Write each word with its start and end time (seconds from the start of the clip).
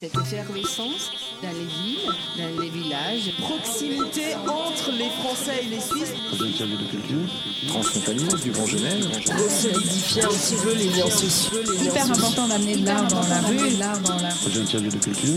Cette 0.00 0.14
effervescence 0.14 1.10
dans 1.42 1.48
les 1.48 1.64
villes, 1.64 2.12
dans 2.38 2.62
les 2.62 2.70
villages, 2.70 3.32
proximité 3.40 4.36
entre 4.46 4.92
les 4.92 5.10
Français 5.10 5.60
et 5.60 5.66
les 5.70 5.80
Suisses. 5.80 6.14
de 6.38 6.88
culture, 6.88 7.18
transfrontalier, 7.66 8.28
du 8.44 8.52
Grand 8.52 8.66
Genève. 8.66 9.08
Solidifier 9.48 10.22
un 10.22 10.28
petit 10.28 10.54
peu 10.62 10.72
les 10.72 10.84
liens 10.84 11.10
sociaux, 11.10 11.58
Hyper 11.82 12.12
important 12.12 12.46
d'amener 12.46 12.76
de 12.76 12.86
l'art 12.86 13.08
dans 13.08 13.26
la 13.26 13.40
rue, 13.40 13.76
l'art 13.76 13.98
dans 13.98 14.22
la 14.22 14.28
Projet 14.28 14.60
interview 14.60 14.90
de 14.92 14.98
culture. 14.98 15.34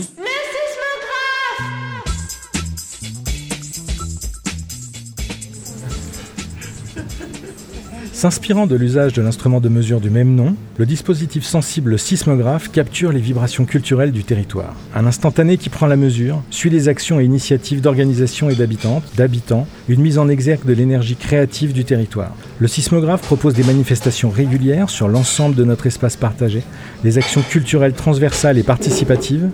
S'inspirant 8.22 8.68
de 8.68 8.76
l'usage 8.76 9.14
de 9.14 9.20
l'instrument 9.20 9.58
de 9.58 9.68
mesure 9.68 10.00
du 10.00 10.08
même 10.08 10.36
nom, 10.36 10.54
le 10.78 10.86
dispositif 10.86 11.42
sensible 11.42 11.98
sismographe 11.98 12.70
capture 12.70 13.10
les 13.10 13.18
vibrations 13.18 13.64
culturelles 13.64 14.12
du 14.12 14.22
territoire. 14.22 14.76
Un 14.94 15.06
instantané 15.06 15.56
qui 15.56 15.70
prend 15.70 15.88
la 15.88 15.96
mesure, 15.96 16.40
suit 16.48 16.70
les 16.70 16.86
actions 16.86 17.18
et 17.18 17.24
initiatives 17.24 17.80
d'organisations 17.80 18.48
et 18.48 18.54
d'habitantes, 18.54 19.02
d'habitants, 19.16 19.66
une 19.88 20.02
mise 20.02 20.18
en 20.18 20.28
exergue 20.28 20.64
de 20.64 20.72
l'énergie 20.72 21.16
créative 21.16 21.72
du 21.72 21.84
territoire. 21.84 22.30
Le 22.60 22.68
sismographe 22.68 23.22
propose 23.22 23.54
des 23.54 23.64
manifestations 23.64 24.30
régulières 24.30 24.88
sur 24.88 25.08
l'ensemble 25.08 25.56
de 25.56 25.64
notre 25.64 25.88
espace 25.88 26.14
partagé, 26.14 26.62
des 27.02 27.18
actions 27.18 27.42
culturelles 27.42 27.94
transversales 27.94 28.56
et 28.56 28.62
participatives, 28.62 29.50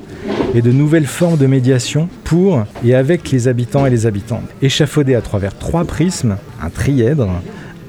et 0.55 0.61
de 0.61 0.73
nouvelles 0.73 1.07
formes 1.07 1.39
de 1.39 1.47
médiation 1.47 2.11
pour 2.25 2.65
et 2.85 2.95
avec 2.95 3.31
les 3.31 3.49
habitants 3.49 3.87
et 3.87 3.91
les 3.91 4.05
habitantes, 4.05 4.49
échafaudées 4.61 5.15
à 5.15 5.23
travers 5.23 5.57
trois 5.57 5.87
prismes, 5.87 6.37
un 6.63 6.69
trièdre, 6.69 7.31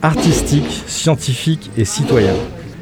artistique, 0.01 0.83
scientifique 0.87 1.69
et 1.77 1.85
citoyen. 1.85 2.33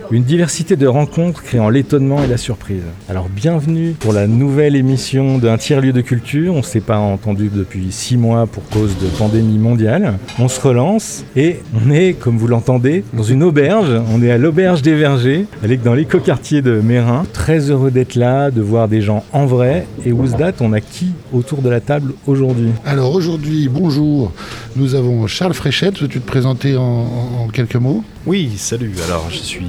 Une 0.10 0.24
diversité 0.24 0.78
de 0.78 0.88
rencontres 0.88 1.44
créant 1.44 1.68
l'étonnement 1.68 2.24
et 2.24 2.28
la 2.28 2.38
surprise. 2.38 2.84
Alors 3.10 3.28
bienvenue 3.28 3.92
pour 4.00 4.14
la 4.14 4.26
nouvelle 4.26 4.78
émission 4.78 5.38
d'un 5.38 5.58
tiers-lieu 5.58 5.92
de 5.92 6.00
culture. 6.00 6.54
On 6.54 6.60
ne 6.60 6.62
s'est 6.64 6.80
pas 6.80 6.98
entendu 6.98 7.50
depuis 7.54 7.88
six 7.92 8.16
mois 8.16 8.48
pour 8.48 8.64
cause 8.70 8.98
de 8.99 9.08
pandémie 9.18 9.58
mondiale. 9.58 10.18
On 10.40 10.48
se 10.48 10.62
relance 10.62 11.26
et 11.36 11.58
on 11.76 11.91
est, 11.91 12.14
comme 12.14 12.38
vous 12.38 12.48
l'entendez, 12.48 13.04
dans 13.14 13.24
une 13.24 13.44
auberge. 13.44 13.90
On 14.14 14.22
est 14.24 14.32
à 14.32 14.38
l'auberge 14.38 14.82
des 14.82 14.96
Vergers, 14.96 15.46
elle 15.62 15.74
est 15.74 15.84
dans 15.84 15.94
l'écoquartier 15.94 16.62
de 16.62 16.80
Mérin. 16.80 17.26
Très 17.34 17.70
heureux 17.70 17.92
d'être 17.92 18.16
là, 18.16 18.49
de 18.49 18.62
voir 18.62 18.88
des 18.88 19.02
gens 19.02 19.26
en 19.34 19.46
vrai. 19.46 19.88
Et 20.05 20.14
Ousdat, 20.14 20.54
on 20.62 20.71
a 20.71 20.80
qui 20.80 21.08
autour 21.34 21.62
de 21.62 21.70
la 21.70 21.82
table 21.82 22.14
aujourd'hui 22.27 22.70
Alors 22.86 23.14
aujourd'hui, 23.14 23.68
bonjour, 23.68 24.32
nous 24.77 24.96
avons 24.96 25.27
Charles 25.27 25.54
Fréchette, 25.54 25.99
veux-tu 25.99 26.21
te 26.21 26.27
présenter 26.27 26.77
en, 26.77 26.82
en- 26.84 27.44
en 27.44 27.48
quelques 27.49 27.76
mots? 27.76 28.04
Oui, 28.28 28.52
salut. 28.58 28.92
Alors, 29.08 29.30
je 29.30 29.38
suis 29.38 29.68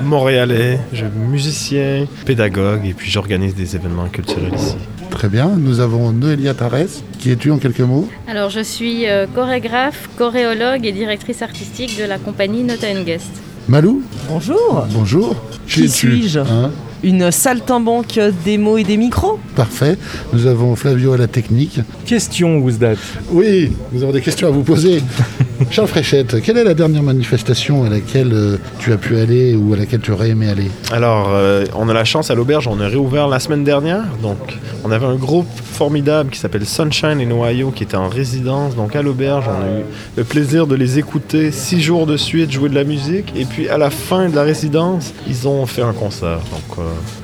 montréalais, 0.00 0.78
je 0.92 0.98
suis 0.98 1.06
musicien, 1.28 2.06
pédagogue 2.24 2.86
et 2.86 2.94
puis 2.94 3.10
j'organise 3.10 3.56
des 3.56 3.74
événements 3.74 4.06
culturels 4.06 4.54
ici. 4.54 4.76
Très 5.10 5.28
bien, 5.28 5.48
nous 5.58 5.80
avons 5.80 6.12
Noélia 6.12 6.54
Tarès, 6.54 7.02
qui 7.18 7.32
es-tu 7.32 7.50
en 7.50 7.58
quelques 7.58 7.80
mots? 7.80 8.08
Alors, 8.28 8.48
je 8.50 8.60
suis 8.60 9.08
euh, 9.08 9.26
chorégraphe, 9.34 10.08
choréologue 10.16 10.86
et 10.86 10.92
directrice 10.92 11.42
artistique 11.42 11.98
de 11.98 12.04
la 12.04 12.18
compagnie 12.18 12.62
Nota 12.62 12.92
Guest. 13.02 13.32
Malou, 13.66 14.04
Bonjour, 14.28 14.86
bonjour. 14.92 15.34
Qui 15.66 15.88
suis-je? 15.88 16.38
Hein? 16.38 16.70
Une 17.02 17.32
saltimbanque 17.32 18.20
des 18.44 18.56
mots 18.56 18.78
et 18.78 18.84
des 18.84 18.96
micros 18.96 19.40
Parfait, 19.56 19.98
nous 20.32 20.46
avons 20.46 20.76
Flavio 20.76 21.12
à 21.14 21.18
la 21.18 21.26
technique. 21.26 21.80
Question 22.06 22.58
Ousdat. 22.58 22.94
Oui, 23.32 23.72
nous 23.90 24.04
avons 24.04 24.12
des 24.12 24.22
questions 24.22 24.46
à 24.46 24.50
vous 24.52 24.62
poser. 24.62 25.02
Charles 25.70 25.88
Fréchette, 25.88 26.40
quelle 26.40 26.56
est 26.56 26.64
la 26.64 26.74
dernière 26.74 27.02
manifestation 27.02 27.84
à 27.84 27.88
laquelle 27.88 28.32
euh, 28.32 28.56
tu 28.78 28.92
as 28.92 28.96
pu 28.96 29.18
aller 29.18 29.56
ou 29.56 29.74
à 29.74 29.76
laquelle 29.76 30.00
tu 30.00 30.12
aurais 30.12 30.30
aimé 30.30 30.48
aller? 30.48 30.70
Alors, 30.92 31.30
euh, 31.30 31.64
on 31.74 31.88
a 31.88 31.92
la 31.92 32.04
chance 32.04 32.30
à 32.30 32.34
l'auberge, 32.36 32.68
on 32.68 32.80
a 32.80 32.86
réouvert 32.86 33.26
la 33.26 33.40
semaine 33.40 33.64
dernière. 33.64 34.04
Donc, 34.22 34.38
on 34.84 34.92
avait 34.92 35.06
un 35.06 35.16
groupe 35.16 35.48
formidable 35.72 36.30
qui 36.30 36.38
s'appelle 36.38 36.64
Sunshine 36.64 37.20
in 37.20 37.30
Ohio 37.32 37.72
qui 37.72 37.82
était 37.82 37.96
en 37.96 38.08
résidence. 38.08 38.76
Donc, 38.76 38.94
à 38.94 39.02
l'auberge, 39.02 39.46
on 39.48 39.64
a 39.64 39.80
eu 39.80 39.84
le 40.16 40.24
plaisir 40.24 40.68
de 40.68 40.76
les 40.76 40.98
écouter 40.98 41.50
six 41.50 41.80
jours 41.80 42.06
de 42.06 42.16
suite 42.16 42.52
jouer 42.52 42.68
de 42.68 42.74
la 42.76 42.84
musique. 42.84 43.32
Et 43.34 43.44
puis, 43.44 43.68
à 43.68 43.78
la 43.78 43.90
fin 43.90 44.28
de 44.28 44.36
la 44.36 44.44
résidence, 44.44 45.12
ils 45.26 45.48
ont 45.48 45.66
fait 45.66 45.82
un 45.82 45.92
concert. 45.92 46.40
Euh, 46.78 46.82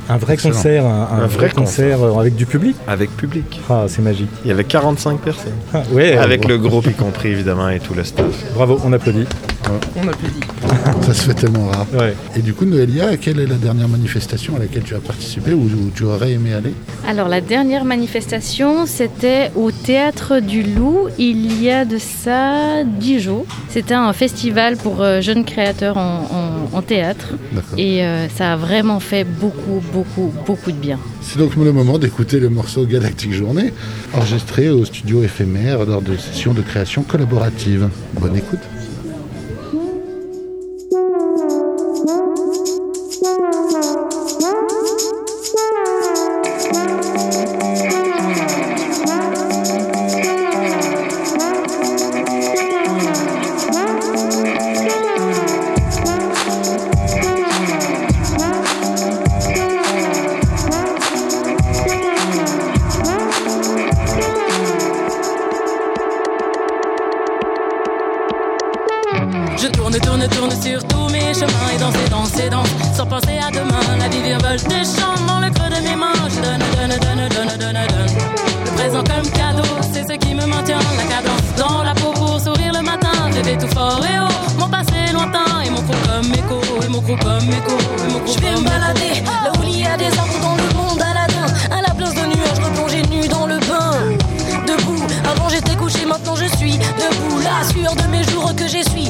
Un 0.09 0.16
vrai 0.19 0.34
Excellent. 0.34 0.54
concert, 0.54 0.84
un, 0.84 0.88
un 0.88 1.22
Un 1.22 1.26
vrai 1.26 1.47
vrai 1.47 1.50
concert 1.50 2.03
euh, 2.03 2.19
avec 2.20 2.34
du 2.37 2.44
public. 2.47 2.76
avec 2.87 3.10
public. 3.16 3.60
Ah, 3.70 3.84
c'est 3.88 4.03
magique. 4.03 4.28
Il 4.44 4.48
y 4.48 4.50
avait 4.50 4.65
45 4.65 5.19
personnes. 5.20 5.53
Ah, 5.72 5.82
ouais, 5.92 6.16
Avec 6.19 6.44
euh, 6.44 6.48
le 6.48 6.59
groupe 6.59 6.87
y 6.87 6.92
compris, 6.92 7.28
évidemment, 7.31 7.69
et 7.70 7.81
tout 7.81 7.94
le 7.94 8.04
staff. 8.04 8.26
Bravo, 8.54 8.78
on 8.84 8.93
applaudit. 8.93 9.26
On 9.97 10.08
applaudit. 10.08 10.41
Ça 11.02 11.14
se 11.14 11.22
fait 11.22 11.34
tellement 11.34 11.66
rare. 11.69 11.86
Ouais. 11.94 12.14
Et 12.36 12.41
du 12.42 12.52
coup, 12.54 12.64
Noélia, 12.64 13.16
quelle 13.16 13.41
est 13.41 13.47
la 13.47 13.56
dernière 13.56 13.88
manifestation 13.88 14.56
à 14.56 14.58
laquelle 14.58 14.82
tu 14.82 14.94
as 14.94 14.98
participé 15.00 15.52
ou 15.52 15.62
où 15.64 15.91
tu 15.94 16.04
aurais 16.04 16.32
aimé 16.32 16.52
aller? 16.54 16.72
Alors, 17.08 17.28
la 17.28 17.41
dernière 17.41 17.84
manifestation, 17.84 18.86
c'était 18.86 19.50
au 19.54 19.70
Théâtre 19.70 20.41
du 20.41 20.62
Loup, 20.62 21.08
il 21.19 21.62
y 21.62 21.70
a 21.70 21.84
de 21.84 21.98
ça 21.98 22.84
dix 22.84 23.20
jours. 23.20 23.47
C'était 23.69 23.94
un 23.94 24.12
festival 24.12 24.76
pour 24.76 25.02
euh, 25.02 25.20
jeunes 25.20 25.44
créateurs 25.44 25.96
en, 25.96 26.28
en- 26.72 26.76
en 26.76 26.82
théâtre. 26.82 27.34
Et 27.76 28.04
euh, 28.04 28.28
ça 28.28 28.54
a 28.54 28.56
vraiment 28.56 29.00
fait 29.00 29.25
beaucoup, 29.25 29.81
beaucoup, 29.92 30.32
beaucoup 30.46 30.72
de 30.72 30.76
bien. 30.76 30.98
C'est 31.22 31.38
donc 31.38 31.54
le 31.56 31.72
moment 31.72 31.98
d'écouter 31.98 32.38
le 32.41 32.48
morceau 32.50 32.84
Galactique 32.86 33.32
Journée, 33.32 33.72
enregistré 34.14 34.70
au 34.70 34.84
studio 34.84 35.22
éphémère 35.22 35.84
lors 35.84 36.02
de 36.02 36.16
sessions 36.16 36.52
de 36.52 36.62
création 36.62 37.02
collaborative. 37.02 37.88
Bonne 38.20 38.36
écoute. 38.36 38.60
Je 87.16 88.41
vais 88.41 88.50
me 88.56 88.64
balader 88.64 89.22
là 89.25 89.52
où 89.56 89.62
il 89.62 89.80
y 89.80 89.86
a 89.86 89.97
des 89.97 90.06
arbres 90.19 90.41
dans 90.42 90.56
le 90.56 90.75
monde 90.75 91.00
Aladin. 91.00 91.47
À 91.70 91.80
la 91.80 91.94
place 91.94 92.14
de 92.14 92.26
nuages, 92.26 92.58
replongé 92.58 93.02
nu 93.02 93.28
dans 93.28 93.47
le 93.47 93.58
bain. 93.60 93.92
Debout, 94.66 95.02
avant 95.25 95.48
j'étais 95.48 95.76
couché, 95.76 96.04
maintenant 96.06 96.34
je 96.34 96.47
suis 96.56 96.72
debout. 96.72 97.38
La 97.44 97.62
sueur 97.69 97.94
de 97.94 98.10
mes 98.10 98.25
jours 98.25 98.52
que 98.56 98.66
j'essuie. 98.66 99.03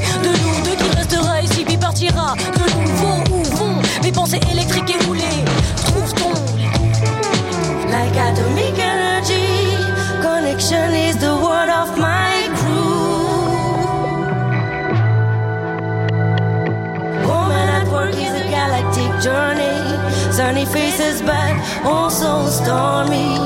Oh, 21.87 21.91
but 21.91 21.93
also 21.93 22.49
stormy. 22.49 23.37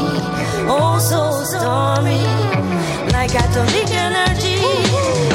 oh 0.69 0.71
Also 0.71 1.43
stormy. 1.45 2.23
Like 3.13 3.35
atomic 3.35 3.91
energy. 3.91 4.63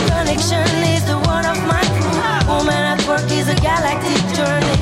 Connection 0.08 0.68
is 0.96 1.04
the 1.06 1.18
word 1.28 1.46
of 1.46 1.60
my 1.68 1.84
crew. 2.00 2.54
Woman 2.54 2.84
at 2.94 3.06
work 3.08 3.30
is 3.32 3.50
a 3.50 3.56
galactic 3.56 4.22
journey. 4.36 4.78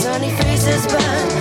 Sunny 0.00 0.30
faces, 0.30 0.86
but 0.86 1.33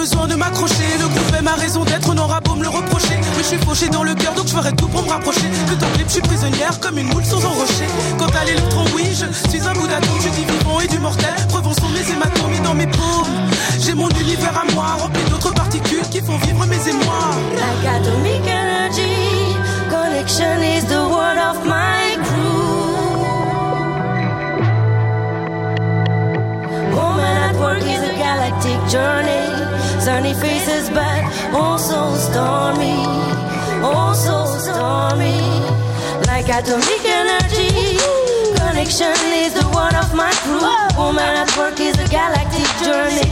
besoin 0.00 0.26
de 0.26 0.34
m'accrocher. 0.34 0.88
Le 0.98 1.08
groupe 1.08 1.34
est 1.38 1.42
ma 1.42 1.54
raison 1.54 1.84
d'être, 1.84 2.08
on 2.08 2.16
aura 2.16 2.40
me 2.56 2.62
le 2.62 2.68
reprocher. 2.70 3.16
Mais 3.36 3.42
je 3.42 3.48
suis 3.48 3.58
fauché 3.58 3.88
dans 3.88 4.02
le 4.02 4.14
cœur 4.14 4.32
donc 4.34 4.46
je 4.46 4.52
ferai 4.52 4.72
tout 4.72 4.88
pour 4.88 5.02
me 5.02 5.10
rapprocher. 5.10 5.48
Que 5.68 5.72
le 5.72 5.92
clip 5.94 6.06
je 6.08 6.12
suis 6.12 6.22
prisonnière 6.22 6.80
comme 6.80 6.98
une 6.98 7.08
moule 7.08 7.24
sans 7.24 7.44
un 7.44 7.48
rocher 7.48 7.88
Quant 8.18 8.32
à 8.40 8.44
l'électron 8.44 8.84
oui 8.94 9.04
je 9.12 9.26
suis 9.50 9.60
un 9.68 9.72
bout 9.74 9.86
d'atome 9.86 10.20
Je 10.24 10.30
dis 10.30 10.46
vivant 10.50 10.80
et 10.80 10.88
du 10.88 10.98
mortel, 10.98 11.34
preuve 11.48 11.64
sont 11.78 11.88
mes 11.90 12.10
hématomes 12.12 12.54
et 12.54 12.64
dans 12.64 12.74
mes 12.74 12.86
paumes. 12.86 13.36
J'ai 13.78 13.94
mon 13.94 14.08
univers 14.08 14.56
à 14.56 14.64
moi 14.72 14.96
rempli 15.00 15.22
d'autres 15.30 15.52
particules 15.52 16.08
qui 16.10 16.20
font 16.20 16.38
vivre 16.38 16.64
mes 16.66 16.88
émois 16.88 17.30
Like 17.60 17.84
atomic 17.96 18.46
energy, 18.46 19.54
Connection 19.90 20.62
is 20.62 20.84
the 20.86 21.02
word 21.14 21.38
of 21.50 21.56
my 21.66 22.16
crew. 22.24 22.70
Woman 26.96 27.36
at 27.48 27.54
work 27.56 27.82
is 27.82 28.02
a 28.02 28.14
galactic 28.16 28.78
journey. 28.88 29.60
Sunny 30.00 30.32
faces, 30.32 30.88
but 30.88 31.22
also 31.52 32.14
stormy. 32.16 33.04
Also 33.84 34.46
stormy. 34.58 35.40
Like 36.26 36.48
atomic 36.48 37.04
energy. 37.04 37.98
Connection 38.56 39.12
is 39.44 39.52
the 39.52 39.66
one 39.72 39.94
of 39.94 40.14
my 40.14 40.32
crew. 40.42 40.60
Woman 40.96 41.36
at 41.42 41.54
work 41.58 41.78
is 41.80 41.98
a 41.98 42.08
galactic 42.08 42.66
journey. 42.82 43.28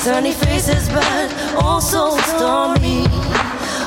Sunny 0.00 0.32
faces, 0.32 0.88
but 0.90 1.62
also 1.62 2.18
stormy. 2.18 3.06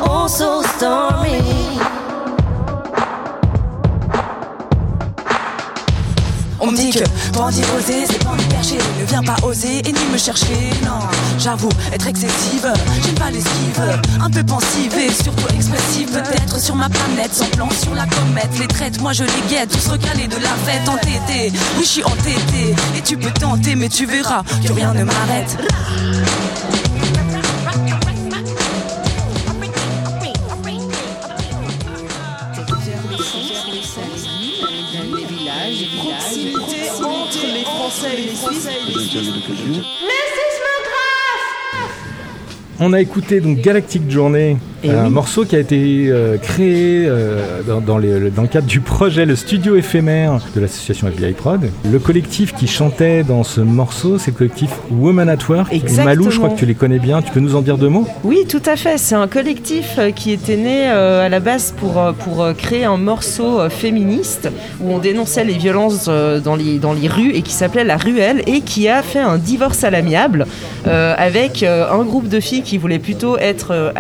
Also 0.02 0.64
stormy. 0.64 1.97
On 6.60 6.72
me 6.72 6.76
dit 6.76 6.90
que 6.90 7.04
bandit 7.34 7.62
osé, 7.78 8.06
c'est 8.10 8.24
pas 8.24 8.34
me 8.34 8.50
percher. 8.50 8.78
Ne 9.00 9.06
viens 9.06 9.24
pas 9.24 9.36
oser 9.44 9.80
et 9.80 9.92
ni 9.92 10.06
me 10.12 10.18
chercher. 10.18 10.72
Non, 10.84 11.00
j'avoue 11.38 11.70
être 11.94 12.08
excessive. 12.08 12.72
J'aime 13.04 13.16
pas 13.16 13.30
l'esquive, 13.30 13.82
un 14.20 14.30
peu 14.30 14.44
pensive 14.44 14.94
et 14.98 15.12
surtout 15.12 15.48
expressive. 15.54 16.10
Peut-être 16.10 16.60
sur 16.60 16.76
ma 16.76 16.90
planète, 16.90 17.34
sans 17.34 17.50
plan 17.50 17.70
sur 17.70 17.94
la 17.94 18.06
comète. 18.08 18.50
Les 18.60 18.68
traites, 18.68 19.00
moi 19.02 19.14
je 19.14 19.24
les 19.24 19.44
guette, 19.50 19.70
tous 19.70 19.92
recalés 19.92 20.28
de 20.28 20.38
la 20.38 20.56
fête 20.66 20.90
entêtée. 20.90 21.52
Oui, 21.78 21.84
je 21.84 21.88
suis 21.88 22.04
entêté 22.04 22.76
et 22.98 23.02
tu 23.02 23.18
peux 23.18 23.32
tenter, 23.32 23.76
mais 23.76 23.90
tu 23.90 24.06
verras 24.06 24.44
que 24.66 24.74
rien 24.74 24.94
ne 24.94 25.04
m'arrête. 25.04 25.58
On 42.80 42.94
a 42.94 43.02
écouté 43.02 43.42
donc 43.42 43.60
Galactic 43.60 44.10
Journey, 44.10 44.58
Un 44.90 45.06
oui. 45.06 45.10
morceau 45.12 45.46
qui 45.46 45.56
a 45.56 45.60
été 45.60 46.08
euh, 46.10 46.38
créé 46.38 47.06
euh, 47.08 47.62
dans, 47.68 47.82
dans 47.82 47.98
les- 47.98 48.30
dans 48.30 48.42
le 48.44 48.48
cadre 48.48 48.68
du 48.68 48.80
projet 48.80 49.26
Le 49.26 49.36
Studio 49.36 49.76
éphémère 49.76 50.40
de 50.56 50.62
l'association 50.62 51.08
FBI 51.08 51.34
Prod. 51.34 51.70
Le 51.92 52.00
collectif 52.00 52.54
qui 52.56 52.68
chantait 52.68 53.24
dans 53.24 53.44
ce 53.44 53.62
morceau, 53.62 54.18
c'est 54.18 54.32
le 54.32 54.38
collectif 54.38 54.70
Woman 54.92 55.30
at 55.30 55.38
Work. 55.50 55.74
Et 55.74 55.82
Malou, 56.04 56.30
je 56.32 56.38
crois 56.38 56.50
que 56.50 56.60
tu 56.60 56.66
les 56.66 56.76
connais 56.76 57.00
bien. 57.00 57.22
Tu 57.22 57.32
peux 57.32 57.40
nous 57.40 57.56
en 57.56 57.62
dire 57.62 57.78
deux 57.78 57.90
mots? 57.90 58.08
Oui, 58.24 58.46
tout 58.48 58.62
à 58.66 58.76
fait. 58.76 58.98
C'est 58.98 59.16
un 59.16 59.28
collectif 59.28 59.96
euh, 59.98 60.12
qui 60.12 60.32
était 60.32 60.58
né 60.58 60.88
euh, 60.90 61.26
à 61.26 61.30
la 61.30 61.40
base 61.40 61.74
pour, 61.78 62.02
pour 62.24 62.48
créer 62.58 62.86
un 62.86 62.98
morceau 62.98 63.70
féministe 63.70 64.50
où 64.82 64.92
on 64.92 65.00
dénonçait 65.00 65.44
les 65.44 65.58
violences 65.58 66.06
dans, 66.08 66.56
les, 66.56 66.78
dans 66.80 66.94
les 66.94 67.08
rues 67.08 67.32
et 67.34 67.42
qui 67.42 67.54
s'appelait 67.54 67.84
La 67.84 67.98
Ruelle 67.98 68.42
et 68.48 68.62
qui 68.62 68.88
a 68.88 69.02
fait 69.02 69.20
un 69.20 69.38
divorce 69.38 69.84
à 69.84 69.90
l'amiable 69.90 70.46
avec 70.86 71.64
un 71.64 72.04
groupe 72.04 72.28
de 72.30 72.40
filles 72.40 72.62
qui 72.62 72.78
voulaient 72.78 73.00
plutôt 73.00 73.38
être 73.38 73.72
euh, 73.72 73.92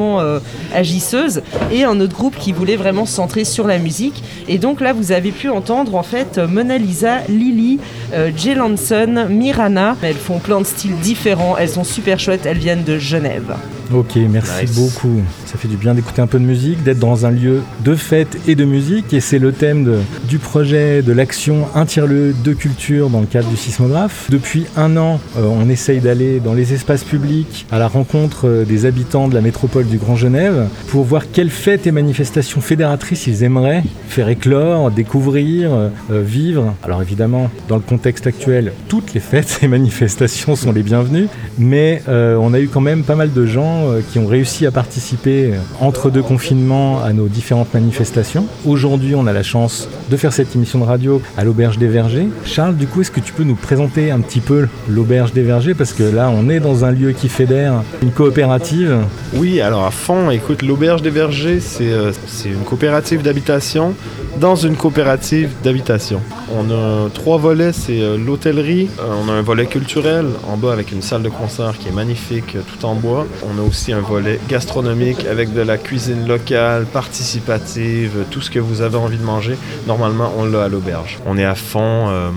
euh, 0.00 0.40
agisseuses 0.74 1.42
et 1.72 1.84
un 1.84 2.00
autre 2.00 2.14
groupe 2.14 2.36
qui 2.36 2.52
voulait 2.52 2.76
vraiment 2.76 3.06
se 3.06 3.14
centrer 3.14 3.44
sur 3.44 3.66
la 3.66 3.78
musique. 3.78 4.22
Et 4.48 4.58
donc 4.58 4.80
là, 4.80 4.92
vous 4.92 5.12
avez 5.12 5.32
pu 5.32 5.48
entendre 5.48 5.94
en 5.94 6.02
fait 6.02 6.38
Mona 6.38 6.78
Lisa, 6.78 7.18
Lily, 7.28 7.78
euh, 8.14 8.30
Lanson, 8.56 9.26
Mirana. 9.28 9.96
Elles 10.02 10.14
font 10.14 10.38
plein 10.38 10.60
de 10.60 10.66
styles 10.66 10.96
différents. 10.98 11.56
Elles 11.56 11.70
sont 11.70 11.84
super 11.84 12.18
chouettes. 12.18 12.46
Elles 12.46 12.58
viennent 12.58 12.84
de 12.84 12.98
Genève. 12.98 13.54
Ok, 13.92 14.16
merci 14.30 14.66
Nice. 14.66 14.74
beaucoup. 14.78 15.20
Ça 15.46 15.58
fait 15.58 15.66
du 15.66 15.76
bien 15.76 15.94
d'écouter 15.94 16.22
un 16.22 16.28
peu 16.28 16.38
de 16.38 16.44
musique, 16.44 16.82
d'être 16.84 17.00
dans 17.00 17.26
un 17.26 17.30
lieu 17.32 17.60
de 17.84 17.96
fête 17.96 18.36
et 18.46 18.54
de 18.54 18.64
musique. 18.64 19.12
Et 19.12 19.18
c'est 19.20 19.40
le 19.40 19.50
thème 19.50 19.82
de- 19.84 19.98
du 20.28 20.38
projet 20.38 21.02
de 21.02 21.12
l'action 21.12 21.66
Un 21.74 21.86
tiers-lieu 21.86 22.32
de 22.44 22.52
culture 22.52 23.10
dans 23.10 23.20
le 23.20 23.26
cadre 23.26 23.48
du 23.48 23.56
sismographe. 23.56 24.28
Depuis 24.30 24.66
un 24.76 24.96
an, 24.96 25.18
euh, 25.36 25.42
on 25.50 25.68
essaye 25.68 25.98
d'aller 25.98 26.38
dans 26.38 26.54
les 26.54 26.72
espaces 26.72 27.02
publics 27.02 27.66
à 27.72 27.80
la 27.80 27.88
rencontre 27.88 28.46
euh, 28.46 28.64
des 28.64 28.86
habitants 28.86 29.26
de 29.26 29.34
la 29.34 29.40
métropole 29.40 29.86
du 29.86 29.98
Grand 29.98 30.14
Genève 30.14 30.68
pour 30.88 31.02
voir 31.04 31.24
quelles 31.32 31.50
fêtes 31.50 31.86
et 31.88 31.90
manifestations 31.92 32.60
fédératrices 32.60 33.26
ils 33.26 33.42
aimeraient 33.42 33.82
faire 34.08 34.28
éclore, 34.28 34.92
découvrir, 34.92 35.70
euh, 35.72 35.88
vivre. 36.22 36.74
Alors 36.84 37.02
évidemment, 37.02 37.50
dans 37.68 37.76
le 37.76 37.82
contexte 37.82 38.26
actuel, 38.28 38.72
toutes 38.88 39.14
les 39.14 39.20
fêtes 39.20 39.58
et 39.62 39.68
manifestations 39.68 40.54
sont 40.54 40.70
les 40.72 40.82
bienvenues, 40.84 41.26
mais 41.58 42.02
on 42.08 42.52
a 42.54 42.60
eu 42.60 42.68
quand 42.68 42.80
même 42.80 43.02
pas 43.02 43.14
mal 43.16 43.32
de 43.32 43.46
gens 43.46 43.79
euh, 43.88 44.00
qui 44.12 44.18
ont 44.18 44.26
réussi 44.26 44.66
à 44.66 44.70
participer 44.70 45.52
euh, 45.52 45.58
entre 45.80 46.10
deux 46.10 46.22
confinements 46.22 47.02
à 47.02 47.12
nos 47.12 47.28
différentes 47.28 47.72
manifestations. 47.72 48.46
Aujourd'hui, 48.66 49.14
on 49.14 49.26
a 49.26 49.32
la 49.32 49.42
chance 49.42 49.88
de 50.10 50.16
faire 50.16 50.32
cette 50.32 50.54
émission 50.54 50.78
de 50.78 50.84
radio 50.84 51.22
à 51.36 51.44
l'Auberge 51.44 51.78
des 51.78 51.88
Vergers. 51.88 52.28
Charles, 52.44 52.76
du 52.76 52.86
coup, 52.86 53.00
est-ce 53.00 53.10
que 53.10 53.20
tu 53.20 53.32
peux 53.32 53.44
nous 53.44 53.54
présenter 53.54 54.10
un 54.10 54.20
petit 54.20 54.40
peu 54.40 54.68
l'Auberge 54.88 55.32
des 55.32 55.42
Vergers? 55.42 55.74
Parce 55.74 55.92
que 55.92 56.02
là, 56.02 56.30
on 56.34 56.48
est 56.48 56.60
dans 56.60 56.84
un 56.84 56.90
lieu 56.90 57.12
qui 57.12 57.28
fédère 57.28 57.82
une 58.02 58.10
coopérative. 58.10 58.98
Oui, 59.34 59.60
alors 59.60 59.84
à 59.84 59.90
fond, 59.90 60.30
écoute, 60.30 60.62
l'Auberge 60.62 61.02
des 61.02 61.10
Vergers, 61.10 61.60
c'est 61.60 61.90
euh, 61.90 62.12
une 62.44 62.64
coopérative 62.64 63.22
d'habitation 63.22 63.94
dans 64.38 64.56
une 64.56 64.76
coopérative 64.76 65.50
d'habitation. 65.62 66.20
On 66.56 66.70
a 66.70 67.08
trois 67.10 67.38
volets, 67.38 67.72
c'est 67.72 68.00
l'hôtellerie, 68.16 68.88
on 68.98 69.28
a 69.28 69.32
un 69.32 69.42
volet 69.42 69.66
culturel 69.66 70.26
en 70.48 70.56
bas 70.56 70.72
avec 70.72 70.92
une 70.92 71.02
salle 71.02 71.22
de 71.22 71.28
concert 71.28 71.76
qui 71.78 71.88
est 71.88 71.92
magnifique, 71.92 72.56
tout 72.66 72.86
en 72.86 72.94
bois. 72.94 73.26
Aussi 73.70 73.92
un 73.92 74.00
volet 74.00 74.40
gastronomique 74.48 75.24
avec 75.26 75.52
de 75.54 75.60
la 75.62 75.78
cuisine 75.78 76.26
locale, 76.26 76.86
participative, 76.86 78.24
tout 78.30 78.40
ce 78.40 78.50
que 78.50 78.58
vous 78.58 78.82
avez 78.82 78.96
envie 78.96 79.16
de 79.16 79.22
manger. 79.22 79.56
Normalement, 79.86 80.32
on 80.36 80.44
l'a 80.44 80.64
à 80.64 80.68
l'auberge. 80.68 81.18
On 81.24 81.38
est 81.38 81.44
à 81.44 81.54
fond. 81.54 82.08
euh, 82.08 82.30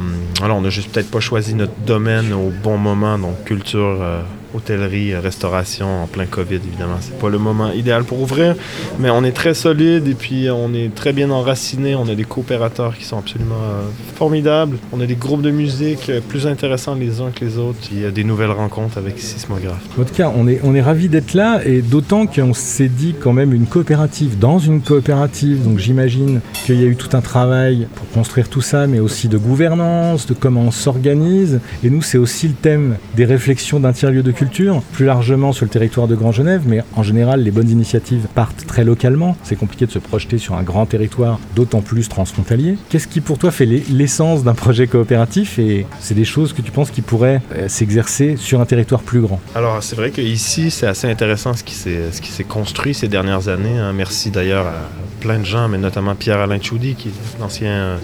alors, 0.44 0.58
on 0.58 0.66
a 0.66 0.70
juste 0.70 0.92
peut-être 0.92 1.10
pas 1.10 1.20
choisi 1.20 1.56
notre 1.56 1.78
domaine 1.88 2.32
au 2.34 2.52
bon 2.64 2.78
moment, 2.78 3.18
donc 3.18 3.44
culture. 3.46 3.98
euh, 4.02 4.22
hôtellerie, 4.54 5.14
euh, 5.14 5.20
restauration 5.20 6.04
en 6.04 6.08
plein 6.08 6.26
Covid, 6.26 6.56
évidemment. 6.56 6.98
C'est 7.02 7.18
pas 7.18 7.30
le 7.30 7.38
moment 7.38 7.72
idéal 7.72 8.04
pour 8.04 8.22
ouvrir, 8.22 8.56
mais 9.00 9.10
on 9.10 9.24
est 9.24 9.32
très 9.32 9.54
solide 9.54 10.08
et 10.08 10.14
puis 10.14 10.50
on 10.50 10.74
est 10.74 10.94
très 10.94 11.14
bien 11.14 11.30
enraciné. 11.30 11.96
On 11.96 12.08
a 12.08 12.16
des 12.16 12.24
coopérateurs 12.24 12.98
qui 12.98 13.06
sont 13.06 13.18
absolument 13.18 13.56
euh, 13.56 13.84
formidables. 14.16 14.78
On 14.92 15.02
a 15.02 15.06
des 15.06 15.16
groupes 15.16 15.42
de 15.42 15.52
musique 15.52 16.10
euh, 16.10 16.22
plus 16.22 16.48
intéressants 16.48 16.96
les 16.96 17.22
uns 17.22 17.32
que 17.32 17.44
les 17.44 17.58
autres. 17.58 17.80
Il 17.92 18.02
y 18.02 18.06
a 18.06 18.12
des 18.12 18.24
nouvelles 18.24 18.52
rencontres 18.52 18.98
avec 18.98 19.20
Sismographe. 19.20 19.84
En 20.00 20.04
tout 20.04 20.14
cas, 20.14 20.32
on 20.36 20.48
est, 20.48 20.60
on 20.64 20.76
est 20.76 20.82
ravis 20.82 21.10
d'être 21.10 21.34
là 21.34 21.62
et 21.66 21.82
d'autant 21.82 22.26
qu'on 22.28 22.54
s'est 22.54 22.90
dit 22.90 23.16
quand 23.20 23.34
même 23.34 23.54
une 23.54 23.66
coopérative 23.66 24.40
dans 24.40 24.60
une 24.60 24.82
coopérative. 24.82 25.64
Donc 25.64 25.80
j'imagine 25.80 26.42
qu'il 26.66 26.82
y 26.82 26.84
a 26.84 26.88
eu 26.88 26.96
tout 26.96 27.16
un 27.16 27.22
travail 27.22 27.88
pour 27.96 28.10
construire 28.10 28.50
tout 28.50 28.62
ça, 28.62 28.88
mais 28.88 29.00
aussi 29.00 29.28
de 29.28 29.38
gouvernance, 29.38 30.26
de 30.28 30.34
comment 30.34 30.62
on 30.62 30.72
s'organise. 30.72 31.60
Et 31.84 31.90
nous, 31.90 32.02
c'est 32.02 32.18
aussi 32.18 32.48
le 32.48 32.54
thème 32.54 32.98
des 33.16 33.26
réflexions 33.26 33.80
d'un 33.80 33.94
tiers-lieu 33.94 34.24
de 34.24 34.32
culture, 34.32 34.43
plus 34.50 35.06
largement 35.06 35.52
sur 35.54 35.66
le 35.66 35.70
territoire 35.70 36.08
de 36.08 36.16
Grand 36.16 36.32
Genève, 36.32 36.64
mais 36.66 36.82
en 36.96 37.04
général, 37.04 37.44
les 37.44 37.52
bonnes 37.52 37.70
initiatives 37.70 38.28
partent 38.34 38.66
très 38.66 38.84
localement. 38.84 39.36
C'est 39.44 39.56
compliqué 39.56 39.86
de 39.86 39.92
se 39.92 40.00
projeter 40.00 40.38
sur 40.38 40.56
un 40.56 40.64
grand 40.64 40.86
territoire, 40.86 41.40
d'autant 41.56 41.82
plus 41.82 42.10
transfrontalier. 42.10 42.78
Qu'est-ce 42.90 43.08
qui 43.08 43.22
pour 43.22 43.38
toi 43.38 43.52
fait 43.52 43.66
l'e- 43.66 43.84
l'essence 43.90 44.44
d'un 44.44 44.54
projet 44.54 44.88
coopératif 44.88 45.60
et 45.60 45.86
c'est 46.00 46.14
des 46.16 46.26
choses 46.26 46.54
que 46.54 46.62
tu 46.62 46.72
penses 46.72 46.92
qui 46.92 47.02
pourraient 47.02 47.42
euh, 47.56 47.68
s'exercer 47.68 48.36
sur 48.38 48.62
un 48.62 48.66
territoire 48.66 49.02
plus 49.02 49.22
grand? 49.22 49.40
Alors, 49.56 49.82
c'est 49.84 49.96
vrai 49.96 50.12
qu'ici, 50.12 50.72
c'est 50.72 50.88
assez 50.88 51.10
intéressant 51.10 51.54
ce 51.54 51.64
qui 51.64 51.74
s'est 51.76 52.12
ce 52.12 52.22
qui 52.22 52.32
s'est 52.32 52.44
construit 52.44 52.94
ces 52.94 53.08
dernières 53.08 53.48
années. 53.48 53.78
hein. 53.80 53.94
Merci 53.94 54.30
d'ailleurs 54.32 54.68
à 54.68 54.74
plein 55.20 55.40
de 55.40 55.46
gens, 55.46 55.68
mais 55.70 55.78
notamment 55.78 56.16
Pierre-Alain 56.16 56.60
Tchoudi, 56.60 56.96
qui 56.96 57.10
est 57.10 57.40
l'ancien 57.40 57.72
euh, 57.72 57.98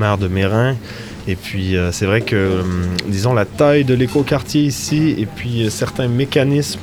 maire 0.00 0.18
de 0.18 0.28
Mérin. 0.28 0.74
Et 1.26 1.36
puis, 1.36 1.76
euh, 1.76 1.90
c'est 1.90 2.04
vrai 2.04 2.20
que, 2.20 2.60
hum, 2.60 2.88
disons, 3.06 3.32
la 3.32 3.46
taille 3.46 3.84
de 3.84 3.94
l'écoquartier 3.94 4.62
ici, 4.62 5.14
et 5.18 5.26
puis 5.26 5.64
euh, 5.64 5.70
certains 5.70 6.06
mécanismes 6.06 6.80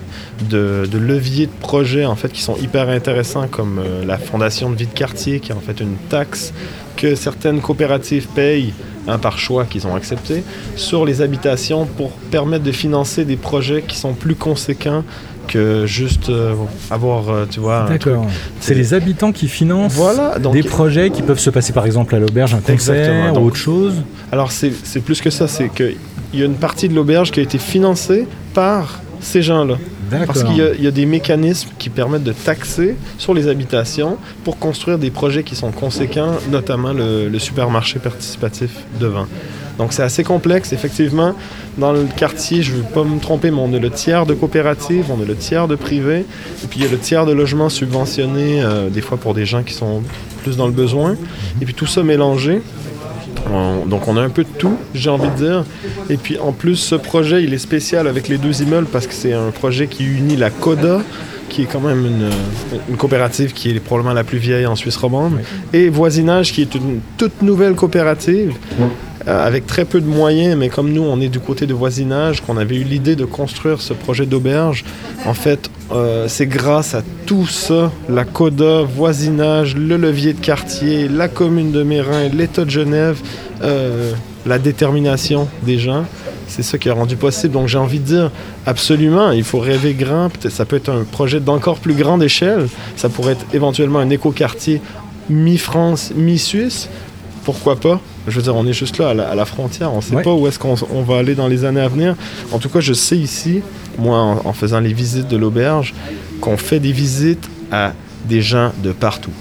de, 0.50 0.88
levier 0.93 1.45
de 1.45 1.51
projet, 1.51 2.05
en 2.05 2.15
fait, 2.15 2.29
qui 2.29 2.41
sont 2.41 2.57
hyper 2.57 2.89
intéressants, 2.89 3.48
comme 3.48 3.79
euh, 3.79 4.03
la 4.03 4.17
fondation 4.17 4.71
de 4.71 4.75
vie 4.75 4.88
de 4.88 4.93
quartier, 4.93 5.39
qui 5.39 5.51
est 5.51 5.55
en 5.55 5.60
fait 5.60 5.79
une 5.79 5.95
taxe 6.10 6.53
que 6.98 7.13
certaines 7.13 7.62
coopératives 7.62 8.27
payent 8.33 8.74
hein, 9.07 9.19
par 9.19 9.38
choix 9.38 9.65
qu'ils 9.65 9.86
ont 9.86 9.95
accepté 9.95 10.43
sur 10.75 11.05
les 11.05 11.21
habitations 11.21 11.86
pour 11.86 12.12
permettre 12.12 12.63
de 12.63 12.71
financer 12.71 13.25
des 13.25 13.38
projets 13.38 13.83
qui 13.83 13.98
sont 13.98 14.13
plus 14.13 14.36
conséquents 14.36 15.03
que 15.48 15.86
juste 15.86 16.29
euh, 16.29 16.53
avoir, 16.89 17.29
euh, 17.29 17.45
tu 17.50 17.60
vois, 17.60 17.86
D'accord. 17.89 18.25
C'est 18.60 18.74
les 18.74 18.93
habitants 18.93 19.31
qui 19.31 19.48
financent 19.48 19.93
Voilà, 19.93 20.39
donc- 20.39 20.53
des 20.53 20.63
projets 20.63 21.10
qui 21.10 21.21
peuvent 21.21 21.39
se 21.39 21.50
passer 21.50 21.74
par 21.74 21.86
exemple 21.86 22.15
à 22.15 22.19
l'auberge, 22.19 22.53
un 22.53 22.60
concert 22.60 23.33
ou 23.39 23.45
autre 23.48 23.55
chose. 23.57 23.95
Alors, 24.31 24.51
c'est 24.51 24.71
plus 25.03 25.21
que 25.21 25.29
ça, 25.29 25.48
c'est 25.48 25.69
qu'il 25.69 25.95
y 26.33 26.41
a 26.41 26.45
une 26.45 26.55
partie 26.55 26.88
de 26.89 26.93
l'auberge 26.95 27.31
qui 27.31 27.39
a 27.39 27.43
été 27.43 27.57
financée 27.57 28.27
par 28.53 29.01
ces 29.19 29.41
gens-là. 29.41 29.75
Parce 30.27 30.43
qu'il 30.43 30.57
y, 30.57 30.62
a- 30.62 30.74
il 30.77 30.83
y 30.83 30.88
a 30.88 30.91
des 30.91 31.05
mécanismes 31.05 31.69
qui 31.79 31.89
permettent 31.89 32.24
de 32.25 32.33
taxer 32.33 32.95
sur 33.17 33.33
les 33.33 33.48
habitations 33.48 34.17
pour 34.43 34.57
construire 34.60 34.98
des 34.98 35.10
projets 35.10 35.43
qui 35.43 35.55
sont 35.55 35.71
conséquents, 35.71 36.33
notamment 36.51 36.91
le, 36.91 37.29
le 37.29 37.39
supermarché 37.39 37.98
participatif 38.00 38.71
devant. 39.00 39.25
Donc 39.81 39.93
c'est 39.93 40.03
assez 40.03 40.23
complexe, 40.23 40.73
effectivement. 40.73 41.33
Dans 41.79 41.91
le 41.91 42.03
quartier, 42.15 42.61
je 42.61 42.73
ne 42.73 42.77
veux 42.77 42.83
pas 42.83 43.03
me 43.03 43.19
tromper, 43.19 43.50
mais 43.50 43.57
on 43.59 43.73
a 43.73 43.79
le 43.79 43.89
tiers 43.89 44.27
de 44.27 44.35
coopératives, 44.35 45.05
on 45.09 45.19
a 45.19 45.25
le 45.25 45.35
tiers 45.35 45.67
de 45.67 45.73
privés, 45.75 46.19
et 46.63 46.67
puis 46.69 46.81
il 46.81 46.85
y 46.85 46.88
a 46.88 46.91
le 46.91 47.00
tiers 47.00 47.25
de 47.25 47.31
logements 47.31 47.67
subventionnés, 47.69 48.61
euh, 48.61 48.89
des 48.89 49.01
fois 49.01 49.17
pour 49.17 49.33
des 49.33 49.47
gens 49.47 49.63
qui 49.63 49.73
sont 49.73 50.03
plus 50.43 50.55
dans 50.55 50.67
le 50.67 50.71
besoin. 50.71 51.15
Et 51.61 51.65
puis 51.65 51.73
tout 51.73 51.88
ça 51.88 52.03
mélangé. 52.03 52.61
On- 53.51 53.88
donc 53.88 54.07
on 54.07 54.17
a 54.17 54.21
un 54.21 54.29
peu 54.29 54.43
de 54.43 54.50
tout, 54.59 54.75
j'ai 54.93 55.09
envie 55.09 55.29
de 55.29 55.35
dire. 55.45 55.63
Et 56.11 56.17
puis 56.17 56.38
en 56.38 56.51
plus, 56.51 56.75
ce 56.75 56.93
projet, 56.93 57.41
il 57.43 57.51
est 57.51 57.57
spécial 57.57 58.07
avec 58.07 58.27
les 58.27 58.38
deux 58.38 58.61
immeubles 58.61 58.88
parce 58.91 59.07
que 59.07 59.13
c'est 59.15 59.33
un 59.33 59.50
projet 59.50 59.88
qui 59.88 60.03
unit 60.05 60.35
la 60.35 60.51
CODA, 60.51 61.01
qui 61.50 61.63
est 61.63 61.65
quand 61.65 61.81
même 61.81 62.05
une, 62.05 62.29
une 62.88 62.97
coopérative 62.97 63.51
qui 63.53 63.71
est 63.71 63.79
probablement 63.79 64.13
la 64.13 64.23
plus 64.23 64.38
vieille 64.38 64.67
en 64.67 64.75
Suisse 64.75 64.95
romande, 64.95 65.39
et 65.73 65.89
Voisinage, 65.89 66.53
qui 66.53 66.61
est 66.61 66.75
une 66.75 67.00
toute 67.17 67.41
nouvelle 67.41 67.73
coopérative. 67.73 68.53
Euh, 69.27 69.45
avec 69.45 69.67
très 69.67 69.85
peu 69.85 70.01
de 70.01 70.07
moyens, 70.07 70.57
mais 70.57 70.69
comme 70.69 70.91
nous, 70.91 71.03
on 71.03 71.21
est 71.21 71.29
du 71.29 71.39
côté 71.39 71.67
de 71.67 71.73
voisinage, 71.73 72.41
qu'on 72.41 72.57
avait 72.57 72.75
eu 72.75 72.83
l'idée 72.83 73.15
de 73.15 73.25
construire 73.25 73.81
ce 73.81 73.93
projet 73.93 74.25
d'auberge, 74.25 74.83
en 75.25 75.33
fait, 75.33 75.69
euh, 75.91 76.27
c'est 76.27 76.47
grâce 76.47 76.95
à 76.95 77.03
tout 77.25 77.45
ça, 77.45 77.91
la 78.09 78.25
CODA, 78.25 78.81
voisinage, 78.81 79.75
le 79.75 79.97
levier 79.97 80.33
de 80.33 80.39
quartier, 80.39 81.07
la 81.07 81.27
commune 81.27 81.71
de 81.71 81.83
Mérin, 81.83 82.29
l'État 82.29 82.65
de 82.65 82.69
Genève, 82.69 83.19
euh, 83.61 84.13
la 84.45 84.57
détermination 84.57 85.47
des 85.63 85.77
gens. 85.77 86.05
C'est 86.47 86.63
ça 86.63 86.77
qui 86.77 86.89
a 86.89 86.93
rendu 86.93 87.15
possible. 87.15 87.53
Donc 87.53 87.67
j'ai 87.67 87.77
envie 87.77 87.99
de 87.99 88.05
dire, 88.05 88.31
absolument, 88.65 89.31
il 89.31 89.43
faut 89.43 89.59
rêver 89.59 89.93
grand. 89.93 90.29
Ça 90.49 90.65
peut 90.65 90.77
être 90.77 90.89
un 90.89 91.03
projet 91.03 91.39
d'encore 91.39 91.79
plus 91.79 91.93
grande 91.93 92.23
échelle. 92.23 92.67
Ça 92.95 93.07
pourrait 93.07 93.33
être 93.33 93.45
éventuellement 93.53 93.99
un 93.99 94.09
écoquartier 94.09 94.81
mi-France, 95.29 96.11
mi-Suisse. 96.15 96.89
Pourquoi 97.43 97.79
pas 97.79 98.00
Je 98.27 98.36
veux 98.36 98.41
dire, 98.43 98.55
on 98.55 98.65
est 98.67 98.74
juste 98.74 98.98
là, 99.00 99.10
à 99.10 99.13
la, 99.13 99.29
à 99.29 99.36
la 99.36 99.45
frontière. 99.45 99.91
On 99.93 99.98
ne 99.98 100.01
sait 100.01 100.15
Ouais. 100.15 100.24
pas 100.24 100.33
où 100.33 100.48
est-ce 100.48 100.60
qu'on 100.60 100.75
on 100.91 101.01
va 101.01 101.17
aller 101.17 101.36
dans 101.36 101.48
les 101.48 101.65
années 101.65 101.81
à 101.81 101.88
venir. 101.88 102.15
En 102.51 102.60
tout 102.60 102.69
cas, 102.69 102.79
je 102.79 102.93
sais 102.93 103.17
ici, 103.17 103.62
moi, 103.98 104.17
en, 104.17 104.41
en 104.45 104.53
faisant 104.53 104.79
les 104.79 104.93
visites 104.93 105.27
de 105.27 105.38
l'auberge, 105.38 105.93
qu'on 106.39 106.57
fait 106.57 106.79
des 106.79 106.91
visites 106.91 107.50
à 107.71 107.93
des 108.25 108.41
gens 108.41 108.71
de 108.83 108.91
partout. 108.91 109.31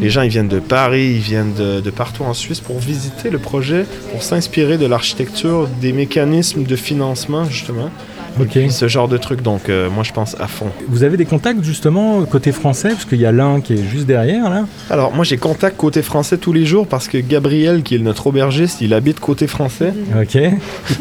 Les 0.00 0.10
gens, 0.10 0.22
ils 0.22 0.28
viennent 0.30 0.46
de 0.48 0.60
Paris, 0.60 1.06
ils 1.14 1.20
viennent 1.20 1.52
de, 1.54 1.80
de 1.80 1.90
partout 1.90 2.22
en 2.22 2.34
Suisse 2.34 2.60
pour 2.60 2.78
visiter 2.78 3.30
le 3.30 3.38
projet, 3.38 3.84
pour 4.12 4.22
s'inspirer 4.22 4.78
de 4.78 4.86
l'architecture, 4.86 5.68
des 5.80 5.92
mécanismes 5.92 6.62
de 6.62 6.76
financement, 6.76 7.44
justement. 7.46 7.90
Ce 8.70 8.88
genre 8.88 9.08
de 9.08 9.16
trucs. 9.16 9.42
Donc, 9.42 9.68
euh, 9.68 9.88
moi, 9.90 10.02
je 10.02 10.12
pense 10.12 10.36
à 10.40 10.46
fond. 10.46 10.66
Vous 10.88 11.02
avez 11.02 11.16
des 11.16 11.24
contacts 11.24 11.62
justement 11.62 12.24
côté 12.24 12.52
français, 12.52 12.90
parce 12.90 13.04
qu'il 13.04 13.20
y 13.20 13.26
a 13.26 13.32
l'un 13.32 13.60
qui 13.60 13.74
est 13.74 13.84
juste 13.84 14.06
derrière 14.06 14.50
là. 14.50 14.66
Alors, 14.90 15.12
moi, 15.14 15.24
j'ai 15.24 15.36
contact 15.36 15.76
côté 15.76 16.02
français 16.02 16.38
tous 16.38 16.52
les 16.52 16.66
jours 16.66 16.86
parce 16.86 17.08
que 17.08 17.18
Gabriel, 17.18 17.82
qui 17.82 17.94
est 17.94 17.98
notre 17.98 18.26
aubergiste, 18.26 18.80
il 18.80 18.94
habite 18.94 19.20
côté 19.20 19.46
français. 19.46 19.92
Ok. 20.20 20.38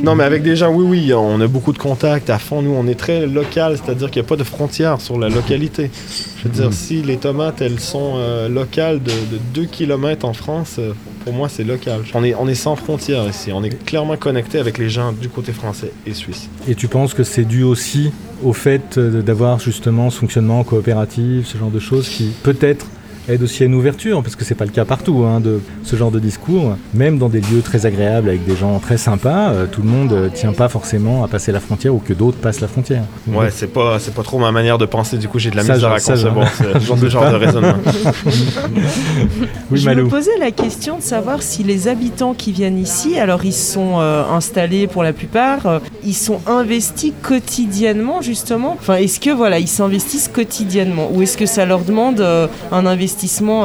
Non, 0.03 0.15
mais 0.15 0.23
avec 0.23 0.43
des 0.43 0.55
gens, 0.55 0.71
oui, 0.71 0.85
oui, 0.87 1.13
on 1.13 1.39
a 1.41 1.47
beaucoup 1.47 1.73
de 1.73 1.77
contacts 1.77 2.29
à 2.29 2.39
fond. 2.39 2.61
Nous, 2.61 2.73
on 2.73 2.87
est 2.87 2.99
très 2.99 3.25
local, 3.27 3.77
c'est-à-dire 3.77 4.09
qu'il 4.09 4.21
n'y 4.21 4.27
a 4.27 4.29
pas 4.29 4.35
de 4.35 4.43
frontières 4.43 5.01
sur 5.01 5.19
la 5.19 5.29
localité. 5.29 5.89
Je 6.37 6.47
veux 6.47 6.53
dire, 6.53 6.73
si 6.73 7.01
les 7.01 7.17
tomates, 7.17 7.61
elles 7.61 7.79
sont 7.79 8.13
euh, 8.17 8.47
locales 8.47 9.01
de, 9.01 9.11
de 9.11 9.39
2 9.53 9.65
km 9.65 10.25
en 10.25 10.33
France, 10.33 10.75
euh, 10.79 10.93
pour 11.25 11.33
moi, 11.33 11.49
c'est 11.49 11.63
local. 11.63 12.03
On 12.13 12.47
est, 12.47 12.55
sans 12.55 12.75
frontières 12.75 13.27
ici. 13.27 13.51
On 13.51 13.63
est 13.63 13.83
clairement 13.83 14.15
connecté 14.15 14.59
avec 14.59 14.77
les 14.77 14.89
gens 14.89 15.11
du 15.11 15.27
côté 15.27 15.53
français 15.53 15.91
et 16.05 16.13
suisse. 16.13 16.49
Et 16.67 16.75
tu 16.75 16.87
penses 16.87 17.15
que 17.15 17.23
c'est 17.23 17.45
dû 17.45 17.63
aussi 17.63 18.11
au 18.43 18.53
fait 18.53 18.99
euh, 18.99 19.23
d'avoir 19.23 19.59
justement 19.59 20.11
ce 20.11 20.19
fonctionnement 20.19 20.63
coopératif, 20.63 21.47
ce 21.47 21.57
genre 21.57 21.71
de 21.71 21.79
choses 21.79 22.07
qui 22.09 22.31
peut-être 22.43 22.85
aide 23.27 23.43
aussi 23.43 23.63
à 23.63 23.65
une 23.65 23.75
ouverture, 23.75 24.21
parce 24.21 24.35
que 24.35 24.43
c'est 24.43 24.55
pas 24.55 24.65
le 24.65 24.71
cas 24.71 24.85
partout 24.85 25.23
hein, 25.25 25.39
de 25.39 25.61
ce 25.83 25.95
genre 25.95 26.11
de 26.11 26.19
discours. 26.19 26.77
Même 26.93 27.17
dans 27.17 27.29
des 27.29 27.41
lieux 27.41 27.61
très 27.63 27.85
agréables 27.85 28.29
avec 28.29 28.45
des 28.45 28.55
gens 28.55 28.79
très 28.79 28.97
sympas, 28.97 29.49
euh, 29.49 29.65
tout 29.65 29.81
le 29.81 29.87
monde 29.89 30.13
euh, 30.13 30.29
tient 30.29 30.53
pas 30.53 30.69
forcément 30.69 31.23
à 31.23 31.27
passer 31.27 31.51
la 31.51 31.59
frontière 31.59 31.93
ou 31.93 31.99
que 31.99 32.13
d'autres 32.13 32.37
passent 32.37 32.61
la 32.61 32.67
frontière. 32.67 33.03
Ouais, 33.27 33.49
c'est 33.51 33.71
pas, 33.71 33.99
c'est 33.99 34.13
pas 34.13 34.23
trop 34.23 34.37
ma 34.39 34.51
manière 34.51 34.77
de 34.77 34.85
penser. 34.85 35.17
Du 35.17 35.27
coup, 35.27 35.39
j'ai 35.39 35.51
de 35.51 35.55
la 35.55 35.63
Ça, 35.63 35.73
misère 35.73 35.91
à 35.91 35.99
concevoir 35.99 36.47
ce, 36.97 37.09
genre 37.09 37.31
de 37.31 37.35
raisonnement. 37.35 37.75
Oui, 39.71 39.79
je 39.79 39.85
Malou. 39.85 40.05
me 40.05 40.09
posais 40.09 40.37
la 40.39 40.51
question 40.51 40.97
de 40.97 41.01
savoir 41.01 41.41
si 41.41 41.63
les 41.63 41.87
habitants 41.87 42.33
qui 42.33 42.51
viennent 42.51 42.77
ici, 42.77 43.17
alors 43.17 43.45
ils 43.45 43.53
sont 43.53 43.99
euh, 43.99 44.23
installés 44.31 44.85
pour 44.87 45.03
la 45.03 45.11
plupart, 45.13 45.65
euh, 45.65 45.79
ils 46.03 46.13
sont 46.13 46.39
investis 46.45 47.13
quotidiennement 47.23 48.21
justement? 48.21 48.75
Enfin, 48.79 48.95
est-ce 48.95 49.19
que 49.19 49.31
voilà, 49.31 49.57
ils 49.59 49.67
s'investissent 49.67 50.27
quotidiennement? 50.27 51.09
Ou 51.13 51.23
est-ce 51.23 51.37
que 51.37 51.45
ça 51.47 51.65
leur 51.65 51.79
demande 51.79 52.21
euh, 52.21 52.47
un 52.71 52.85
investissement 52.85 53.14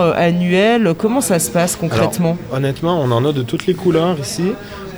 euh, 0.00 0.12
annuel 0.16 0.94
Comment 0.96 1.20
ça 1.20 1.38
se 1.38 1.50
passe 1.50 1.76
concrètement 1.76 2.36
honnêtement, 2.52 3.00
on 3.00 3.10
en 3.10 3.24
a 3.24 3.32
de 3.32 3.42
toutes 3.42 3.66
les 3.66 3.74
couleurs 3.74 4.18
ici. 4.18 4.52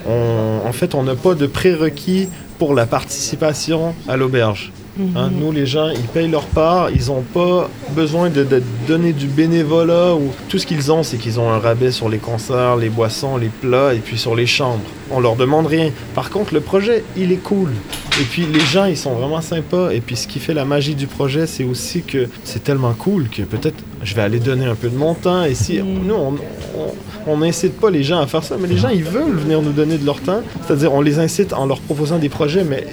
En 0.06 0.72
fait, 0.72 0.96
on 0.96 1.04
n'a 1.04 1.14
pas 1.14 1.34
de 1.34 1.46
prérequis 1.46 2.28
pour 2.58 2.74
la 2.74 2.86
participation 2.86 3.94
à 4.08 4.16
l'auberge. 4.16 4.72
Hein, 5.00 5.30
Mhm. 5.30 5.40
nous, 5.40 5.52
les 5.52 5.64
gens, 5.66 5.88
ils 5.88 6.00
payent 6.02 6.28
leur 6.30 6.44
part. 6.44 6.90
Ils 6.90 7.06
n'ont 7.06 7.22
pas 7.22 7.70
besoin 7.92 8.28
de, 8.28 8.44
de 8.44 8.62
donner 8.86 9.12
du 9.12 9.26
bénévolat. 9.26 10.14
Ou... 10.14 10.30
Tout 10.48 10.58
ce 10.58 10.66
qu'ils 10.66 10.92
ont, 10.92 11.02
c'est 11.02 11.16
qu'ils 11.16 11.40
ont 11.40 11.50
un 11.50 11.58
rabais 11.58 11.90
sur 11.90 12.08
les 12.08 12.18
concerts, 12.18 12.76
les 12.76 12.90
boissons, 12.90 13.36
les 13.38 13.48
plats 13.48 13.94
et 13.94 13.98
puis 13.98 14.18
sur 14.18 14.34
les 14.34 14.46
chambres. 14.46 14.82
On 15.10 15.20
leur 15.20 15.36
demande 15.36 15.66
rien. 15.66 15.90
Par 16.14 16.30
contre, 16.30 16.52
le 16.54 16.60
projet, 16.60 17.04
il 17.16 17.32
est 17.32 17.42
cool. 17.42 17.70
Et 18.20 18.24
puis, 18.24 18.44
les 18.52 18.60
gens, 18.60 18.84
ils 18.84 18.96
sont 18.98 19.14
vraiment 19.14 19.40
sympas. 19.40 19.90
Et 19.92 20.00
puis, 20.00 20.16
ce 20.16 20.28
qui 20.28 20.38
fait 20.38 20.52
la 20.54 20.66
magie 20.66 20.94
du 20.94 21.06
projet, 21.06 21.46
c'est 21.46 21.64
aussi 21.64 22.02
que 22.02 22.28
c'est 22.44 22.62
tellement 22.62 22.92
cool 22.92 23.28
que 23.30 23.42
peut-être 23.42 23.82
je 24.02 24.14
vais 24.14 24.22
aller 24.22 24.40
donner 24.40 24.66
un 24.66 24.74
peu 24.74 24.88
de 24.90 24.96
mon 24.96 25.14
temps. 25.14 25.44
Et 25.44 25.54
si 25.54 25.80
nous, 25.82 26.14
on, 26.14 26.34
on- 26.78 26.94
on 27.28 27.36
n'incite 27.38 27.78
pas 27.80 27.88
les 27.88 28.02
gens 28.02 28.18
à 28.20 28.26
faire 28.26 28.42
ça, 28.42 28.56
mais 28.60 28.66
les 28.66 28.76
gens, 28.76 28.88
ils 28.88 29.04
veulent 29.04 29.36
venir 29.36 29.62
nous 29.62 29.70
donner 29.72 29.96
de 29.96 30.04
leur 30.04 30.20
temps. 30.20 30.40
C'est-à-dire, 30.66 30.92
on 30.92 31.00
les 31.00 31.18
incite 31.20 31.52
en 31.52 31.66
leur 31.66 31.78
proposant 31.80 32.18
des 32.18 32.28
projets, 32.28 32.64
mais 32.64 32.84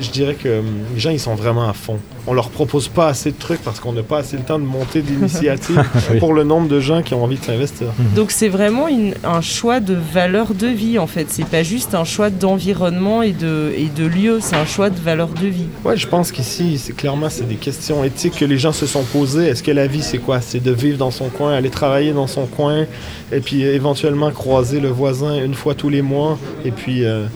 je 0.00 0.10
dirais 0.10 0.34
que 0.34 0.60
hum, 0.60 0.66
les 0.94 1.00
gens, 1.00 1.10
ils 1.10 1.20
sont 1.20 1.34
vraiment 1.34 1.68
à 1.68 1.72
fond. 1.72 1.98
On 2.26 2.32
leur 2.32 2.48
propose 2.48 2.88
pas 2.88 3.08
assez 3.08 3.30
de 3.32 3.36
trucs 3.38 3.60
parce 3.62 3.80
qu'on 3.80 3.92
n'a 3.92 4.02
pas 4.02 4.18
assez 4.18 4.36
le 4.38 4.42
temps 4.42 4.58
de 4.58 4.64
monter 4.64 5.02
d'initiatives 5.02 5.82
Oui. 6.10 6.18
pour 6.18 6.32
le 6.32 6.42
nombre 6.42 6.68
de 6.68 6.80
gens 6.80 7.02
qui 7.02 7.12
ont 7.14 7.22
envie 7.22 7.36
de 7.38 7.44
s'investir. 7.44 7.88
Donc 8.16 8.30
c'est 8.30 8.48
vraiment 8.48 8.88
une- 8.88 9.14
un 9.24 9.40
choix 9.42 9.80
de 9.80 9.94
valeur 9.94 10.54
de 10.54 10.66
vie 10.66 10.98
en 10.98 11.06
fait. 11.06 11.26
C'est 11.28 11.44
pas 11.46 11.62
juste 11.62 11.94
un 11.94 12.04
choix 12.04 12.30
d'environnement 12.30 13.22
et 13.22 13.32
de, 13.32 13.72
et 13.76 13.86
de 13.94 14.06
lieu, 14.06 14.38
c'est 14.40 14.56
un 14.56 14.64
choix 14.64 14.88
de 14.88 14.98
valeur 14.98 15.28
de 15.28 15.46
vie. 15.46 15.66
Ouais, 15.84 15.96
je 15.96 16.06
pense 16.06 16.32
qu'ici, 16.32 16.78
c'est 16.78 16.94
clairement, 16.94 17.28
c'est 17.28 17.46
des 17.46 17.56
questions 17.56 18.02
éthiques 18.04 18.36
que 18.38 18.44
les 18.46 18.58
gens 18.58 18.72
se 18.72 18.86
sont 18.86 19.02
posées. 19.02 19.46
Est-ce 19.48 19.62
que 19.62 19.70
la 19.70 19.86
vie, 19.86 20.02
c'est 20.02 20.18
quoi? 20.18 20.40
C'est 20.40 20.62
de 20.62 20.70
vivre 20.72 20.96
dans 20.96 21.10
son 21.10 21.28
coin, 21.28 21.52
aller 21.52 21.70
travailler 21.70 22.12
dans 22.12 22.26
son 22.26 22.46
coin, 22.46 22.86
et 23.32 23.40
puis 23.40 23.62
éventuellement 23.64 24.30
croiser 24.30 24.80
le 24.80 24.88
voisin 24.88 25.36
une 25.44 25.54
fois 25.54 25.74
tous 25.74 25.88
les 25.90 26.02
mois. 26.02 26.38
Et 26.64 26.70
puis, 26.70 27.04
euh, 27.04 27.26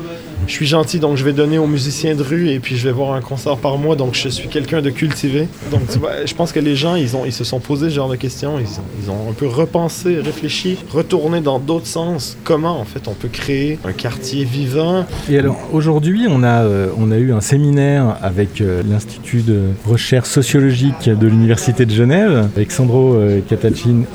je 0.48 0.52
suis 0.54 0.66
gentil, 0.66 0.98
donc 0.98 1.16
je 1.16 1.24
vais 1.24 1.34
donner 1.34 1.58
aux 1.58 1.66
musiciens 1.66 2.14
de 2.14 2.22
rue, 2.22 2.48
et 2.48 2.58
puis 2.58 2.76
je 2.76 2.84
vais 2.84 2.92
voir 2.92 3.12
un 3.12 3.20
concert 3.20 3.58
par 3.58 3.76
mois, 3.76 3.96
donc 3.96 4.14
je 4.14 4.28
suis 4.28 4.48
quelqu'un 4.48 4.80
de 4.80 4.90
cultivé. 4.90 5.46
Donc, 5.70 5.82
je 6.24 6.34
pense 6.34 6.52
que 6.52 6.60
les 6.60 6.74
gens, 6.74 6.96
ils, 6.96 7.14
ont, 7.16 7.24
ils 7.26 7.32
se 7.32 7.44
sont 7.44 7.60
posés 7.60 7.90
ce 7.90 7.94
genre 7.94 8.08
de 8.08 8.16
questions. 8.16 8.58
Ils 8.58 8.66
ont, 8.66 8.84
ils 9.02 9.10
ont 9.10 9.30
un 9.30 9.34
peu 9.34 9.46
repensé, 9.46 10.16
réfléchi, 10.20 10.78
retourné 10.90 11.40
dans 11.40 11.58
d'autres 11.58 11.86
sens. 11.86 12.36
Comment, 12.44 12.80
en 12.80 12.84
fait, 12.84 13.08
on 13.08 13.12
peut 13.12 13.28
créer 13.28 13.78
un 13.84 13.92
quartier 13.92 14.44
vivant? 14.44 15.04
Et 15.30 15.38
alors 15.38 15.58
aujourd'hui, 15.72 16.26
on 16.28 16.42
a, 16.42 16.62
euh, 16.62 16.88
on 16.96 17.10
a 17.10 17.18
eu 17.18 17.32
un 17.32 17.42
séminaire 17.42 18.16
avec 18.22 18.60
euh, 18.60 18.82
l'Institut 18.88 19.42
de 19.42 19.60
recherche 19.86 20.28
sociologique 20.28 21.08
de 21.08 21.26
l'Université 21.26 21.84
de 21.84 21.92
Genève, 21.92 22.48
avec 22.56 22.72
Sandro 22.72 23.14
euh, 23.14 23.40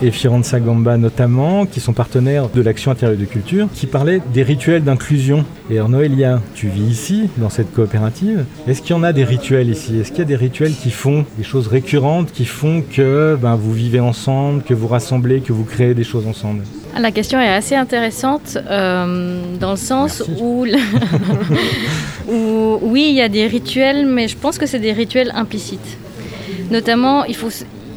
et 0.02 0.12
Firenza 0.12 0.60
Gamba 0.60 0.98
notamment, 0.98 1.68
qui 1.68 1.80
sont 1.80 1.94
partenaires 1.94 2.50
de 2.50 2.62
l'Action 2.62 2.92
intérieure 2.92 3.20
de 3.20 3.26
culture, 3.26 3.68
qui 3.74 3.86
parlaient 3.86 4.22
des 4.34 4.44
rituels 4.44 4.84
d'inclusion. 4.84 5.46
Et 5.70 5.78
alors 5.78 5.90
Tu 6.56 6.68
vis 6.68 6.84
ici, 6.84 7.30
dans 7.38 7.50
cette 7.50 7.74
coopérative. 7.74 8.46
Est-ce 8.68 8.82
qu'il 8.82 8.96
y 8.96 9.00
en 9.00 9.04
a 9.04 9.14
des 9.14 9.24
rituels 9.24 9.70
ici? 9.70 10.00
Est-ce 10.00 10.10
qu'il 10.10 10.20
y 10.20 10.22
a 10.22 10.26
des 10.26 10.36
rituels 10.36 10.74
qui 10.74 10.92
font 10.92 11.26
des 11.38 11.44
choses 11.44 11.68
récurrentes, 11.68 12.32
qui 12.32 12.46
font 12.46 12.82
que 12.82 13.38
ben, 13.42 13.56
vous 13.56 13.74
vivez 13.74 14.00
ensemble, 14.00 14.64
que 14.64 14.74
vous 14.74 14.88
rassemblez, 14.88 15.42
que 15.42 15.54
vous 15.54 15.66
créez 15.66 15.94
des 15.94 16.04
choses 16.04 16.28
ensemble? 16.28 16.64
La 16.98 17.12
question 17.12 17.40
est 17.40 17.50
assez 17.50 17.76
intéressante 17.76 18.58
euh, 18.70 19.42
dans 19.60 19.72
le 19.72 19.78
sens 19.78 20.24
où, 20.40 20.66
où, 22.30 22.80
oui, 22.82 23.08
il 23.10 23.16
y 23.16 23.22
a 23.22 23.30
des 23.30 23.48
rituels, 23.48 24.06
mais 24.06 24.28
je 24.28 24.38
pense 24.38 24.58
que 24.58 24.66
c'est 24.66 24.80
des 24.80 24.94
rituels 24.94 25.32
implicites. 25.36 25.98
Notamment, 26.72 27.26
il 27.26 27.36
faut, 27.36 27.50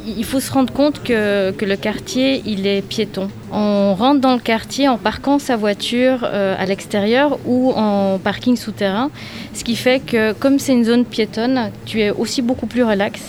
il 0.07 0.23
faut 0.23 0.39
se 0.39 0.51
rendre 0.51 0.71
compte 0.71 1.03
que, 1.03 1.51
que 1.51 1.65
le 1.65 1.75
quartier, 1.75 2.41
il 2.45 2.65
est 2.65 2.81
piéton. 2.81 3.29
On 3.51 3.93
rentre 3.93 4.21
dans 4.21 4.33
le 4.33 4.39
quartier 4.39 4.87
en 4.87 4.97
parquant 4.97 5.39
sa 5.39 5.55
voiture 5.57 6.19
euh, 6.23 6.55
à 6.57 6.65
l'extérieur 6.65 7.37
ou 7.45 7.71
en 7.75 8.17
parking 8.17 8.55
souterrain, 8.55 9.09
ce 9.53 9.63
qui 9.63 9.75
fait 9.75 9.99
que 9.99 10.33
comme 10.33 10.59
c'est 10.59 10.73
une 10.73 10.85
zone 10.85 11.05
piétonne, 11.05 11.71
tu 11.85 12.01
es 12.01 12.11
aussi 12.11 12.41
beaucoup 12.41 12.67
plus 12.67 12.83
relax 12.83 13.21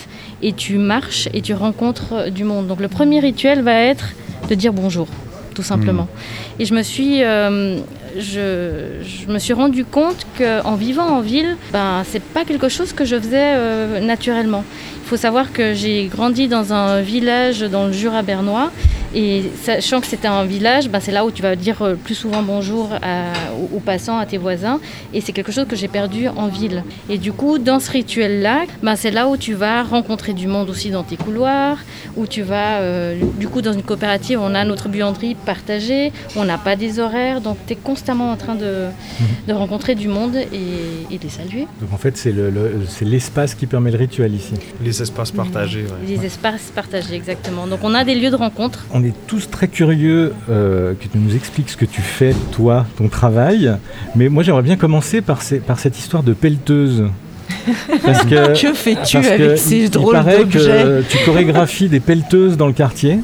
et 0.43 0.53
tu 0.53 0.79
marches 0.79 1.29
et 1.35 1.41
tu 1.43 1.55
rencontres 1.55 2.13
euh, 2.13 2.31
du 2.31 2.45
monde. 2.45 2.67
Donc 2.69 2.81
le 2.81 2.89
premier 2.89 3.21
rituel 3.21 3.63
va 3.63 3.75
être 3.75 4.11
de 4.49 4.55
dire 4.55 4.73
bonjour, 4.73 5.09
tout 5.55 5.63
simplement. 5.63 6.07
Et 6.59 6.65
je 6.65 6.75
me 6.75 6.83
suis, 6.83 7.23
euh, 7.23 7.79
je, 8.17 9.03
je 9.03 9.33
me 9.33 9.39
suis 9.39 9.53
rendu 9.53 9.85
compte 9.85 10.27
qu'en 10.39 10.75
vivant 10.75 11.09
en 11.09 11.21
ville, 11.21 11.57
ben, 11.73 12.03
c'est 12.09 12.23
pas 12.23 12.45
quelque 12.45 12.69
chose 12.69 12.93
que 12.93 13.05
je 13.05 13.17
faisais 13.19 13.55
euh, 13.57 14.01
naturellement. 14.01 14.65
Il 15.09 15.13
faut 15.13 15.17
savoir 15.17 15.55
que 15.55 15.73
j'ai 15.73 16.05
grandi 16.05 16.49
dans 16.49 16.75
un 16.75 17.01
village 17.01 17.61
dans 17.61 17.87
le 17.87 17.93
Jura 17.93 18.21
bernois 18.21 18.71
Et 19.15 19.45
sachant 19.63 20.01
que 20.01 20.07
c'était 20.07 20.29
un 20.29 20.45
village, 20.45 20.89
ben, 20.91 21.01
c'est 21.01 21.13
là 21.13 21.25
où 21.25 21.31
tu 21.31 21.41
vas 21.43 21.57
dire 21.57 21.81
euh, 21.83 21.95
plus 21.95 22.15
souvent 22.15 22.43
bonjour 22.43 22.91
à- 23.03 23.33
aux, 23.59 23.77
aux 23.77 23.81
passants, 23.81 24.19
à 24.19 24.27
tes 24.27 24.37
voisins. 24.39 24.81
Et 25.15 25.21
c'est 25.21 25.33
quelque 25.33 25.51
chose 25.53 25.67
que 25.67 25.77
j'ai 25.77 25.89
perdu 25.89 26.29
en 26.29 26.49
ville. 26.49 26.83
Et 27.09 27.17
du 27.19 27.33
coup, 27.33 27.59
dans 27.59 27.81
ce 27.81 27.91
rituel-là, 27.91 28.65
ben, 28.83 28.97
c'est 28.97 29.11
là 29.11 29.29
où 29.29 29.37
tu 29.37 29.55
vas 29.55 29.83
rencontrer 29.83 30.35
du 30.35 30.47
monde 30.47 30.69
aussi 30.69 30.91
dans 30.91 31.05
tes 31.05 31.17
couloirs, 31.17 31.79
où 32.17 32.27
tu 32.27 32.43
vas, 32.43 32.81
euh, 32.81 33.19
du 33.39 33.49
coup, 33.49 33.63
dans 33.63 33.73
une 33.73 33.83
coopérative, 33.83 34.41
on 34.43 34.55
a 34.55 34.65
notre 34.65 34.89
buanderie 34.89 35.35
partagée, 35.35 36.13
on 36.37 36.45
n'a 36.45 36.59
pas 36.59 36.77
des 36.77 36.99
horaires, 36.99 37.41
donc 37.41 37.57
tu 37.67 37.73
es 37.73 37.77
constamment 37.77 38.31
en 38.31 38.37
train 38.37 38.55
de, 38.57 38.87
de 39.47 39.53
rencontrer 39.53 39.95
du 39.95 40.09
monde 40.09 40.37
et, 40.37 41.15
et 41.15 41.19
de 41.19 41.23
les 41.23 41.29
saluer. 41.31 41.67
Donc 41.81 41.93
en 41.93 41.97
fait, 41.99 42.17
c'est 42.17 42.33
le- 42.33 42.51
le- 42.51 42.81
c'est 42.89 43.05
l'espace 43.05 43.55
qui 43.55 43.67
permet 43.67 43.91
le 43.91 43.99
rituel 43.99 44.35
ici. 44.35 44.53
Les 44.85 45.01
espaces 45.01 45.31
partagés, 45.31 45.83
ouais. 45.83 46.07
Les 46.17 46.27
espaces 46.27 46.71
partagés, 46.75 47.15
exactement. 47.15 47.67
Donc 47.67 47.81
on 47.83 47.95
a 47.95 48.05
des 48.05 48.15
lieux 48.15 48.31
de 48.31 48.37
rencontre. 48.37 48.85
On 48.91 48.98
est 49.03 49.13
tous 49.27 49.49
très 49.51 49.69
curieux 49.69 50.33
euh, 50.51 50.95
que 50.95 51.05
tu 51.09 51.19
nous 51.19 51.35
expliques 51.37 51.71
ce 51.71 51.77
que 51.77 51.85
tu 51.85 52.01
fais, 52.03 52.35
toi, 52.53 52.87
ton 52.97 53.09
travail. 53.09 53.73
Mais 54.17 54.29
moi, 54.29 54.43
j'aimerais 54.43 54.63
bien 54.63 54.77
commencer 54.77 55.21
par, 55.21 55.43
ces- 55.43 55.59
par 55.61 55.79
cette 55.79 55.99
histoire 55.99 56.23
de 56.23 56.33
pelleteuse. 56.33 57.05
Parce 58.05 58.25
que, 58.25 58.53
Que 58.61 58.73
fais-tu 58.75 59.17
parce 59.19 59.27
avec 59.29 59.39
que 59.39 59.57
ces 59.57 59.77
il- 59.85 59.91
drôles 59.91 60.15
Il 60.17 60.19
paraît 60.25 60.39
d'objets 60.39 60.59
que 60.61 61.03
tu 61.09 61.19
chorégraphies 61.25 61.89
des 61.89 62.01
pelleteuses 62.01 62.57
dans 62.57 62.67
le 62.67 62.73
quartier. 62.73 63.19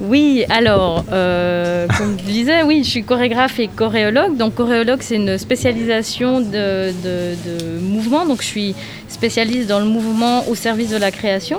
Oui, 0.00 0.44
alors, 0.48 1.04
euh, 1.10 1.88
comme 1.98 2.16
je 2.24 2.30
disais, 2.30 2.62
oui, 2.62 2.82
je 2.84 2.88
suis 2.90 3.02
chorégraphe 3.02 3.58
et 3.58 3.66
choréologue. 3.66 4.36
Donc, 4.36 4.54
choréologue, 4.54 5.00
c'est 5.00 5.16
une 5.16 5.36
spécialisation 5.38 6.40
de, 6.40 6.92
de, 6.92 7.34
de 7.34 7.80
mouvement. 7.80 8.24
Donc, 8.24 8.40
je 8.40 8.46
suis 8.46 8.74
spécialiste 9.08 9.68
dans 9.68 9.80
le 9.80 9.86
mouvement 9.86 10.46
au 10.48 10.54
service 10.54 10.90
de 10.90 10.96
la 10.98 11.10
création. 11.10 11.58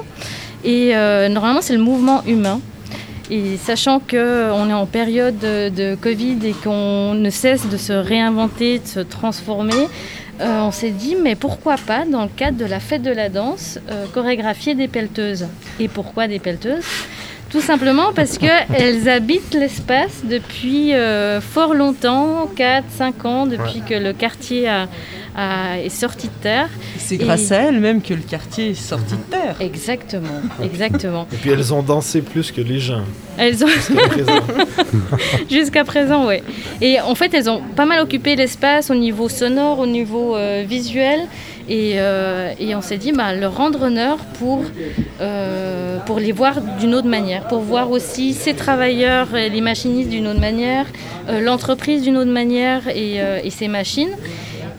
Et 0.64 0.92
euh, 0.96 1.28
normalement, 1.28 1.62
c'est 1.62 1.76
le 1.76 1.82
mouvement 1.84 2.24
humain. 2.26 2.62
Et 3.32 3.58
sachant 3.58 4.00
qu'on 4.00 4.70
est 4.70 4.74
en 4.74 4.86
période 4.88 5.38
de, 5.38 5.96
Covid 5.96 6.40
et 6.44 6.54
qu'on 6.54 7.14
ne 7.14 7.30
cesse 7.30 7.68
de 7.70 7.78
se 7.78 7.94
réinventer, 7.94 8.80
de 8.80 8.88
se 8.88 9.00
transformer, 9.00 9.88
euh, 10.42 10.62
on 10.62 10.72
s'est 10.72 10.92
dit, 10.92 11.16
mais 11.16 11.36
pourquoi 11.36 11.76
pas, 11.76 12.06
dans 12.06 12.24
le 12.24 12.30
cadre 12.30 12.58
de 12.58 12.66
la 12.66 12.80
fête 12.80 13.04
de 13.04 13.12
la 13.12 13.30
danse, 13.30 13.78
euh, 13.92 14.06
chorégraphier 14.14 14.74
des 14.74 14.88
pelleteuses. 14.88 15.48
Et 15.80 15.88
pourquoi 15.88 16.28
des 16.28 16.40
pelleteuses? 16.40 16.86
Tout 17.50 17.62
simplement 17.62 18.14
parce 18.14 18.38
qu'elles 18.38 19.10
habitent 19.18 19.54
l'espace 19.54 20.22
depuis 20.24 20.94
euh, 20.94 21.42
fort 21.42 21.74
longtemps, 21.74 22.50
4-5 22.56 23.28
ans, 23.28 23.46
depuis 23.48 23.82
que 23.88 23.94
le 23.96 24.14
quartier 24.14 24.68
a- 24.68 24.88
a- 25.36 25.80
est 25.80 25.90
sorti 25.90 26.28
de 26.28 26.34
terre. 26.44 26.70
C'est 26.98 27.16
Et- 27.16 27.18
grâce 27.18 27.52
à 27.52 27.58
elle 27.58 27.80
même 27.80 28.02
que 28.02 28.14
le 28.14 28.22
quartier 28.22 28.70
est 28.72 28.74
sorti 28.76 29.16
de 29.16 29.32
terre. 29.32 29.56
Exactement, 29.60 30.42
exactement. 30.64 31.28
Et 31.34 31.38
puis 31.38 31.50
elles 31.52 31.74
ont 31.74 31.82
dansé 31.82 32.22
plus 32.22 32.52
que 32.52 32.62
les 32.62 32.80
gens. 32.80 33.04
Elles 33.38 33.64
ont 33.64 33.68
Jusqu'à 33.68 34.08
présent. 34.10 34.42
jusqu'à 35.50 35.84
présent, 35.86 36.28
ouais. 36.28 36.44
Et 36.82 37.00
en 37.00 37.16
fait, 37.16 37.34
elles 37.34 37.50
ont 37.50 37.62
pas 37.76 37.86
mal 37.86 38.00
occupé 38.02 38.36
l'espace 38.36 38.90
au 38.90 38.96
niveau 38.96 39.30
sonore, 39.30 39.80
au 39.80 39.88
niveau 39.88 40.36
euh, 40.36 40.64
visuel. 40.68 41.22
Et, 41.70 41.94
euh, 41.98 42.52
et 42.60 42.74
on 42.76 42.82
s'est 42.82 42.98
dit, 42.98 43.12
bah, 43.12 43.34
leur 43.34 43.56
rendre 43.56 43.84
honneur 43.84 44.18
pour, 44.40 44.64
euh, 45.22 46.00
pour 46.00 46.20
les 46.20 46.32
voir 46.32 46.62
d'une 46.80 46.96
autre 46.96 47.08
manière, 47.08 47.48
pour 47.48 47.60
voir 47.60 47.92
aussi 47.92 48.34
ces 48.34 48.56
travailleurs, 48.56 49.28
les 49.34 49.62
machinistes 49.62 50.10
d'une 50.10 50.28
autre 50.28 50.40
manière, 50.40 50.88
euh, 51.30 51.40
l'entreprise 51.40 52.02
d'une 52.02 52.18
autre 52.18 52.32
manière 52.32 52.88
et, 52.88 53.50
ces 53.52 53.68
machines. 53.68 54.16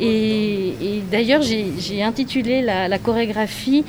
Et, 0.01 1.03
d'ailleurs, 1.11 1.43
j'ai 1.43 2.03
intitulé 2.03 2.61
la, 2.61 2.89
la 2.89 2.99
chorégraphie 2.99 3.85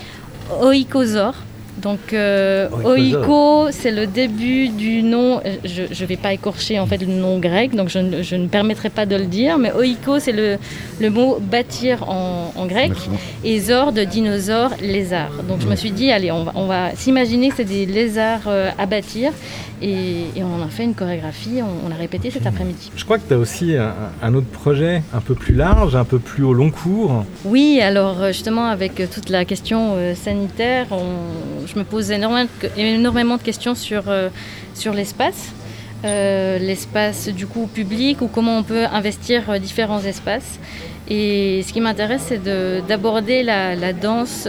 Oikosor. 0.62 1.34
Donc, 1.78 2.14
euh, 2.14 2.68
Oikosor. 2.70 3.22
Oiko, 3.22 3.68
c'est 3.72 3.92
le 3.92 4.06
début 4.06 4.68
du 4.70 5.02
nom. 5.04 5.42
Je 5.64 5.84
ne 5.84 6.06
vais 6.08 6.18
pas 6.18 6.34
écorcher 6.34 6.80
en 6.80 6.86
fait 6.86 6.98
le 6.98 7.08
nom 7.08 7.40
grec, 7.40 7.76
donc 7.76 7.90
je, 7.90 8.00
ne- 8.00 8.22
je 8.22 8.36
ne 8.36 8.48
permettrai 8.48 8.90
pas 8.90 9.06
de 9.06 9.16
le 9.16 9.26
dire. 9.26 9.58
Mais 9.58 9.72
Oiko, 9.74 10.20
c'est 10.20 10.32
le, 10.34 10.58
le 11.00 11.10
mot 11.10 11.40
bâtir 11.40 12.08
en, 12.10 12.52
en 12.56 12.66
grec, 12.68 12.92
et 13.44 13.60
Zor 13.60 13.94
de 13.94 14.04
dinosaure, 14.04 14.72
lézard. 14.82 15.32
Donc 15.48 15.62
je 15.62 15.68
me 15.68 15.76
suis 15.76 15.92
dit, 15.92 16.12
allez, 16.12 16.32
on 16.32 16.44
va, 16.44 16.52
on 16.56 16.68
va 16.68 16.96
s'imaginer 16.96 17.50
que 17.50 17.56
c'est 17.58 17.64
des 17.66 17.86
lézards 17.86 18.42
euh, 18.48 18.70
à 18.78 18.86
bâtir, 18.86 19.32
et, 19.82 20.26
et 20.36 20.44
on 20.44 20.62
en 20.62 20.66
a 20.66 20.70
fait 20.70 20.84
une 20.84 20.94
chorégraphie. 20.94 21.62
On, 21.62 21.88
on 21.88 21.92
a 21.92 21.96
répété 21.96 22.30
cet 22.30 22.46
après-midi. 22.46 22.92
Je 22.96 23.04
crois 23.06 23.18
que 23.18 23.28
tu 23.28 23.34
as 23.34 23.38
aussi 23.38 23.76
un, 23.78 23.94
un 24.22 24.34
autre 24.36 24.48
projet 24.48 25.02
un 25.14 25.22
peu 25.22 25.34
plus 25.34 25.56
large, 25.56 25.96
un 25.96 26.04
peu 26.06 26.20
plus 26.20 26.44
au 26.44 26.54
long 26.54 26.70
cours. 26.70 27.24
Oui, 27.46 27.80
alors 27.82 28.22
euh, 28.22 28.28
justement 28.28 28.66
avec 28.68 29.02
toute 29.12 29.30
la 29.30 29.46
question 29.46 29.94
euh, 29.96 30.14
sanitaire, 30.16 30.88
on- 30.92 31.61
je 31.66 31.78
me 31.78 31.84
pose 31.84 32.12
énormément, 32.12 33.38
de 33.38 33.42
questions 33.44 33.76
sur, 33.76 34.04
euh, 34.08 34.30
sur 34.74 34.94
l'espace. 34.94 35.50
Euh, 36.04 36.58
l'espace 36.58 37.28
du 37.30 37.46
coup 37.46 37.68
public 37.68 38.22
ou 38.24 38.28
comment 38.28 38.58
on 38.58 38.64
peut 38.64 38.86
investir 38.86 39.50
euh, 39.50 39.60
différents 39.60 40.02
espaces. 40.04 40.60
Et 41.08 41.64
ce 41.68 41.74
qui 41.74 41.82
m'intéresse, 41.82 42.24
c'est 42.28 42.44
de- 42.44 42.82
d'aborder 42.88 43.44
la, 43.44 43.94
danse 43.94 44.48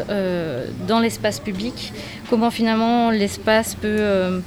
dans 0.87 1.01
l'espace 1.01 1.41
public, 1.41 1.93
comment 2.31 2.51
finalement 2.51 3.11
l'espace 3.11 3.75
peut, 3.75 4.41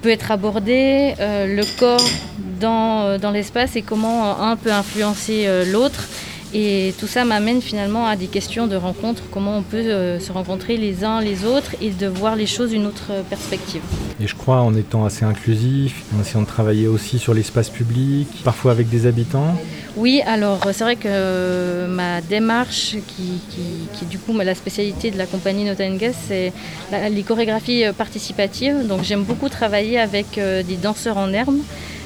peut 0.00 0.10
être 0.10 0.30
abordé, 0.30 1.14
le 1.18 1.62
corps 1.78 2.08
dans, 2.60 3.18
dans 3.18 3.32
l'espace 3.32 3.74
et 3.74 3.82
comment 3.82 4.40
un 4.40 4.54
peut 4.54 4.72
influencer 4.72 5.48
l'autre. 5.72 6.06
Et 6.52 6.94
tout 6.98 7.06
ça 7.06 7.24
m'amène 7.24 7.62
finalement 7.62 8.06
à 8.06 8.16
des 8.16 8.26
questions 8.26 8.66
de 8.66 8.74
rencontre, 8.74 9.22
comment 9.30 9.56
on 9.56 9.62
peut 9.62 9.76
euh, 9.76 10.18
se 10.18 10.32
rencontrer 10.32 10.76
les 10.76 11.04
uns 11.04 11.20
les 11.20 11.44
autres 11.44 11.76
et 11.80 11.90
de 11.90 12.08
voir 12.08 12.34
les 12.34 12.46
choses 12.46 12.70
d'une 12.70 12.86
autre 12.86 13.12
perspective. 13.28 13.82
Et 14.20 14.26
je 14.26 14.34
crois 14.34 14.60
en 14.60 14.74
étant 14.74 15.04
assez 15.04 15.24
inclusif, 15.24 16.02
en 16.16 16.20
essayant 16.20 16.42
de 16.42 16.48
travailler 16.48 16.88
aussi 16.88 17.20
sur 17.20 17.34
l'espace 17.34 17.70
public, 17.70 18.26
parfois 18.42 18.72
avec 18.72 18.88
des 18.88 19.06
habitants. 19.06 19.54
Oui, 19.96 20.22
alors 20.26 20.60
c'est 20.72 20.84
vrai 20.84 20.96
que 20.96 21.06
euh, 21.06 21.86
ma 21.86 22.20
démarche, 22.20 22.96
qui, 23.06 23.40
qui, 23.50 23.62
qui 23.92 24.04
est 24.04 24.08
du 24.08 24.18
coup 24.18 24.36
la 24.36 24.54
spécialité 24.54 25.10
de 25.10 25.18
la 25.18 25.26
compagnie 25.26 25.64
Notengues, 25.64 26.12
c'est 26.26 26.52
les 27.10 27.22
chorégraphies 27.22 27.84
euh, 27.84 27.92
participatives. 27.92 28.86
Donc 28.88 29.04
j'aime 29.04 29.22
beaucoup 29.22 29.48
travailler 29.48 29.98
avec 30.00 30.34
des 30.34 30.76
danseurs 30.76 31.16
en 31.16 31.32
herbe. 31.32 31.58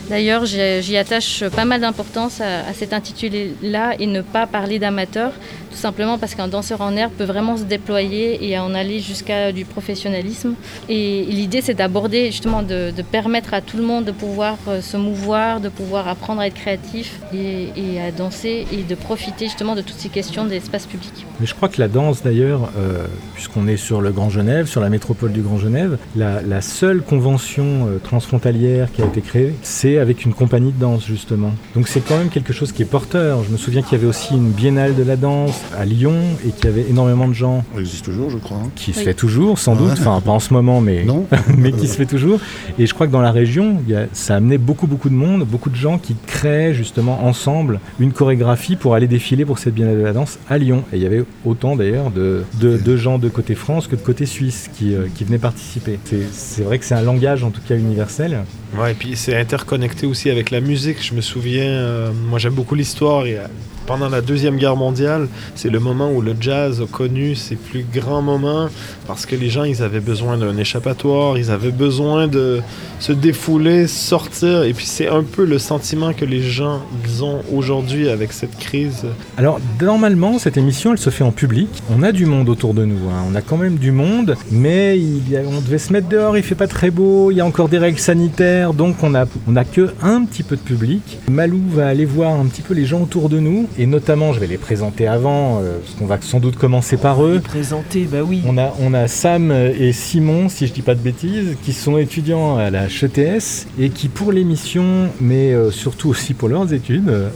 D'ailleurs, 0.09 0.45
j'y 0.45 0.97
attache 0.97 1.45
pas 1.49 1.65
mal 1.65 1.81
d'importance 1.81 2.41
à, 2.41 2.73
cet 2.75 2.93
intitulé-là 2.93 3.95
et 3.99 4.07
ne 4.07 4.21
pas 4.21 4.47
parler 4.47 4.79
d'amateur, 4.79 5.33
tout 5.71 5.79
simplement 5.79 6.19
parce 6.19 6.35
qu'un 6.35 6.49
danseur 6.49 6.83
en 6.83 6.95
herbe 6.95 7.13
peut 7.17 7.25
vraiment 7.25 7.57
se 7.57 7.65
déployer 7.65 8.47
et 8.49 8.59
en 8.59 8.75
aller 8.75 9.01
jusqu'à 9.01 9.51
du 9.51 9.65
professionnalisme. 9.65 10.55
Et 10.89 11.25
l'idée, 11.25 11.63
c'est 11.63 11.75
d'aborder, 11.75 12.27
justement, 12.27 12.63
de, 12.63 12.93
permettre 13.11 13.55
à 13.55 13.61
tout 13.61 13.77
le 13.77 13.83
monde 13.83 14.05
de 14.05 14.13
pouvoir 14.13 14.57
euh, 14.67 14.81
se 14.81 14.97
mouvoir, 14.97 15.61
de 15.61 15.69
pouvoir 15.69 16.09
apprendre 16.09 16.41
à 16.41 16.47
être 16.47 16.55
créatif 16.55 17.21
et, 17.35 18.01
à 18.01 18.11
danser 18.11 18.67
et 18.73 18.83
de 18.83 18.95
profiter 18.95 19.45
justement 19.47 19.75
de 19.75 19.83
toutes 19.83 19.99
ces 19.99 20.09
questions 20.09 20.45
d'espace 20.45 20.87
public. 20.87 21.27
Mais 21.39 21.47
je 21.47 21.55
crois 21.55 21.69
que 21.69 21.81
la 21.81 21.89
danse 21.89 22.23
d'ailleurs, 22.23 22.71
euh, 22.79 23.07
puisqu'on 23.35 23.69
est 23.69 23.77
sur 23.77 24.01
le 24.01 24.11
Grand 24.11 24.31
Genève, 24.31 24.67
sur 24.67 24.81
la 24.81 24.89
métropole 24.89 25.33
du 25.33 25.43
Grand 25.43 25.59
Genève, 25.59 25.99
la, 26.17 26.41
la 26.41 26.61
seule 26.61 27.03
convention 27.03 27.89
euh, 27.89 27.99
transfrontalière 28.03 28.91
qui 28.93 29.03
a 29.03 29.07
été 29.07 29.21
créée, 29.21 29.55
c'est 29.63 29.94
avec 29.99 30.25
une 30.25 30.33
compagnie 30.35 30.73
de 30.73 30.81
danse 30.81 31.07
justement. 31.07 31.53
Donc 31.75 31.89
c'est 31.89 32.01
quand 32.01 32.17
même 32.19 32.29
quelque 32.29 32.53
chose 32.53 32.73
qui 32.73 32.83
est 32.83 32.87
porteur. 32.87 33.43
Je 33.45 33.51
me 33.51 33.57
souviens 33.57 33.83
qu'il 33.83 33.93
y 33.93 34.01
avait 34.01 34.07
aussi 34.09 34.35
une 34.35 34.51
biennale 34.51 34.95
de 34.95 35.03
la 35.03 35.17
danse 35.17 35.61
à 35.79 35.85
Lyon 35.85 36.15
et 36.47 36.51
qu'il 36.51 36.65
y 36.67 36.69
avait 36.69 36.87
énormément 36.89 37.29
de 37.29 37.33
gens 37.35 37.65
Ça 37.75 37.81
existe 37.81 38.05
toujours, 38.05 38.31
je 38.31 38.39
crois. 38.39 38.59
hein. 38.59 38.71
qui 38.75 38.93
se 38.93 39.01
fait 39.01 39.15
toujours, 39.15 39.59
sans 39.59 39.77
doute, 39.77 39.89
Ouais. 39.89 39.93
enfin 39.99 40.21
pas 40.21 40.33
en 40.33 40.41
ce 40.41 40.53
moment, 40.53 40.81
mais, 40.81 41.05
Non 41.05 41.27
mais 41.59 41.73
qui 41.73 41.87
se 41.89 41.97
fait 41.97 42.07
toujours. 42.07 42.39
Et 42.79 42.87
je 42.87 42.95
crois 42.95 43.07
que 43.07 43.13
dans 43.13 43.21
la 43.23 43.33
région, 43.33 43.79
il 43.87 43.93
y 43.93 43.97
a- 43.97 44.07
ça 44.13 44.35
a 44.35 44.37
amené 44.39 44.59
beaucoup 44.59 44.87
beaucoup 44.87 45.09
de 45.09 45.15
monde, 45.15 45.45
beaucoup 45.45 45.71
de 45.71 45.77
gens 45.77 45.99
qui 45.99 46.15
créaient 46.27 46.75
justement 46.75 47.25
ensemble 47.25 47.81
une 48.01 48.13
chorégraphie 48.13 48.77
pour 48.77 48.95
aller 48.95 49.07
défiler 49.09 49.45
pour 49.45 49.59
cette 49.59 49.75
biennale 49.75 49.99
de 49.99 50.03
la 50.05 50.13
danse 50.13 50.39
à 50.49 50.59
Lyon. 50.59 50.83
Et 50.93 50.97
il 50.97 51.03
y 51.03 51.07
avait 51.07 51.25
autant 51.45 51.77
d'ailleurs 51.77 52.11
de, 52.11 52.43
de, 52.61 52.77
de 52.77 52.97
gens 52.97 53.19
de 53.19 53.29
côté 53.29 53.55
France 53.55 53.87
que 53.87 53.97
de 53.97 54.01
côté 54.01 54.27
Suisse 54.27 54.71
qui, 54.77 54.95
euh, 54.95 55.07
qui 55.15 55.25
venaient 55.25 55.39
participer. 55.39 55.99
C'est 56.33 56.63
vrai 56.63 56.79
que 56.79 56.85
c'est 56.85 56.95
un 56.95 57.03
langage 57.03 57.45
en 57.45 57.51
tout 57.51 57.61
cas 57.67 57.77
universel. 57.77 58.39
Ouais, 58.79 58.93
et 58.93 58.95
puis 58.95 59.17
c'est 59.17 59.37
interconnecté 59.39 60.07
aussi 60.07 60.31
avec 60.31 60.51
la 60.51 60.61
musique. 60.61 60.97
Je 61.01 61.15
me 61.15 61.21
souviens, 61.21 61.63
euh, 61.65 62.11
moi 62.29 62.39
j'aime 62.39 62.55
beaucoup 62.55 62.75
l'histoire 62.75 63.23
euh, 63.27 63.47
pendant 63.87 64.09
la 64.09 64.21
Deuxième 64.23 64.57
Guerre 64.57 64.77
mondiale, 64.77 65.29
c'est 65.55 65.69
le 65.69 65.79
moment 65.79 66.11
où 66.11 66.23
le 66.23 66.35
jazz 66.41 66.81
a 66.81 66.87
connu 66.87 67.35
ses 67.35 67.55
plus 67.55 67.85
grands 67.95 68.23
moments 68.23 68.69
parce 69.07 69.27
que 69.27 69.37
les 69.37 69.51
gens, 69.51 69.65
ils 69.65 69.83
avaient 69.83 70.01
besoin 70.01 70.39
d'un 70.39 70.57
échappatoire, 70.57 71.37
ils 71.37 71.51
avaient 71.51 71.71
besoin 71.71 72.27
de 72.27 72.63
se 72.99 73.13
défouler, 73.13 73.87
sortir. 73.87 74.63
Et 74.63 74.73
puis 74.73 74.87
c'est 74.87 75.09
un 75.09 75.23
peu 75.23 75.45
le 75.45 75.59
sentiment 75.59 76.15
que 76.15 76.25
les 76.25 76.41
gens 76.43 76.81
ils 77.07 77.23
ont 77.25 77.43
aujourd'hui 77.53 78.09
avec 78.09 78.33
cette 78.33 78.57
crise. 78.57 79.05
Alors 79.37 79.61
normalement 79.81 80.39
cette 80.39 80.57
émission 80.57 80.93
elle 80.93 80.99
se 80.99 81.11
fait 81.11 81.25
en 81.25 81.33
public. 81.33 81.69
On 81.95 82.03
a 82.03 82.11
du 82.11 82.25
monde 82.25 82.49
autour 82.49 82.73
de 82.73 82.87
nous. 82.87 83.11
hein. 83.11 83.23
On 83.31 83.35
a 83.35 83.43
quand 83.43 83.59
même 83.59 83.77
du 83.77 83.93
monde, 83.93 84.35
mais 84.51 84.99
on 85.47 85.61
devait 85.61 85.79
se 85.79 85.93
mettre 85.93 86.09
dehors. 86.09 86.39
Il 86.39 86.43
fait 86.43 86.55
pas 86.55 86.69
très 86.69 86.91
beau. 86.91 87.31
Il 87.31 87.37
y 87.37 87.41
a 87.43 87.47
encore 87.47 87.69
des 87.69 87.79
règles 87.79 87.99
sanitaires. 87.99 88.64
Donc 88.73 88.97
on 89.03 89.15
a, 89.15 89.27
on 89.47 89.57
a 89.57 89.65
que 89.65 89.91
un 90.03 90.25
petit 90.25 90.43
peu 90.43 90.57
de 90.57 90.61
public. 90.63 91.19
Malou 91.31 91.61
va 91.73 91.89
aller 91.89 92.05
voir 92.07 92.33
un 92.41 92.47
petit 92.47 92.63
peu 92.63 92.73
les 92.73 92.87
gens 92.87 93.03
autour 93.03 93.29
de 93.29 93.39
nous, 93.41 93.69
et 93.79 93.87
notamment, 93.87 94.33
je 94.33 94.41
vais 94.41 94.47
les 94.47 94.57
présenter 94.59 95.07
avant, 95.07 95.61
euh, 95.61 95.79
parce 95.85 95.95
qu'on 95.97 96.07
va 96.07 96.19
sans 96.21 96.39
doute 96.41 96.57
commencer 96.57 96.97
par 96.97 97.23
eux. 97.25 97.41
Présenter, 97.43 98.09
bah 98.11 98.19
oui. 98.25 98.41
On 98.47 98.57
a, 98.57 98.73
on 98.81 98.95
a 98.95 99.09
Sam 99.09 99.51
et 99.53 99.93
Simon, 99.93 100.49
si 100.49 100.67
je 100.67 100.73
dis 100.73 100.83
pas 100.83 100.95
de 100.95 101.01
bêtises, 101.01 101.57
qui 101.65 101.73
sont 101.73 101.99
étudiants 101.99 102.57
à 102.57 102.71
la 102.71 102.85
HETS 102.87 103.67
et 103.79 103.91
qui 103.91 104.09
pour 104.09 104.31
l'émission, 104.33 105.09
mais 105.21 105.53
euh, 105.53 105.71
surtout 105.71 106.09
aussi 106.09 106.33
pour 106.33 106.49
leurs 106.49 106.73
études, 106.73 107.09
euh, 107.09 107.29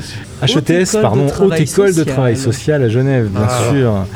HETS. 0.00 0.04
Haute 0.56 0.70
HETS, 0.70 0.96
pardon, 1.00 1.26
Haute 1.40 1.60
École 1.60 1.94
de. 1.94 2.04
Travail 2.04 2.36
Social 2.36 2.82
à 2.82 2.88
Genève, 2.88 3.28
bien 3.28 3.46
Ah. 3.48 3.70
sûr. 3.72 4.06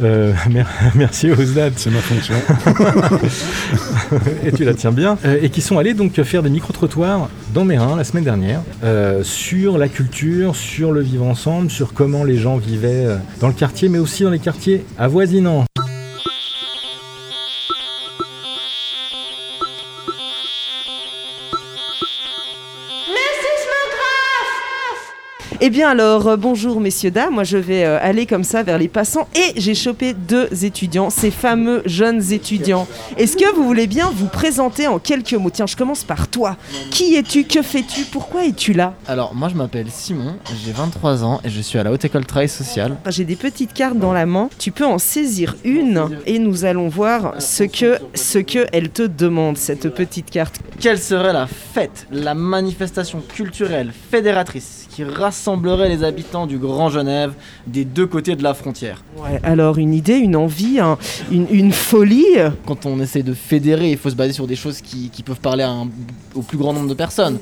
Euh, 0.00 0.32
mer- 0.50 0.68
merci 0.94 1.30
Ozdad. 1.30 1.72
C'est 1.76 1.90
ma 1.90 1.98
fonction. 2.00 2.34
et 4.44 4.52
tu 4.52 4.64
la 4.64 4.74
tiens 4.74 4.92
bien. 4.92 5.18
Euh, 5.24 5.38
et 5.42 5.50
qui 5.50 5.60
sont 5.60 5.78
allés 5.78 5.94
donc 5.94 6.07
faire 6.16 6.42
des 6.42 6.50
micro-trottoirs 6.50 7.28
dans 7.54 7.64
Mérin 7.64 7.96
la 7.96 8.04
semaine 8.04 8.24
dernière 8.24 8.62
euh, 8.82 9.22
sur 9.22 9.78
la 9.78 9.88
culture, 9.88 10.56
sur 10.56 10.92
le 10.92 11.00
vivre 11.00 11.26
ensemble, 11.26 11.70
sur 11.70 11.92
comment 11.92 12.24
les 12.24 12.36
gens 12.36 12.56
vivaient 12.56 13.06
euh, 13.06 13.16
dans 13.40 13.48
le 13.48 13.54
quartier, 13.54 13.88
mais 13.88 13.98
aussi 13.98 14.22
dans 14.22 14.30
les 14.30 14.38
quartiers 14.38 14.84
avoisinants. 14.98 15.67
Eh 25.60 25.70
bien 25.70 25.88
alors, 25.88 26.28
euh, 26.28 26.36
bonjour 26.36 26.80
messieurs, 26.80 27.10
dames, 27.10 27.34
moi 27.34 27.42
je 27.42 27.56
vais 27.58 27.84
euh, 27.84 27.98
aller 28.00 28.26
comme 28.26 28.44
ça 28.44 28.62
vers 28.62 28.78
les 28.78 28.86
passants 28.86 29.26
et 29.34 29.60
j'ai 29.60 29.74
chopé 29.74 30.14
deux 30.14 30.48
étudiants, 30.64 31.10
ces 31.10 31.32
fameux 31.32 31.82
jeunes 31.84 32.32
étudiants. 32.32 32.86
Est-ce 33.16 33.36
que 33.36 33.52
vous 33.56 33.64
voulez 33.64 33.88
bien 33.88 34.08
vous 34.14 34.28
présenter 34.28 34.86
en 34.86 35.00
quelques 35.00 35.32
mots? 35.34 35.50
Tiens, 35.50 35.66
je 35.66 35.74
commence 35.74 36.04
par 36.04 36.28
toi. 36.28 36.56
Qui 36.92 37.16
es-tu? 37.16 37.42
Que 37.42 37.62
fais-tu? 37.62 38.02
Pourquoi 38.02 38.44
es-tu 38.44 38.72
là? 38.72 38.94
Alors, 39.08 39.34
moi 39.34 39.48
je 39.48 39.56
m'appelle 39.56 39.88
Simon, 39.90 40.36
j'ai 40.64 40.70
23 40.70 41.24
ans 41.24 41.40
et 41.42 41.50
je 41.50 41.60
suis 41.60 41.76
à 41.76 41.82
la 41.82 41.90
Haute 41.90 42.04
École 42.04 42.22
de 42.22 42.28
Travail 42.28 42.48
Social. 42.48 42.96
J'ai 43.08 43.24
des 43.24 43.34
petites 43.34 43.72
cartes 43.72 43.98
dans 43.98 44.12
la 44.12 44.26
main, 44.26 44.50
tu 44.60 44.70
peux 44.70 44.86
en 44.86 44.98
saisir 44.98 45.56
une 45.64 46.20
et 46.24 46.38
nous 46.38 46.66
allons 46.66 46.86
voir 46.86 47.34
ce 47.40 47.64
que, 47.64 47.98
ce 48.14 48.38
que 48.38 48.64
elle 48.72 48.90
te 48.90 49.02
demande, 49.02 49.56
cette 49.58 49.88
petite 49.88 50.30
carte. 50.30 50.60
Quelle 50.78 51.00
serait 51.00 51.32
la 51.32 51.48
fête, 51.48 52.06
la 52.12 52.34
manifestation 52.34 53.20
culturelle 53.28 53.92
fédératrice? 54.12 54.77
Qui 54.98 55.04
rassemblerait 55.04 55.88
les 55.88 56.02
habitants 56.02 56.48
du 56.48 56.58
Grand 56.58 56.88
Genève 56.88 57.34
des 57.68 57.84
deux 57.84 58.06
côtés 58.08 58.34
de 58.34 58.42
la 58.42 58.52
frontière. 58.52 59.04
Ouais, 59.16 59.38
alors 59.44 59.78
une 59.78 59.94
idée, 59.94 60.16
une 60.16 60.34
envie, 60.34 60.80
un- 60.80 60.98
une, 61.30 61.46
une 61.50 61.70
folie. 61.70 62.26
Quand 62.66 62.84
on 62.84 62.98
essaie 62.98 63.22
de 63.22 63.32
fédérer, 63.32 63.92
il 63.92 63.96
faut 63.96 64.10
se 64.10 64.16
baser 64.16 64.32
sur 64.32 64.48
des 64.48 64.56
choses 64.56 64.80
qui, 64.80 65.08
qui 65.10 65.22
peuvent 65.22 65.38
parler 65.38 65.62
à 65.62 65.70
un- 65.70 65.88
au 66.34 66.42
plus 66.42 66.58
grand 66.58 66.72
nombre 66.72 66.88
de 66.88 66.94
personnes. 66.94 67.38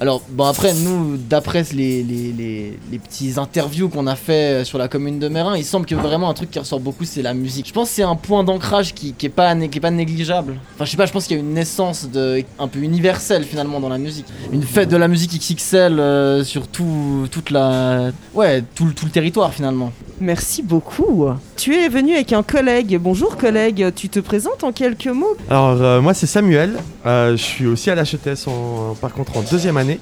Alors, 0.00 0.22
bon, 0.30 0.44
après, 0.44 0.72
nous, 0.72 1.18
d'après 1.18 1.62
les, 1.74 2.02
les, 2.02 2.98
petits 2.98 3.34
interviews 3.36 3.90
qu'on 3.90 4.06
a 4.06 4.16
fait 4.16 4.64
sur 4.64 4.78
la 4.78 4.88
commune 4.88 5.18
de 5.18 5.28
Mérin, 5.28 5.58
il 5.58 5.64
semble 5.64 5.84
que 5.84 5.94
vraiment 5.94 6.30
un 6.30 6.34
truc 6.34 6.50
qui 6.50 6.58
ressort 6.58 6.80
beaucoup, 6.80 7.04
c'est 7.04 7.20
la 7.20 7.34
musique. 7.34 7.68
Je 7.68 7.72
pense 7.74 7.90
que 7.90 7.96
c'est 7.96 8.02
un 8.02 8.16
point 8.16 8.42
d'ancrage 8.42 8.94
qui, 8.94 9.12
qui, 9.12 9.26
est 9.26 9.28
pas, 9.28 9.54
négligeable. 9.54 10.56
Enfin, 10.74 10.86
je 10.86 10.90
sais 10.90 10.96
pas, 10.96 11.04
je 11.04 11.12
pense 11.12 11.26
qu'il 11.26 11.36
y 11.36 11.40
a 11.40 11.42
une 11.42 11.52
naissance 11.52 12.08
de, 12.10 12.42
un 12.58 12.68
peu 12.68 12.78
universelle 12.78 13.44
finalement 13.44 13.78
dans 13.78 13.90
la 13.90 13.98
musique. 13.98 14.24
Une 14.52 14.62
fête 14.62 14.88
de 14.88 14.96
la 14.96 15.06
musique 15.06 15.32
XXL 15.38 16.00
euh, 16.00 16.44
sur 16.44 16.66
tout, 16.66 17.28
tout 17.30 17.42
le 17.52 19.10
territoire 19.10 19.52
finalement. 19.52 19.92
Merci 20.20 20.62
beaucoup. 20.62 21.28
Tu 21.56 21.74
es 21.74 21.88
venu 21.88 22.14
avec 22.14 22.34
un 22.34 22.42
collègue. 22.42 22.98
Bonjour 23.00 23.38
collègue, 23.38 23.92
tu 23.96 24.10
te 24.10 24.20
présentes 24.20 24.64
en 24.64 24.72
quelques 24.72 25.06
mots 25.06 25.34
Alors, 25.48 25.80
euh, 25.80 26.02
moi, 26.02 26.12
c'est 26.12 26.26
Samuel. 26.26 26.76
Euh, 27.06 27.32
je 27.38 27.42
suis 27.42 27.66
aussi 27.66 27.90
à 27.90 27.94
l'HETS, 27.94 28.46
en, 28.46 28.94
par 29.00 29.14
contre, 29.14 29.38
en 29.38 29.42
deuxième 29.42 29.78
année. 29.78 29.98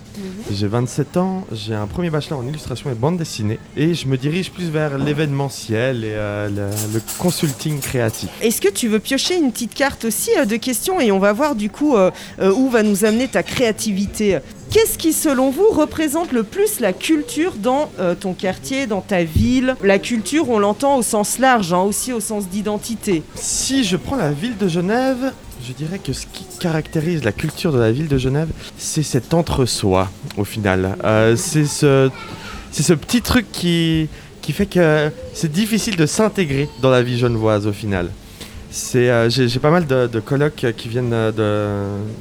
J'ai 0.50 0.66
27 0.66 1.18
ans, 1.18 1.44
j'ai 1.52 1.74
un 1.74 1.86
premier 1.86 2.08
bachelor 2.08 2.38
en 2.40 2.46
illustration 2.46 2.90
et 2.90 2.94
bande 2.94 3.18
dessinée. 3.18 3.58
Et 3.76 3.92
je 3.92 4.06
me 4.06 4.16
dirige 4.16 4.50
plus 4.50 4.70
vers 4.70 4.96
l'événementiel 4.96 6.04
et 6.04 6.12
euh, 6.12 6.48
le, 6.48 6.94
le 6.94 7.02
consulting 7.18 7.80
créatif. 7.80 8.30
Est-ce 8.40 8.62
que 8.62 8.70
tu 8.70 8.88
veux 8.88 8.98
piocher 8.98 9.36
une 9.36 9.52
petite 9.52 9.74
carte 9.74 10.06
aussi 10.06 10.30
euh, 10.38 10.46
de 10.46 10.56
questions 10.56 11.00
et 11.00 11.12
on 11.12 11.18
va 11.18 11.34
voir 11.34 11.54
du 11.54 11.68
coup 11.68 11.96
euh, 11.96 12.10
où 12.40 12.70
va 12.70 12.82
nous 12.82 13.04
amener 13.04 13.28
ta 13.28 13.42
créativité? 13.42 14.38
Qu'est-ce 14.70 14.98
qui, 14.98 15.14
selon 15.14 15.50
vous, 15.50 15.68
représente 15.70 16.30
le 16.32 16.42
plus 16.42 16.80
la 16.80 16.92
culture 16.92 17.54
dans 17.56 17.90
euh, 18.00 18.14
ton 18.14 18.34
quartier, 18.34 18.86
dans 18.86 19.00
ta 19.00 19.24
ville? 19.24 19.76
La 19.82 19.98
culture, 19.98 20.50
on 20.50 20.58
l'entend 20.58 20.96
au 20.98 21.02
sens 21.02 21.38
large, 21.38 21.72
hein, 21.72 21.80
aussi 21.80 22.12
au 22.12 22.20
sens 22.20 22.48
d'identité. 22.48 23.22
Si 23.34 23.82
je 23.82 23.96
prends 23.96 24.16
la 24.16 24.30
ville 24.30 24.58
de 24.58 24.68
Genève, 24.68 25.32
je 25.68 25.74
dirais 25.74 25.98
que 25.98 26.14
ce 26.14 26.24
qui 26.24 26.46
caractérise 26.58 27.24
la 27.24 27.32
culture 27.32 27.72
de 27.72 27.78
la 27.78 27.92
ville 27.92 28.08
de 28.08 28.16
Genève, 28.16 28.48
c'est 28.78 29.02
cet 29.02 29.34
entre-soi, 29.34 30.10
au 30.38 30.44
final. 30.44 30.96
Euh, 31.04 31.36
c'est 31.36 31.66
ce, 31.66 32.10
ce 32.72 32.92
petit 32.94 33.20
truc 33.20 33.44
qui, 33.52 34.08
qui 34.40 34.52
fait 34.52 34.64
que 34.64 35.10
c'est 35.34 35.52
difficile 35.52 35.96
de 35.96 36.06
s'intégrer 36.06 36.70
dans 36.80 36.88
la 36.88 37.02
vie 37.02 37.18
genevoise, 37.18 37.66
au 37.66 37.72
final. 37.72 38.08
Euh, 38.94 39.28
j'ai, 39.28 39.58
pas 39.58 39.70
mal 39.70 39.86
de, 39.86 40.06
de 40.06 40.22
euh, 40.30 40.72
qui 40.72 40.88
viennent 40.88 41.10
de, 41.10 41.32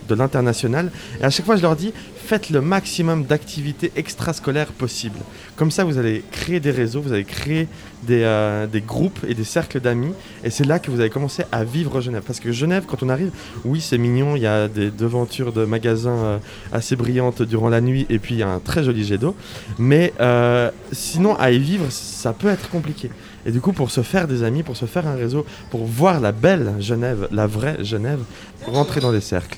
de 0.10 0.16
l'international, 0.16 0.92
et 1.22 1.24
à 1.24 1.30
chaque 1.30 1.46
fois 1.46 1.56
je 1.56 1.62
leur 1.62 1.76
dis, 1.78 1.94
faites 2.28 2.50
le 2.50 2.60
maximum 2.60 3.24
d'activités 3.24 3.92
extrascolaires 3.96 4.74
possibles. 4.74 5.20
Comme 5.56 5.72
ça, 5.72 5.86
vous 5.86 5.98
allez 5.98 6.24
créer 6.32 6.60
des 6.60 6.72
réseaux, 6.72 7.02
vous 7.02 7.14
allez 7.14 7.24
créer 7.24 7.70
des, 8.04 8.24
euh, 8.24 8.68
des 8.68 8.82
groupes 8.82 9.20
et 9.28 9.34
des 9.34 9.46
cercles 9.46 9.80
d'amis, 9.80 10.12
et 10.44 10.50
c'est 10.50 10.66
là 10.66 10.78
que 10.78 10.92
vous 10.92 11.00
allez 11.00 11.10
commencer 11.10 11.44
à 11.54 11.64
vivre 11.64 12.02
Genève. 12.02 12.24
Parce 12.28 12.42
que 12.42 12.52
Genève, 12.52 12.84
quand 12.86 13.02
on 13.02 13.08
arrive, 13.08 13.32
oui, 13.64 13.80
c'est 13.80 13.98
mignon, 13.98 14.36
il 14.36 14.42
y 14.42 14.48
a 14.48 14.68
des 14.68 14.92
devantures 14.92 15.54
de 15.54 15.64
magasins 15.64 16.18
euh, 16.18 16.38
assez 16.74 16.98
brillantes 16.98 17.42
durant 17.44 17.70
la 17.70 17.80
nuit, 17.80 18.06
et 18.10 18.20
puis 18.20 18.36
il 18.36 18.40
y 18.40 18.44
a 18.44 18.50
un 18.50 18.60
très 18.60 18.84
joli 18.84 19.06
jet 19.06 19.18
d'eau, 19.18 19.34
mais 19.80 20.14
euh, 20.20 20.70
sinon, 20.92 21.36
à 21.38 21.52
y 21.52 21.60
vivre, 21.60 21.86
ça 21.90 22.34
peut 22.34 22.50
être 22.50 22.70
compliqué. 22.70 23.10
Et 23.46 23.52
du 23.52 23.62
coup, 23.62 23.72
pour 23.72 23.90
se 23.90 24.02
faire 24.02 24.28
des 24.28 24.44
amis, 24.44 24.64
pour 24.64 24.76
se 24.76 24.86
faire 24.86 25.08
un 25.08 25.16
réseau, 25.16 25.46
pour 25.72 25.86
voir 25.86 26.20
la 26.20 26.34
belle 26.34 26.74
Genève, 26.80 27.30
la 27.32 27.48
vraie 27.48 27.78
Genève, 27.86 28.20
rentrer 28.66 29.00
dans 29.00 29.14
des 29.14 29.22
cercles. 29.22 29.58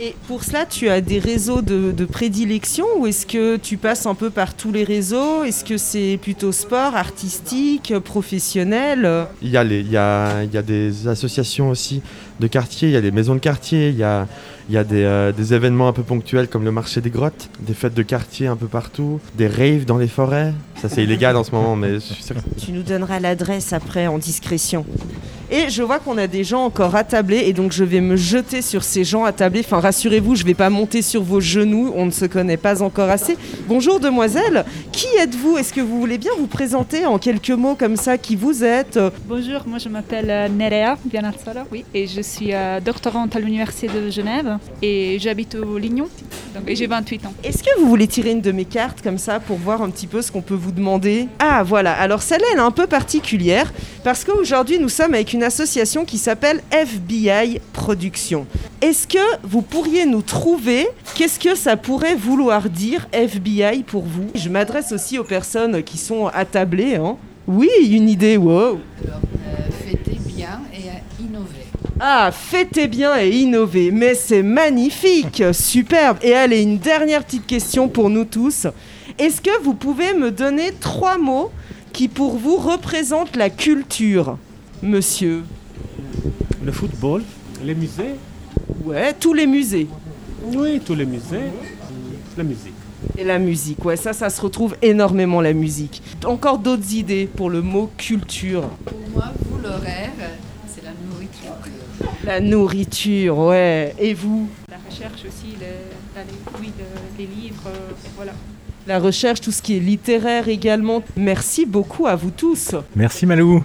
Et 0.00 0.14
pour 0.28 0.44
cela, 0.44 0.64
tu 0.64 0.88
as 0.88 1.00
des 1.00 1.18
réseaux 1.18 1.60
de, 1.60 1.90
de 1.90 2.04
prédilection 2.04 2.86
ou 2.98 3.08
est-ce 3.08 3.26
que 3.26 3.56
tu 3.56 3.76
passes 3.78 4.06
un 4.06 4.14
peu 4.14 4.30
par 4.30 4.54
tous 4.54 4.70
les 4.70 4.84
réseaux? 4.84 5.42
Est-ce 5.42 5.64
que 5.64 5.76
c'est 5.76 6.20
plutôt 6.22 6.52
sport, 6.52 6.94
artistique, 6.94 7.92
professionnel? 8.04 9.26
Il 9.42 9.50
y, 9.50 9.56
a 9.56 9.64
les- 9.64 9.80
il, 9.80 9.90
y 9.90 9.96
a, 9.96 10.44
il 10.44 10.54
y 10.54 10.56
a 10.56 10.62
des 10.62 11.08
associations 11.08 11.70
aussi 11.70 12.00
de 12.38 12.46
quartier, 12.46 12.88
il 12.90 12.92
y 12.94 12.96
a 12.96 13.00
les 13.00 13.10
maisons 13.10 13.34
de 13.34 13.40
quartier, 13.40 13.88
il 13.88 13.96
y 13.96 14.04
a, 14.04 14.28
il 14.68 14.74
y 14.74 14.78
a 14.78 14.84
des, 14.84 15.02
euh, 15.04 15.32
des 15.32 15.54
événements 15.54 15.88
un 15.88 15.92
peu 15.92 16.02
ponctuels 16.02 16.48
comme 16.48 16.64
le 16.64 16.70
marché 16.72 17.00
des 17.00 17.10
grottes, 17.10 17.48
des 17.60 17.74
fêtes 17.74 17.94
de 17.94 18.02
quartier 18.02 18.46
un 18.48 18.56
peu 18.56 18.66
partout, 18.66 19.18
des 19.36 19.48
raves 19.48 19.84
dans 19.86 19.96
les 19.98 20.08
forêts. 20.08 20.52
Ça 20.80 20.88
c'est 20.88 21.02
illégal 21.02 21.36
en 21.36 21.44
ce 21.44 21.52
moment, 21.52 21.74
mais 21.74 21.94
je 21.94 21.98
suis 22.00 22.22
sûr 22.22 22.36
que- 22.36 22.60
Tu 22.64 22.72
nous 22.72 22.82
donneras 22.82 23.18
l'adresse 23.18 23.72
après 23.72 24.06
en 24.06 24.18
discrétion. 24.18 24.84
Et 25.50 25.70
je 25.70 25.82
vois 25.82 25.98
qu'on 25.98 26.18
a 26.18 26.26
des 26.26 26.44
gens 26.44 26.62
encore 26.66 26.94
attablés 26.94 27.44
et 27.46 27.54
donc 27.54 27.72
je 27.72 27.82
vais 27.82 28.02
me 28.02 28.16
jeter 28.16 28.60
sur 28.60 28.82
ces 28.84 29.02
gens 29.02 29.24
attablés. 29.24 29.62
Enfin 29.64 29.80
rassurez-vous, 29.80 30.34
je 30.36 30.44
vais 30.44 30.52
pas 30.52 30.68
monter 30.68 31.00
sur 31.00 31.22
vos 31.22 31.40
genoux, 31.40 31.90
on 31.96 32.04
ne 32.04 32.10
se 32.10 32.26
connaît 32.26 32.58
pas 32.58 32.82
encore 32.82 33.08
assez. 33.08 33.38
Bonjour 33.66 33.98
demoiselle, 33.98 34.66
qui 34.92 35.06
êtes-vous? 35.18 35.56
Est-ce 35.56 35.72
que 35.72 35.80
vous 35.80 35.98
voulez 35.98 36.18
bien 36.18 36.32
vous 36.38 36.48
présenter 36.48 37.06
en 37.06 37.16
quelques 37.18 37.48
mots 37.48 37.76
comme 37.76 37.96
ça 37.96 38.18
qui 38.18 38.36
vous 38.36 38.62
êtes? 38.62 38.98
Bonjour, 39.26 39.62
moi 39.66 39.78
je 39.78 39.88
m'appelle 39.88 40.28
euh, 40.28 40.48
Nerea 40.50 40.98
Bianazzola, 41.06 41.64
oui, 41.72 41.86
et 41.94 42.06
je 42.06 42.20
suis 42.20 42.52
euh, 42.52 42.80
doctorante 42.80 43.34
à 43.34 43.40
l'Université 43.40 43.88
de 43.88 44.10
Genève 44.10 44.57
et 44.82 45.18
j'habite 45.18 45.54
au 45.54 45.78
Lignon, 45.78 46.08
donc, 46.54 46.64
et 46.66 46.76
j'ai 46.76 46.86
28 46.86 47.26
ans. 47.26 47.34
Est-ce 47.44 47.62
que 47.62 47.80
vous 47.80 47.88
voulez 47.88 48.06
tirer 48.06 48.30
une 48.30 48.40
de 48.40 48.52
mes 48.52 48.64
cartes 48.64 49.02
comme 49.02 49.18
ça 49.18 49.40
pour 49.40 49.58
voir 49.58 49.82
un 49.82 49.90
petit 49.90 50.06
peu 50.06 50.22
ce 50.22 50.32
qu'on 50.32 50.42
peut 50.42 50.54
vous 50.54 50.72
demander? 50.72 51.28
Ah 51.38 51.62
voilà, 51.62 51.92
alors 51.92 52.22
celle-là 52.22 52.46
elle 52.52 52.58
est 52.58 52.62
un 52.62 52.70
peu 52.70 52.86
particulière 52.86 53.72
parce 54.04 54.24
qu'aujourd'hui 54.24 54.78
nous 54.78 54.88
sommes 54.88 55.14
avec 55.14 55.32
une 55.32 55.42
association 55.42 56.04
qui 56.04 56.18
s'appelle 56.18 56.62
FBI 56.70 57.60
Productions. 57.72 58.46
Est-ce 58.80 59.06
que 59.06 59.18
vous 59.42 59.62
pourriez 59.62 60.06
nous 60.06 60.22
trouver 60.22 60.88
qu'est-ce 61.14 61.38
que 61.38 61.54
ça 61.54 61.76
pourrait 61.76 62.16
vouloir 62.16 62.70
dire 62.70 63.08
FBI 63.12 63.82
pour 63.82 64.02
vous? 64.02 64.28
Je 64.34 64.48
m'adresse 64.48 64.92
aussi 64.92 65.18
aux 65.18 65.24
personnes 65.24 65.82
qui 65.82 65.98
sont 65.98 66.26
attablées. 66.26 66.96
Hein. 66.96 67.16
Oui, 67.46 67.68
une 67.90 68.08
idée, 68.08 68.36
wow 68.36 68.78
fêter 69.84 70.18
bien 70.26 70.60
et 70.72 70.88
à 70.90 71.22
innover. 71.22 71.66
Ah, 72.00 72.30
fêtez 72.32 72.86
bien 72.86 73.18
et 73.18 73.28
innover, 73.28 73.90
mais 73.90 74.14
c'est 74.14 74.44
magnifique, 74.44 75.42
superbe. 75.52 76.18
Et 76.22 76.32
allez, 76.32 76.62
une 76.62 76.78
dernière 76.78 77.24
petite 77.24 77.46
question 77.46 77.88
pour 77.88 78.08
nous 78.08 78.24
tous. 78.24 78.68
Est-ce 79.18 79.40
que 79.40 79.62
vous 79.64 79.74
pouvez 79.74 80.14
me 80.14 80.30
donner 80.30 80.72
trois 80.78 81.18
mots 81.18 81.50
qui 81.92 82.06
pour 82.06 82.36
vous 82.36 82.56
représentent 82.56 83.34
la 83.34 83.50
culture, 83.50 84.38
monsieur? 84.80 85.42
Le 86.64 86.70
football, 86.70 87.24
les 87.64 87.74
musées. 87.74 88.14
Ouais, 88.84 89.12
tous 89.12 89.34
les 89.34 89.48
musées. 89.48 89.88
Oui, 90.54 90.80
tous 90.84 90.94
les 90.94 91.06
musées. 91.06 91.50
La 92.36 92.44
musique. 92.44 92.74
Et 93.16 93.24
la 93.24 93.40
musique, 93.40 93.84
ouais, 93.84 93.96
ça, 93.96 94.12
ça 94.12 94.30
se 94.30 94.40
retrouve 94.40 94.76
énormément 94.82 95.40
la 95.40 95.52
musique. 95.52 96.00
Encore 96.24 96.58
d'autres 96.58 96.94
idées 96.94 97.26
pour 97.26 97.50
le 97.50 97.60
mot 97.60 97.90
culture? 97.96 98.68
Pour 98.84 98.98
moi, 99.12 99.32
vous, 99.50 99.60
l'horaire, 99.60 100.12
la 102.28 102.40
nourriture. 102.40 103.38
Ouais. 103.38 103.94
Et 103.98 104.14
vous 104.14 104.48
La 104.70 104.76
recherche 104.88 105.20
aussi, 105.26 105.54
le- 105.58 106.20
les, 106.20 106.60
oui, 106.60 106.72
le- 106.78 107.18
les 107.18 107.26
livres, 107.26 107.62
euh, 107.66 107.92
voilà. 108.16 108.32
La 108.86 108.98
recherche, 108.98 109.40
tout 109.40 109.52
ce 109.52 109.60
qui 109.62 109.76
est 109.76 109.80
littéraire 109.80 110.48
également. 110.48 111.02
Merci 111.16 111.66
beaucoup 111.66 112.06
à 112.06 112.16
vous 112.16 112.30
tous. 112.30 112.74
Merci 112.96 113.26
Malou. 113.26 113.64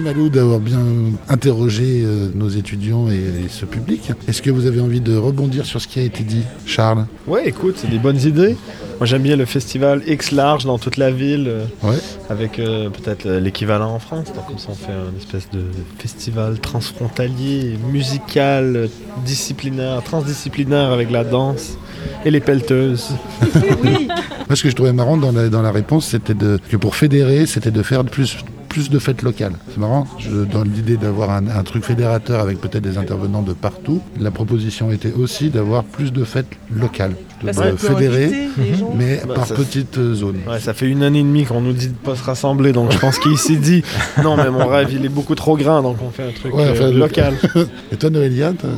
Malou 0.00 0.28
d'avoir 0.28 0.58
bien 0.60 0.80
interrogé 1.28 2.02
euh, 2.04 2.28
nos 2.34 2.48
étudiants 2.48 3.08
et, 3.10 3.14
et 3.14 3.48
ce 3.48 3.64
public. 3.64 4.12
Est-ce 4.28 4.42
que 4.42 4.50
vous 4.50 4.66
avez 4.66 4.80
envie 4.80 5.00
de 5.00 5.16
rebondir 5.16 5.64
sur 5.64 5.80
ce 5.80 5.88
qui 5.88 5.98
a 6.00 6.02
été 6.02 6.22
dit, 6.22 6.42
Charles? 6.66 7.06
Ouais, 7.26 7.48
écoute, 7.48 7.76
c'est 7.78 7.88
des 7.90 7.98
bonnes 7.98 8.20
idées. 8.20 8.56
Moi, 8.98 9.06
j'aime 9.06 9.22
bien 9.22 9.36
le 9.36 9.44
festival 9.44 10.02
X 10.06 10.32
large 10.32 10.64
dans 10.64 10.78
toute 10.78 10.96
la 10.96 11.10
ville, 11.10 11.46
euh, 11.48 11.64
Ouais. 11.82 11.96
avec 12.30 12.58
euh, 12.58 12.88
peut-être 12.90 13.28
l'équivalent 13.28 13.90
en 13.94 13.98
France. 13.98 14.26
Donc, 14.34 14.46
comme 14.46 14.58
ça, 14.58 14.68
on 14.70 14.74
fait 14.74 14.92
un 14.92 15.16
espèce 15.18 15.48
de 15.52 15.62
festival 15.98 16.58
transfrontalier, 16.58 17.78
musical, 17.90 18.88
disciplinaire, 19.24 20.02
transdisciplinaire 20.02 20.90
avec 20.92 21.10
la 21.10 21.24
danse 21.24 21.76
et 22.24 22.30
les 22.30 22.40
pelleteuses. 22.40 23.08
Moi, 23.84 24.56
ce 24.56 24.62
que 24.62 24.70
je 24.70 24.74
trouvais 24.74 24.92
marrant 24.92 25.16
dans 25.16 25.32
la, 25.32 25.48
dans 25.48 25.62
la 25.62 25.72
réponse, 25.72 26.06
c'était 26.06 26.34
de, 26.34 26.58
que 26.70 26.76
pour 26.76 26.96
fédérer, 26.96 27.46
c'était 27.46 27.70
de 27.70 27.82
faire 27.82 28.04
plus, 28.04 28.38
plus 28.76 28.90
de 28.90 28.98
fêtes 28.98 29.22
locales. 29.22 29.54
C'est 29.70 29.78
marrant, 29.78 30.06
je, 30.18 30.44
dans 30.44 30.62
l'idée 30.62 30.98
d'avoir 30.98 31.30
un, 31.30 31.48
un 31.48 31.62
truc 31.62 31.82
fédérateur 31.82 32.40
avec 32.40 32.60
peut-être 32.60 32.82
des 32.82 32.98
intervenants 32.98 33.40
de 33.40 33.54
partout, 33.54 34.02
la 34.20 34.30
proposition 34.30 34.92
était 34.92 35.14
aussi 35.14 35.48
d'avoir 35.48 35.82
plus 35.82 36.12
de 36.12 36.24
fêtes 36.24 36.50
locales. 36.70 37.14
De, 37.42 37.52
fédérer, 37.52 38.30
mais 38.94 39.20
Bah, 39.26 39.34
par 39.34 39.46
petites 39.48 39.98
euh, 39.98 40.14
zones. 40.14 40.40
Ouais, 40.48 40.58
ça 40.58 40.72
fait 40.72 40.86
une 40.88 41.02
année 41.02 41.18
et 41.20 41.22
demie 41.22 41.44
qu'on 41.44 41.60
nous 41.60 41.74
dit 41.74 41.88
de 41.88 41.94
pas 41.94 42.16
se 42.16 42.24
rassembler, 42.24 42.72
donc 42.72 42.92
je 42.92 42.98
pense 42.98 43.18
qu'il 43.18 43.36
s'est 43.36 43.56
dit 43.56 43.82
non, 44.22 44.36
mais 44.38 44.50
mon 44.50 44.66
rêve 44.66 44.88
il 44.90 45.04
est 45.04 45.10
beaucoup 45.10 45.34
trop 45.34 45.54
grand, 45.56 45.82
donc 45.82 45.98
on 46.02 46.10
fait 46.10 46.22
un 46.22 46.32
truc 46.32 46.54
Ouais, 46.54 46.64
euh, 46.64 46.72
enfin, 46.72 46.90
local. 46.90 47.34
et 47.92 47.96
toi, 47.96 48.08
Noélia, 48.08 48.52
t'as 48.58 48.68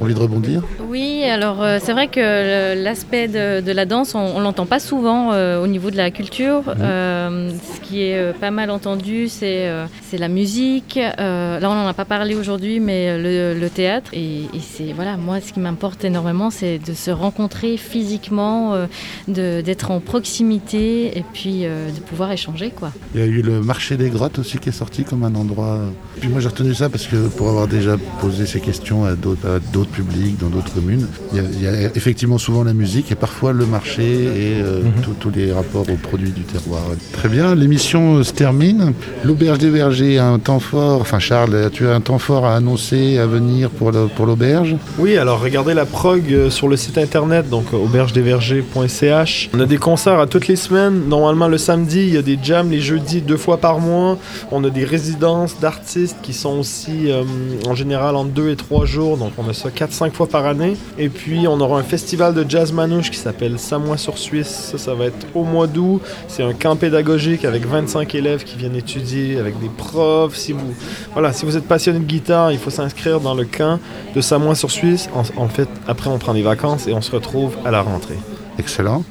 envie 0.00 0.14
de 0.14 0.20
rebondir? 0.20 0.62
Oui, 0.88 1.24
alors 1.24 1.62
euh, 1.62 1.78
c'est 1.82 1.92
vrai 1.92 2.06
que 2.06 2.80
l'aspect 2.80 3.26
de, 3.26 3.60
de 3.60 3.72
la 3.72 3.86
danse, 3.86 4.14
on, 4.14 4.20
on 4.36 4.40
l'entend 4.40 4.66
pas 4.66 4.78
souvent 4.78 5.32
euh, 5.32 5.60
au 5.62 5.66
niveau 5.66 5.90
de 5.90 5.96
la 5.96 6.12
culture. 6.12 6.62
Euh, 6.80 7.50
ce 7.74 7.80
qui 7.80 8.02
est 8.02 8.16
euh, 8.16 8.32
pas 8.32 8.52
mal 8.52 8.70
entendu, 8.70 9.28
c'est 9.38 9.68
euh, 9.68 9.86
c'est 10.08 10.18
la 10.18 10.28
musique. 10.28 10.98
Euh, 10.98 11.60
là, 11.60 11.70
on 11.70 11.74
n'en 11.74 11.86
a 11.86 11.94
pas 11.94 12.04
parlé 12.04 12.34
aujourd'hui, 12.34 12.80
mais 12.80 13.08
euh, 13.08 13.52
le, 13.54 13.60
le 13.60 13.70
théâtre. 13.70 14.10
Et, 14.12 14.42
et 14.56 14.60
c'est 14.60 14.92
voilà, 14.92 15.16
moi, 15.16 15.40
ce 15.40 15.52
qui 15.52 15.60
m'importe 15.60 16.04
énormément, 16.04 16.50
c'est 16.50 16.78
de 16.78 16.94
se 16.94 17.10
rencontrer 17.10 17.76
physiquement, 17.76 18.74
euh, 18.74 18.86
d'être 19.28 19.90
en 19.90 20.00
proximité 20.00 21.18
et 21.18 21.24
puis 21.32 21.60
euh, 21.64 21.90
de 21.90 22.00
pouvoir 22.00 22.32
échanger, 22.32 22.70
quoi. 22.74 22.90
Il 23.14 23.20
y 23.20 23.22
a 23.22 23.26
eu 23.26 23.42
le 23.42 23.60
marché 23.62 23.96
des 23.96 24.10
grottes 24.10 24.38
aussi 24.38 24.58
qui 24.58 24.68
est 24.68 24.72
sorti 24.72 25.04
comme 25.04 25.22
un 25.24 25.34
endroit. 25.34 25.80
Puis 26.20 26.28
moi 26.28 26.40
j'ai 26.40 26.48
retenu 26.48 26.74
ça 26.74 26.88
parce 26.88 27.06
que 27.06 27.28
pour 27.28 27.48
avoir 27.48 27.66
déjà 27.68 27.96
posé 28.20 28.46
ces 28.46 28.60
questions 28.60 29.04
à 29.04 29.14
d'autres 29.14 29.90
publics 29.92 30.38
dans 30.38 30.48
d'autres 30.48 30.72
communes, 30.72 31.06
il 31.32 31.38
y, 31.38 31.40
a, 31.40 31.44
il 31.52 31.62
y 31.62 31.66
a 31.86 31.90
effectivement 31.94 32.38
souvent 32.38 32.64
la 32.64 32.72
musique 32.72 33.12
et 33.12 33.14
parfois 33.14 33.52
le 33.52 33.66
marché 33.66 34.04
et 34.24 34.60
euh, 34.62 34.82
tous- 35.02 35.14
tous 35.20 35.30
les 35.30 35.52
rapports 35.52 35.88
aux 35.90 35.96
produits 35.96 36.30
du 36.30 36.42
terroir. 36.42 36.82
Très 37.12 37.28
bien, 37.28 37.54
l'émission 37.54 38.22
se 38.22 38.32
termine. 38.32 38.92
L'auberge 39.26 39.58
des 39.58 39.70
vergers 39.70 40.18
a 40.18 40.26
un 40.26 40.38
temps 40.38 40.60
fort. 40.60 41.00
Enfin 41.00 41.18
Charles, 41.18 41.70
tu 41.72 41.88
as 41.88 41.94
un 41.96 42.00
temps 42.00 42.20
fort 42.20 42.46
à 42.46 42.54
annoncer 42.54 43.18
à 43.18 43.26
venir 43.26 43.70
pour 43.70 43.90
l'auberge? 43.90 44.76
Oui, 45.00 45.16
alors 45.16 45.40
regardez 45.40 45.74
la 45.74 45.84
prog 45.84 46.22
euh, 46.30 46.48
sur 46.48 46.68
le 46.68 46.76
site 46.76 46.96
internet, 46.96 47.50
donc 47.50 47.64
euh, 47.74 47.76
aubergedesvergers.ch. 47.76 49.50
On 49.52 49.58
a 49.58 49.66
des 49.66 49.78
concerts 49.78 50.20
à 50.20 50.28
toutes 50.28 50.46
les 50.46 50.54
semaines. 50.54 51.08
Normalement, 51.08 51.48
le 51.48 51.58
samedi, 51.58 52.06
il 52.06 52.14
y 52.14 52.16
a 52.18 52.22
des 52.22 52.38
jams 52.40 52.70
les 52.70 52.78
jeudis 52.78 53.20
deux 53.20 53.36
fois 53.36 53.56
par 53.56 53.80
mois. 53.80 54.16
On 54.52 54.62
a 54.62 54.70
des 54.70 54.84
résidences 54.84 55.58
d'artistes 55.58 56.18
qui 56.22 56.32
sont 56.32 56.60
aussi 56.60 57.10
euh, 57.10 57.24
en 57.66 57.74
général 57.74 58.14
en 58.14 58.24
deux 58.24 58.50
et 58.50 58.56
trois 58.56 58.86
jours, 58.86 59.16
donc 59.16 59.32
on 59.38 59.48
a 59.48 59.52
ça 59.52 59.70
4-5 59.70 60.12
fois 60.12 60.28
par 60.28 60.46
année. 60.46 60.76
Et 60.98 61.08
puis, 61.08 61.48
on 61.48 61.60
aura 61.60 61.80
un 61.80 61.82
festival 61.82 62.32
de 62.32 62.48
jazz 62.48 62.72
manouche 62.72 63.10
qui 63.10 63.18
s'appelle 63.18 63.58
Samois 63.58 63.96
sur 63.96 64.18
Suisse. 64.18 64.68
Ça, 64.70 64.78
ça 64.78 64.94
va 64.94 65.06
être 65.06 65.26
au 65.34 65.42
mois 65.42 65.66
d'août. 65.66 66.00
C'est 66.28 66.44
un 66.44 66.52
camp 66.52 66.76
pédagogique 66.76 67.44
avec 67.44 67.66
25 67.66 68.14
élèves 68.14 68.44
qui 68.44 68.56
viennent 68.56 68.76
étudier, 68.76 69.15
avec 69.38 69.58
des 69.58 69.68
profs. 69.68 70.36
Si 70.36 70.52
vous, 70.52 70.74
voilà, 71.12 71.32
si 71.32 71.44
vous 71.44 71.56
êtes 71.56 71.66
passionné 71.66 71.98
de 71.98 72.04
guitare, 72.04 72.52
il 72.52 72.58
faut 72.58 72.70
s'inscrire 72.70 73.20
dans 73.20 73.34
le 73.34 73.44
camp 73.44 73.78
de 74.14 74.20
Samois 74.20 74.54
sur 74.54 74.70
Suisse. 74.70 75.08
En, 75.14 75.22
en 75.40 75.48
fait, 75.48 75.68
après, 75.86 76.10
on 76.10 76.18
prend 76.18 76.34
des 76.34 76.42
vacances 76.42 76.86
et 76.86 76.92
on 76.92 77.02
se 77.02 77.10
retrouve 77.10 77.56
à 77.64 77.70
la 77.70 77.82
rentrée. 77.82 78.18
Excellent. 78.58 79.04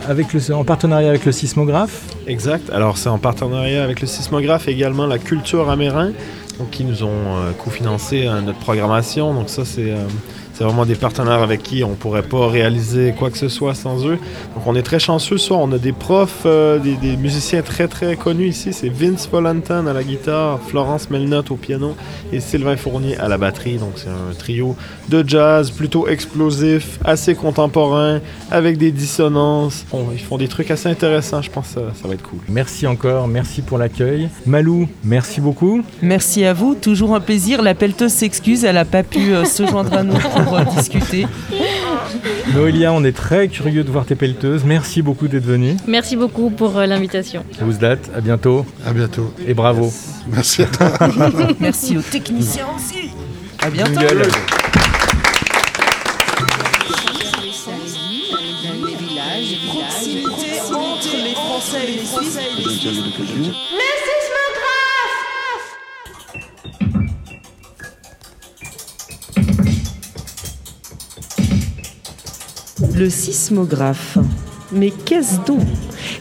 avec 0.08 0.34
le, 0.34 0.54
en 0.54 0.64
partenariat 0.64 1.10
avec 1.10 1.26
le 1.26 1.32
sismographe. 1.32 2.04
Exact. 2.28 2.70
Alors, 2.72 2.98
c'est 2.98 3.10
en 3.10 3.18
partenariat 3.18 3.84
avec 3.84 4.02
le 4.02 4.08
sismographe 4.08 4.68
et 4.68 4.72
également 4.72 5.08
la 5.08 5.20
culture 5.20 5.70
amérin, 5.70 6.12
qui 6.72 6.84
nous 6.84 7.04
ont 7.04 7.08
euh, 7.10 7.52
cofinancé 7.64 8.28
euh, 8.28 8.42
notre 8.42 8.60
programmation. 8.60 9.34
Donc, 9.34 9.50
ça, 9.50 9.66
c'est. 9.66 9.94
C'est 10.62 10.68
vraiment 10.68 10.86
des 10.86 10.94
partenaires 10.94 11.42
avec 11.42 11.64
qui 11.64 11.84
on 11.84 11.96
pourrait 11.96 12.22
pas 12.22 12.48
réaliser 12.48 13.16
quoi 13.18 13.32
que 13.32 13.38
ce 13.40 13.50
soit 13.50 13.74
sans 13.74 14.06
eux. 14.06 14.20
Donc 14.54 14.68
on 14.68 14.76
est 14.76 14.84
très 14.84 15.00
chanceux. 15.00 15.40
Soit 15.40 15.58
on 15.58 15.72
a 15.72 15.80
des 15.80 15.92
profs, 15.92 16.44
euh, 16.46 16.78
des, 16.78 16.94
des 16.98 17.18
musiciens 17.18 17.64
très 17.64 17.88
très 17.88 18.16
connus 18.16 18.50
ici. 18.50 18.72
C'est 18.72 18.90
Vince 18.90 19.28
Volantin 19.28 19.88
à 19.88 19.94
la 19.94 20.04
guitare, 20.04 20.60
Florence 20.68 21.10
Melnotte 21.10 21.50
au 21.50 21.56
piano 21.56 21.96
et 22.32 22.40
Sylvain 22.40 22.78
Fournier 22.78 23.18
à 23.18 23.28
la 23.28 23.40
batterie. 23.40 23.78
Donc 23.78 23.94
c'est 23.96 24.10
un 24.10 24.36
trio 24.38 24.76
de 25.10 25.28
jazz 25.28 25.72
plutôt 25.72 26.08
explosif, 26.08 27.00
assez 27.04 27.34
contemporain, 27.34 28.20
avec 28.52 28.78
des 28.78 28.92
dissonances. 28.92 29.84
Bon, 29.90 30.10
ils 30.14 30.20
font 30.20 30.38
des 30.38 30.48
trucs 30.48 30.70
assez 30.70 30.90
intéressants. 30.90 31.42
Je 31.42 31.50
pense 31.50 31.70
que 31.70 31.74
ça, 31.74 31.82
ça 32.00 32.08
va 32.08 32.14
être 32.14 32.22
cool. 32.22 32.40
Merci 32.50 32.86
encore, 32.86 33.28
merci 33.28 33.64
pour 33.64 33.80
l'accueil. 33.80 34.30
Malou, 34.46 34.88
merci 35.04 35.42
beaucoup. 35.42 35.82
Merci 36.04 36.46
à 36.46 36.54
vous, 36.54 36.76
toujours 36.76 37.16
un 37.16 37.20
plaisir. 37.20 37.64
La 37.64 37.74
pelleteuse 37.74 38.12
s'excuse, 38.12 38.64
elle 38.64 38.76
n'a 38.76 38.86
pas 38.86 39.02
pu 39.02 39.34
euh, 39.34 39.44
se 39.44 39.66
joindre 39.66 39.96
à 39.96 40.04
nous 40.04 40.14
pour 40.52 40.74
euh, 40.74 40.76
discuter. 40.76 41.28
Noélia, 42.54 42.92
on 42.92 43.04
est 43.04 43.16
très 43.16 43.48
curieux 43.48 43.84
de 43.84 43.92
voir 43.92 44.06
tes 44.06 44.16
pelleteuses. 44.16 44.64
Merci 44.66 45.02
beaucoup 45.02 45.28
d'être 45.28 45.46
venue. 45.46 45.78
Merci 45.88 46.16
beaucoup 46.16 46.50
pour 46.50 46.78
euh, 46.78 46.86
l'invitation. 46.86 47.44
Ouzdat, 47.66 47.98
à 48.16 48.22
bientôt. 48.22 48.66
À 48.86 48.94
bientôt. 48.94 49.34
Et 49.48 49.54
bravo. 49.54 49.92
Merci 50.28 50.64
à 50.64 50.66
toi. 50.66 50.92
Merci 51.60 51.98
aux 51.98 52.02
techniciens 52.02 52.68
aussi. 52.76 53.12
À 53.60 53.70
bientôt. 53.70 54.02
Proximité 59.68 60.60
entre 60.74 61.18
les 61.24 61.34
Français 61.34 61.84
et 61.84 61.92
les 61.92 62.70
Suisses. 62.70 63.52
Sismographe. 73.10 74.18
Mais 74.74 74.92
qu'est-ce 74.92 75.38
donc? 75.46 75.60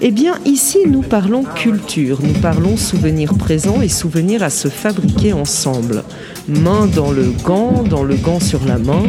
Eh 0.01 0.11
bien, 0.11 0.35
ici, 0.45 0.79
nous 0.87 1.03
parlons 1.03 1.45
culture, 1.45 2.19
nous 2.23 2.39
parlons 2.41 2.77
souvenirs 2.77 3.35
présents 3.35 3.81
et 3.81 3.89
souvenirs 3.89 4.43
à 4.43 4.51
se 4.51 4.69
fabriquer 4.69 5.33
ensemble. 5.33 6.03
Main 6.49 6.87
dans 6.87 7.13
le 7.13 7.33
gant, 7.45 7.85
dans 7.85 8.03
le 8.03 8.17
gant 8.17 8.41
sur 8.41 8.65
la 8.65 8.79
main. 8.79 9.05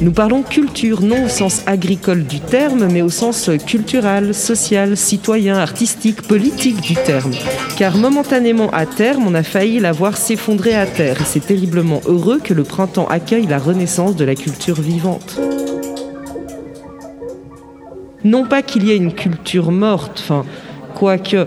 Nous 0.00 0.12
parlons 0.12 0.42
culture, 0.42 1.02
non 1.02 1.24
au 1.24 1.28
sens 1.28 1.62
agricole 1.66 2.24
du 2.24 2.38
terme, 2.38 2.86
mais 2.90 3.02
au 3.02 3.10
sens 3.10 3.50
culturel, 3.66 4.32
social, 4.32 4.96
citoyen, 4.96 5.56
artistique, 5.56 6.22
politique 6.22 6.80
du 6.80 6.94
terme. 6.94 7.32
Car 7.76 7.96
momentanément 7.96 8.70
à 8.70 8.86
terme, 8.86 9.26
on 9.26 9.34
a 9.34 9.42
failli 9.42 9.80
la 9.80 9.92
voir 9.92 10.16
s'effondrer 10.16 10.74
à 10.74 10.86
terre. 10.86 11.20
Et 11.20 11.24
c'est 11.26 11.44
terriblement 11.44 12.00
heureux 12.06 12.38
que 12.42 12.54
le 12.54 12.62
printemps 12.62 13.08
accueille 13.08 13.46
la 13.46 13.58
renaissance 13.58 14.14
de 14.14 14.24
la 14.24 14.36
culture 14.36 14.80
vivante. 14.80 15.40
Non 18.24 18.46
pas 18.46 18.62
qu'il 18.62 18.84
y 18.84 18.90
ait 18.90 18.96
une 18.96 19.12
culture 19.12 19.70
morte, 19.70 20.32
quoique, 20.94 21.36
euh, 21.36 21.46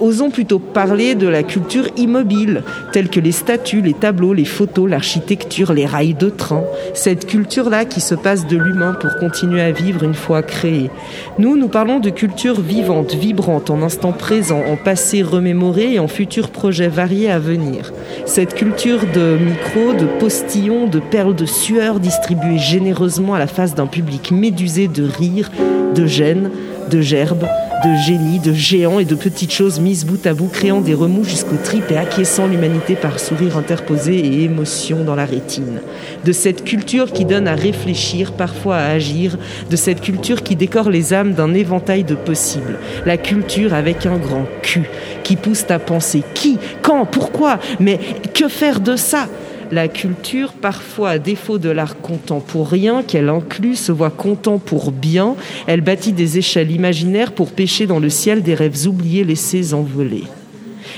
osons 0.00 0.30
plutôt 0.30 0.58
parler 0.58 1.14
de 1.14 1.26
la 1.26 1.42
culture 1.42 1.86
immobile, 1.96 2.62
telle 2.92 3.08
que 3.08 3.20
les 3.20 3.32
statues, 3.32 3.80
les 3.80 3.94
tableaux, 3.94 4.32
les 4.32 4.44
photos, 4.44 4.88
l'architecture, 4.88 5.72
les 5.72 5.86
rails 5.86 6.14
de 6.14 6.28
train. 6.28 6.64
Cette 6.94 7.26
culture-là 7.26 7.84
qui 7.84 8.00
se 8.00 8.14
passe 8.14 8.46
de 8.46 8.56
l'humain 8.56 8.94
pour 9.00 9.16
continuer 9.16 9.60
à 9.60 9.72
vivre 9.72 10.02
une 10.02 10.14
fois 10.14 10.42
créée. 10.42 10.90
Nous, 11.38 11.56
nous 11.56 11.68
parlons 11.68 12.00
de 12.00 12.10
culture 12.10 12.60
vivante, 12.60 13.14
vibrante, 13.14 13.70
en 13.70 13.82
instant 13.82 14.12
présent, 14.12 14.62
en 14.70 14.76
passé 14.76 15.22
remémoré 15.22 15.94
et 15.94 15.98
en 15.98 16.08
futurs 16.08 16.50
projets 16.50 16.88
variés 16.88 17.30
à 17.30 17.38
venir. 17.38 17.92
Cette 18.26 18.54
culture 18.54 19.00
de 19.14 19.38
micros, 19.38 19.94
de 19.94 20.06
postillons, 20.18 20.86
de 20.86 21.00
perles 21.00 21.34
de 21.34 21.46
sueur 21.46 22.00
distribuées 22.00 22.58
généreusement 22.58 23.34
à 23.34 23.38
la 23.38 23.46
face 23.46 23.74
d'un 23.74 23.86
public 23.86 24.30
médusé 24.30 24.88
de 24.88 25.04
rire, 25.04 25.50
de 25.94 26.06
gêne, 26.06 26.50
de 26.90 27.00
gerbes, 27.00 27.46
de 27.84 27.94
génie, 27.96 28.38
de 28.38 28.54
géants 28.54 28.98
et 28.98 29.04
de 29.04 29.14
petites 29.14 29.52
choses 29.52 29.78
mises 29.78 30.06
bout 30.06 30.26
à 30.26 30.32
bout, 30.32 30.48
créant 30.48 30.80
des 30.80 30.94
remous 30.94 31.24
jusqu'aux 31.24 31.58
tripes 31.62 31.90
et 31.90 31.98
acquiesçant 31.98 32.46
l'humanité 32.46 32.94
par 32.94 33.20
sourire 33.20 33.58
interposé 33.58 34.16
et 34.16 34.44
émotion 34.44 35.04
dans 35.04 35.14
la 35.14 35.26
rétine. 35.26 35.80
De 36.24 36.32
cette 36.32 36.64
culture 36.64 37.12
qui 37.12 37.26
donne 37.26 37.46
à 37.46 37.54
réfléchir, 37.54 38.32
parfois 38.32 38.76
à 38.76 38.86
agir, 38.86 39.36
de 39.68 39.76
cette 39.76 40.00
culture 40.00 40.42
qui 40.42 40.56
décore 40.56 40.88
les 40.88 41.12
âmes 41.12 41.34
d'un 41.34 41.52
éventail 41.52 42.04
de 42.04 42.14
possibles. 42.14 42.78
La 43.04 43.18
culture 43.18 43.74
avec 43.74 44.06
un 44.06 44.16
grand 44.16 44.46
cul, 44.62 44.88
qui 45.22 45.36
pousse 45.36 45.66
à 45.68 45.78
penser 45.78 46.22
qui, 46.32 46.58
quand, 46.80 47.04
pourquoi, 47.04 47.58
mais 47.80 48.00
que 48.32 48.48
faire 48.48 48.80
de 48.80 48.96
ça? 48.96 49.28
La 49.70 49.88
culture, 49.88 50.52
parfois 50.52 51.10
à 51.10 51.18
défaut 51.18 51.58
de 51.58 51.68
l'art 51.68 52.00
contemporain 52.00 53.02
qu'elle 53.02 53.28
inclut, 53.28 53.76
se 53.76 53.92
voit 53.92 54.10
content 54.10 54.58
pour 54.58 54.92
bien. 54.92 55.36
Elle 55.66 55.80
bâtit 55.80 56.12
des 56.12 56.38
échelles 56.38 56.70
imaginaires 56.70 57.32
pour 57.32 57.52
pêcher 57.52 57.86
dans 57.86 57.98
le 57.98 58.10
ciel 58.10 58.42
des 58.42 58.54
rêves 58.54 58.86
oubliés 58.86 59.24
laissés 59.24 59.74
envoler. 59.74 60.24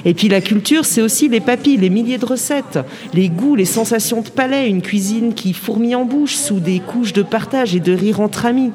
Et 0.05 0.15
puis 0.15 0.29
la 0.29 0.41
culture, 0.41 0.85
c'est 0.85 1.03
aussi 1.03 1.29
les 1.29 1.41
papilles, 1.41 1.79
les 1.79 1.91
milliers 1.91 2.19
de 2.19 2.27
recettes, 2.27 2.79
les 3.15 3.29
goûts, 3.29 3.57
les 3.57 3.65
sensations 3.65 4.21
de 4.21 4.29
palais, 4.29 4.69
une 4.69 4.83
cuisine 4.83 5.35
qui 5.35 5.53
fourmille 5.53 5.95
en 5.95 6.05
bouche 6.05 6.35
sous 6.35 6.61
des 6.61 6.81
couches 6.81 7.13
de 7.13 7.23
partage 7.23 7.75
et 7.75 7.81
de 7.81 7.93
rire 7.93 8.21
entre 8.21 8.47
amis. 8.47 8.73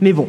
Mais 0.00 0.12
bon, 0.12 0.28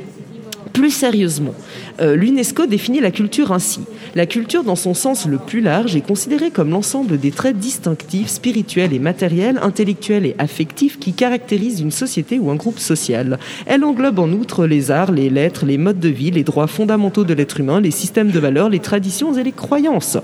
plus 0.77 0.91
sérieusement, 0.91 1.55
euh, 2.01 2.15
l'UNESCO 2.15 2.67
définit 2.67 2.99
la 2.99 3.09
culture 3.09 3.51
ainsi. 3.51 3.79
La 4.13 4.27
culture, 4.27 4.63
dans 4.63 4.75
son 4.75 4.93
sens 4.93 5.25
le 5.25 5.39
plus 5.39 5.59
large, 5.59 5.95
est 5.95 6.01
considérée 6.01 6.51
comme 6.51 6.69
l'ensemble 6.69 7.17
des 7.17 7.31
traits 7.31 7.57
distinctifs, 7.57 8.27
spirituels 8.27 8.93
et 8.93 8.99
matériels, 8.99 9.59
intellectuels 9.63 10.27
et 10.27 10.35
affectifs 10.37 10.99
qui 10.99 11.13
caractérisent 11.13 11.79
une 11.79 11.89
société 11.89 12.37
ou 12.37 12.51
un 12.51 12.55
groupe 12.55 12.77
social. 12.77 13.39
Elle 13.65 13.83
englobe 13.83 14.19
en 14.19 14.29
outre 14.29 14.67
les 14.67 14.91
arts, 14.91 15.11
les 15.11 15.31
lettres, 15.31 15.65
les 15.65 15.79
modes 15.79 15.99
de 15.99 16.09
vie, 16.09 16.29
les 16.29 16.43
droits 16.43 16.67
fondamentaux 16.67 17.23
de 17.23 17.33
l'être 17.33 17.59
humain, 17.59 17.81
les 17.81 17.89
systèmes 17.89 18.29
de 18.29 18.39
valeurs, 18.39 18.69
les 18.69 18.77
traditions 18.77 19.33
et 19.35 19.43
les 19.43 19.51
croyances 19.51 20.19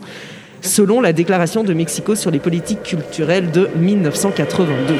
selon 0.61 1.01
la 1.01 1.13
déclaration 1.13 1.63
de 1.63 1.73
Mexico 1.73 2.15
sur 2.15 2.29
les 2.29 2.39
politiques 2.39 2.83
culturelles 2.83 3.49
de 3.51 3.69
1982. 3.75 4.95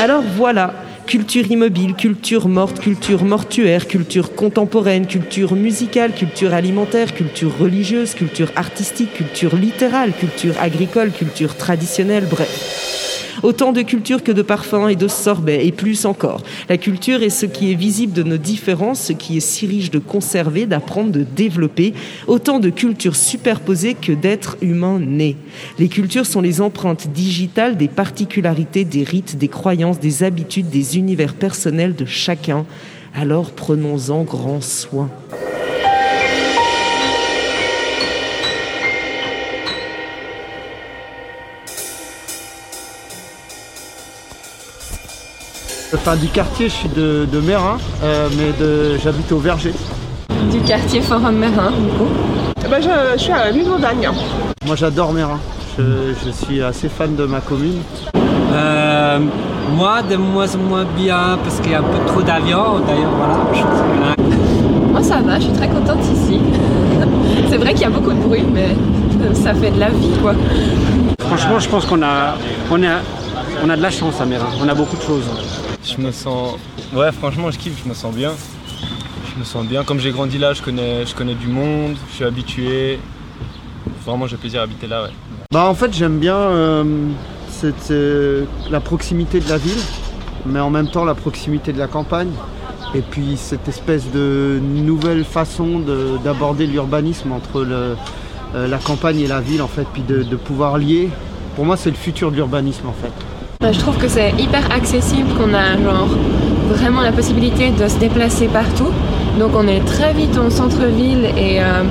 Alors 0.00 0.24
voilà, 0.36 0.74
culture 1.12 1.44
immobile, 1.50 1.94
culture 1.94 2.48
morte, 2.48 2.80
culture 2.80 3.22
mortuaire, 3.22 3.86
culture 3.86 4.32
contemporaine, 4.34 5.06
culture 5.06 5.54
musicale, 5.54 6.14
culture 6.14 6.54
alimentaire, 6.54 7.12
culture 7.12 7.52
religieuse, 7.60 8.14
culture 8.14 8.50
artistique, 8.56 9.12
culture 9.12 9.54
littérale, 9.54 10.14
culture 10.18 10.58
agricole, 10.58 11.10
culture 11.10 11.54
traditionnelle, 11.54 12.24
bref. 12.24 13.11
Autant 13.42 13.72
de 13.72 13.82
culture 13.82 14.22
que 14.22 14.32
de 14.32 14.42
parfums 14.42 14.88
et 14.88 14.96
de 14.96 15.08
sorbets, 15.08 15.66
et 15.66 15.72
plus 15.72 16.04
encore. 16.04 16.42
La 16.68 16.76
culture 16.76 17.22
est 17.22 17.30
ce 17.30 17.46
qui 17.46 17.72
est 17.72 17.76
visible 17.76 18.12
de 18.12 18.22
nos 18.22 18.36
différences, 18.36 19.00
ce 19.00 19.12
qui 19.12 19.36
est 19.36 19.40
si 19.40 19.66
riche 19.66 19.90
de 19.90 19.98
conserver, 19.98 20.66
d'apprendre, 20.66 21.10
de 21.10 21.24
développer. 21.24 21.94
Autant 22.26 22.60
de 22.60 22.70
cultures 22.70 23.16
superposées 23.16 23.94
que 23.94 24.12
d'êtres 24.12 24.56
humains 24.60 24.98
nés. 24.98 25.36
Les 25.78 25.88
cultures 25.88 26.26
sont 26.26 26.40
les 26.40 26.60
empreintes 26.60 27.08
digitales 27.08 27.76
des 27.76 27.88
particularités, 27.88 28.84
des 28.84 29.04
rites, 29.04 29.38
des 29.38 29.48
croyances, 29.48 30.00
des 30.00 30.22
habitudes, 30.22 30.68
des 30.68 30.98
univers 30.98 31.34
personnels 31.34 31.94
de 31.94 32.04
chacun. 32.04 32.66
Alors 33.14 33.50
prenons-en 33.50 34.22
grand 34.24 34.62
soin. 34.62 35.10
Enfin, 45.94 46.16
du 46.16 46.28
quartier, 46.28 46.68
je 46.68 46.74
suis 46.74 46.88
de, 46.88 47.26
de 47.30 47.40
Mérin, 47.40 47.76
euh, 48.02 48.28
mais 48.38 48.52
de, 48.58 48.98
j'habite 49.02 49.30
au 49.32 49.38
Verger. 49.38 49.72
Du 50.50 50.58
quartier 50.60 51.00
Forum 51.02 51.36
Mérin, 51.36 51.70
du 51.70 51.88
coup 51.98 52.08
Bah, 52.70 52.78
je, 52.80 52.88
je 53.18 53.22
suis 53.22 53.32
à 53.32 53.50
ville 53.50 53.64
d'Audagne. 53.66 54.08
Moi, 54.66 54.76
j'adore 54.76 55.12
Mérin. 55.12 55.38
Je, 55.78 55.82
je 56.24 56.30
suis 56.30 56.62
assez 56.62 56.88
fan 56.88 57.14
de 57.14 57.24
ma 57.24 57.40
commune. 57.40 57.78
Euh, 58.52 59.18
moi, 59.74 60.02
de 60.02 60.16
moins 60.16 60.52
en 60.54 60.58
moins 60.58 60.84
bien 60.96 61.38
parce 61.44 61.60
qu'il 61.60 61.72
y 61.72 61.74
a 61.74 61.78
un 61.78 61.82
peu 61.82 62.04
trop 62.06 62.22
d'avions. 62.22 62.80
D'ailleurs, 62.86 63.12
voilà. 63.16 63.38
je- 63.54 64.92
Moi, 64.92 65.02
ça 65.02 65.18
va, 65.20 65.36
je 65.38 65.44
suis 65.44 65.52
très 65.52 65.68
contente 65.68 66.00
ici. 66.14 66.40
C'est 67.50 67.56
vrai 67.58 67.72
qu'il 67.72 67.82
y 67.82 67.86
a 67.86 67.90
beaucoup 67.90 68.12
de 68.12 68.20
bruit, 68.20 68.44
mais 68.52 68.68
euh, 69.22 69.34
ça 69.34 69.54
fait 69.54 69.70
de 69.70 69.78
la 69.80 69.90
vie, 69.90 70.10
quoi. 70.22 70.32
Franchement, 71.20 71.58
je 71.58 71.68
pense 71.68 71.84
qu'on 71.86 72.02
a, 72.02 72.34
on 72.70 72.82
a, 72.82 72.96
on 73.64 73.68
a 73.70 73.76
de 73.76 73.82
la 73.82 73.90
chance 73.90 74.20
à 74.20 74.26
Mérin. 74.26 74.46
On 74.62 74.68
a 74.68 74.74
beaucoup 74.74 74.96
de 74.96 75.02
choses. 75.02 75.24
Je 75.96 76.00
me 76.00 76.10
sens. 76.12 76.54
Ouais, 76.94 77.12
franchement, 77.12 77.50
je 77.50 77.58
kiffe, 77.58 77.82
je 77.84 77.88
me 77.88 77.94
sens 77.94 78.14
bien. 78.14 78.32
Je 79.34 79.38
me 79.38 79.44
sens 79.44 79.64
bien. 79.66 79.84
Comme 79.84 79.98
j'ai 80.00 80.10
grandi 80.10 80.38
là, 80.38 80.52
je 80.54 80.62
connais, 80.62 81.04
je 81.06 81.14
connais 81.14 81.34
du 81.34 81.46
monde, 81.48 81.96
je 82.10 82.14
suis 82.16 82.24
habitué. 82.24 82.98
Vraiment, 84.06 84.26
j'ai 84.26 84.36
plaisir 84.36 84.60
à 84.60 84.64
habiter 84.64 84.86
là, 84.86 85.04
ouais. 85.04 85.10
Bah, 85.52 85.64
en 85.66 85.74
fait, 85.74 85.92
j'aime 85.94 86.18
bien 86.18 86.36
euh, 86.36 86.84
cette, 87.48 87.90
euh, 87.90 88.44
la 88.70 88.80
proximité 88.80 89.40
de 89.40 89.48
la 89.48 89.58
ville, 89.58 89.78
mais 90.46 90.60
en 90.60 90.70
même 90.70 90.88
temps 90.88 91.04
la 91.04 91.14
proximité 91.14 91.72
de 91.72 91.78
la 91.78 91.86
campagne. 91.88 92.30
Et 92.94 93.00
puis 93.00 93.36
cette 93.36 93.68
espèce 93.68 94.10
de 94.10 94.60
nouvelle 94.62 95.24
façon 95.24 95.78
de- 95.78 96.18
d'aborder 96.24 96.66
l'urbanisme 96.66 97.32
entre 97.32 97.62
le- 97.62 97.96
euh, 98.54 98.66
la 98.68 98.78
campagne 98.78 99.20
et 99.20 99.26
la 99.26 99.40
ville, 99.40 99.62
en 99.62 99.68
fait, 99.68 99.86
puis 99.92 100.02
de, 100.02 100.22
de 100.22 100.36
pouvoir 100.36 100.76
lier. 100.78 101.08
Pour 101.56 101.64
moi, 101.64 101.76
c'est 101.76 101.90
le 101.90 101.96
futur 101.96 102.30
de 102.30 102.36
l'urbanisme, 102.36 102.86
en 102.88 102.92
fait. 102.92 103.12
Bah, 103.62 103.70
je 103.70 103.78
trouve 103.78 103.96
que 103.96 104.08
c'est 104.08 104.34
hyper 104.40 104.64
accessible, 104.72 105.28
qu'on 105.38 105.54
a 105.54 105.80
genre 105.80 106.08
vraiment 106.68 107.00
la 107.00 107.12
possibilité 107.12 107.70
de 107.70 107.86
se 107.86 107.96
déplacer 107.96 108.48
partout. 108.48 108.88
Donc 109.38 109.52
on 109.54 109.68
est 109.68 109.84
très 109.86 110.12
vite 110.12 110.36
en 110.36 110.50
centre-ville 110.50 111.26
et, 111.36 111.60
euh, 111.60 111.84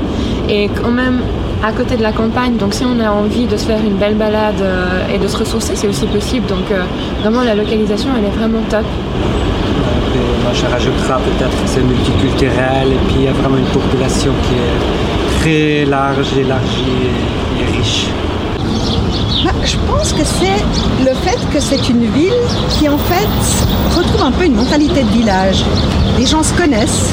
et 0.49 0.67
quand 0.67 0.91
même 0.91 1.21
à 1.63 1.71
côté 1.71 1.95
de 1.95 2.03
la 2.03 2.11
campagne. 2.11 2.57
Donc 2.57 2.73
si 2.73 2.83
on 2.83 2.99
a 2.99 3.09
envie 3.09 3.45
de 3.45 3.55
se 3.55 3.65
faire 3.67 3.79
une 3.79 3.95
belle 3.95 4.15
balade 4.15 4.61
euh, 4.61 5.15
et 5.15 5.17
de 5.17 5.25
se 5.29 5.37
ressourcer, 5.37 5.77
c'est 5.77 5.87
aussi 5.87 6.07
possible. 6.07 6.45
Donc 6.47 6.69
euh, 6.71 6.83
vraiment 7.21 7.41
la 7.41 7.55
localisation, 7.55 8.09
elle 8.17 8.25
est 8.25 8.37
vraiment 8.37 8.59
top. 8.69 8.85
Moi, 10.43 10.51
je 10.53 10.65
rajouterai 10.65 11.13
peut-être 11.23 11.63
que 11.63 11.67
c'est 11.67 11.83
multiculturel 11.83 12.87
et 12.91 12.99
puis 13.07 13.15
il 13.19 13.23
y 13.23 13.27
a 13.29 13.31
vraiment 13.31 13.57
une 13.57 13.71
population 13.79 14.33
qui 14.43 14.55
est 14.55 15.39
très 15.39 15.89
large, 15.89 16.37
élargie 16.37 17.07
et 17.61 17.77
riche. 17.77 18.07
Bah, 19.43 19.51
je 19.63 19.75
pense 19.87 20.13
que 20.13 20.23
c'est 20.23 21.03
le 21.03 21.15
fait 21.15 21.39
que 21.51 21.59
c'est 21.59 21.89
une 21.89 22.05
ville 22.11 22.33
qui 22.69 22.87
en 22.87 22.97
fait 22.97 23.97
retrouve 23.97 24.23
un 24.23 24.31
peu 24.31 24.45
une 24.45 24.55
mentalité 24.55 25.03
de 25.03 25.09
village. 25.09 25.63
Les 26.19 26.25
gens 26.25 26.43
se 26.43 26.53
connaissent. 26.53 27.11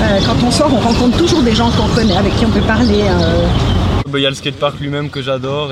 Euh, 0.00 0.18
quand 0.26 0.46
on 0.46 0.50
sort, 0.50 0.70
on 0.72 0.78
rencontre 0.78 1.16
toujours 1.18 1.42
des 1.42 1.54
gens 1.54 1.70
qu'on 1.70 1.88
connaît, 1.94 2.16
avec 2.16 2.36
qui 2.36 2.46
on 2.46 2.50
peut 2.50 2.60
parler. 2.60 3.02
euh. 3.02 3.46
Bah, 4.08 4.18
Il 4.18 4.22
y 4.22 4.26
a 4.26 4.30
le 4.30 4.36
skatepark 4.36 4.78
lui-même 4.80 5.10
que 5.10 5.22
j'adore. 5.22 5.70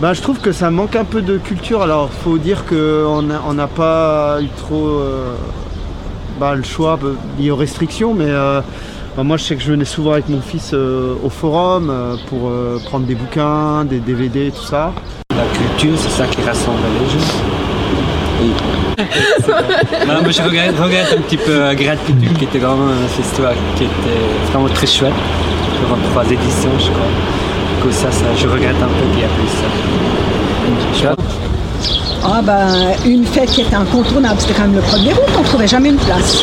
Bah, 0.00 0.14
je 0.14 0.20
trouve 0.20 0.38
que 0.40 0.50
ça 0.52 0.70
manque 0.70 0.96
un 0.96 1.04
peu 1.04 1.22
de 1.22 1.38
culture. 1.38 1.82
Alors, 1.82 2.10
faut 2.24 2.38
dire 2.38 2.64
qu'on 2.66 3.22
n'a 3.22 3.40
on 3.48 3.54
pas 3.68 4.38
eu 4.42 4.48
trop 4.56 4.88
euh, 4.98 5.34
bah, 6.40 6.54
le 6.54 6.64
choix 6.64 6.98
bah, 7.00 7.10
lié 7.38 7.50
aux 7.50 7.56
restrictions, 7.56 8.14
mais 8.14 8.26
euh, 8.28 8.60
bah, 9.16 9.22
moi, 9.22 9.36
je 9.36 9.44
sais 9.44 9.54
que 9.56 9.62
je 9.62 9.70
venais 9.70 9.84
souvent 9.84 10.12
avec 10.12 10.28
mon 10.28 10.40
fils 10.40 10.72
euh, 10.74 11.14
au 11.22 11.30
forum 11.30 11.88
euh, 11.90 12.16
pour 12.28 12.48
euh, 12.48 12.78
prendre 12.84 13.06
des 13.06 13.14
bouquins, 13.14 13.84
des 13.84 14.00
DVD, 14.00 14.50
tout 14.50 14.64
ça. 14.66 14.92
Culture, 15.56 15.98
c'est 15.98 16.10
ça 16.10 16.26
qui 16.26 16.42
rassemble 16.42 16.78
les 17.00 17.10
gens. 17.10 17.26
Non, 20.06 20.20
mais 20.26 20.32
je 20.32 20.42
regrette, 20.42 20.78
regrette 20.78 21.14
un 21.16 21.20
petit 21.22 21.38
peu 21.38 21.52
euh, 21.52 21.74
Grade 21.74 21.98
Culture 22.04 22.36
qui 22.38 22.44
était 22.44 22.58
vraiment 22.58 22.88
un 22.88 23.08
festival 23.08 23.54
qui 23.76 23.84
était 23.84 24.20
vraiment 24.52 24.68
très 24.68 24.86
chouette. 24.86 25.14
Durant 25.80 25.98
trois 26.10 26.24
éditions, 26.24 26.70
je 26.78 26.90
crois. 26.90 27.06
Du 27.76 27.82
coup, 27.82 27.92
ça, 27.92 28.10
ça, 28.10 28.26
je 28.36 28.46
regrette 28.46 28.76
un 28.76 28.86
peu 28.86 29.06
qu'il 29.10 29.18
n'y 29.18 29.24
a 29.24 29.28
plus 29.28 29.48
ça. 29.48 31.14
Ah 32.24 32.42
ben, 32.42 32.92
une 33.06 33.24
fête 33.24 33.50
qui 33.50 33.62
était 33.62 33.76
incontournable, 33.76 34.40
c'était 34.40 34.54
quand 34.54 34.62
même 34.68 34.74
le 34.74 34.80
1er 34.80 35.12
août, 35.12 35.32
on 35.38 35.42
trouvait 35.42 35.68
jamais 35.68 35.90
une 35.90 35.96
place. 35.96 36.42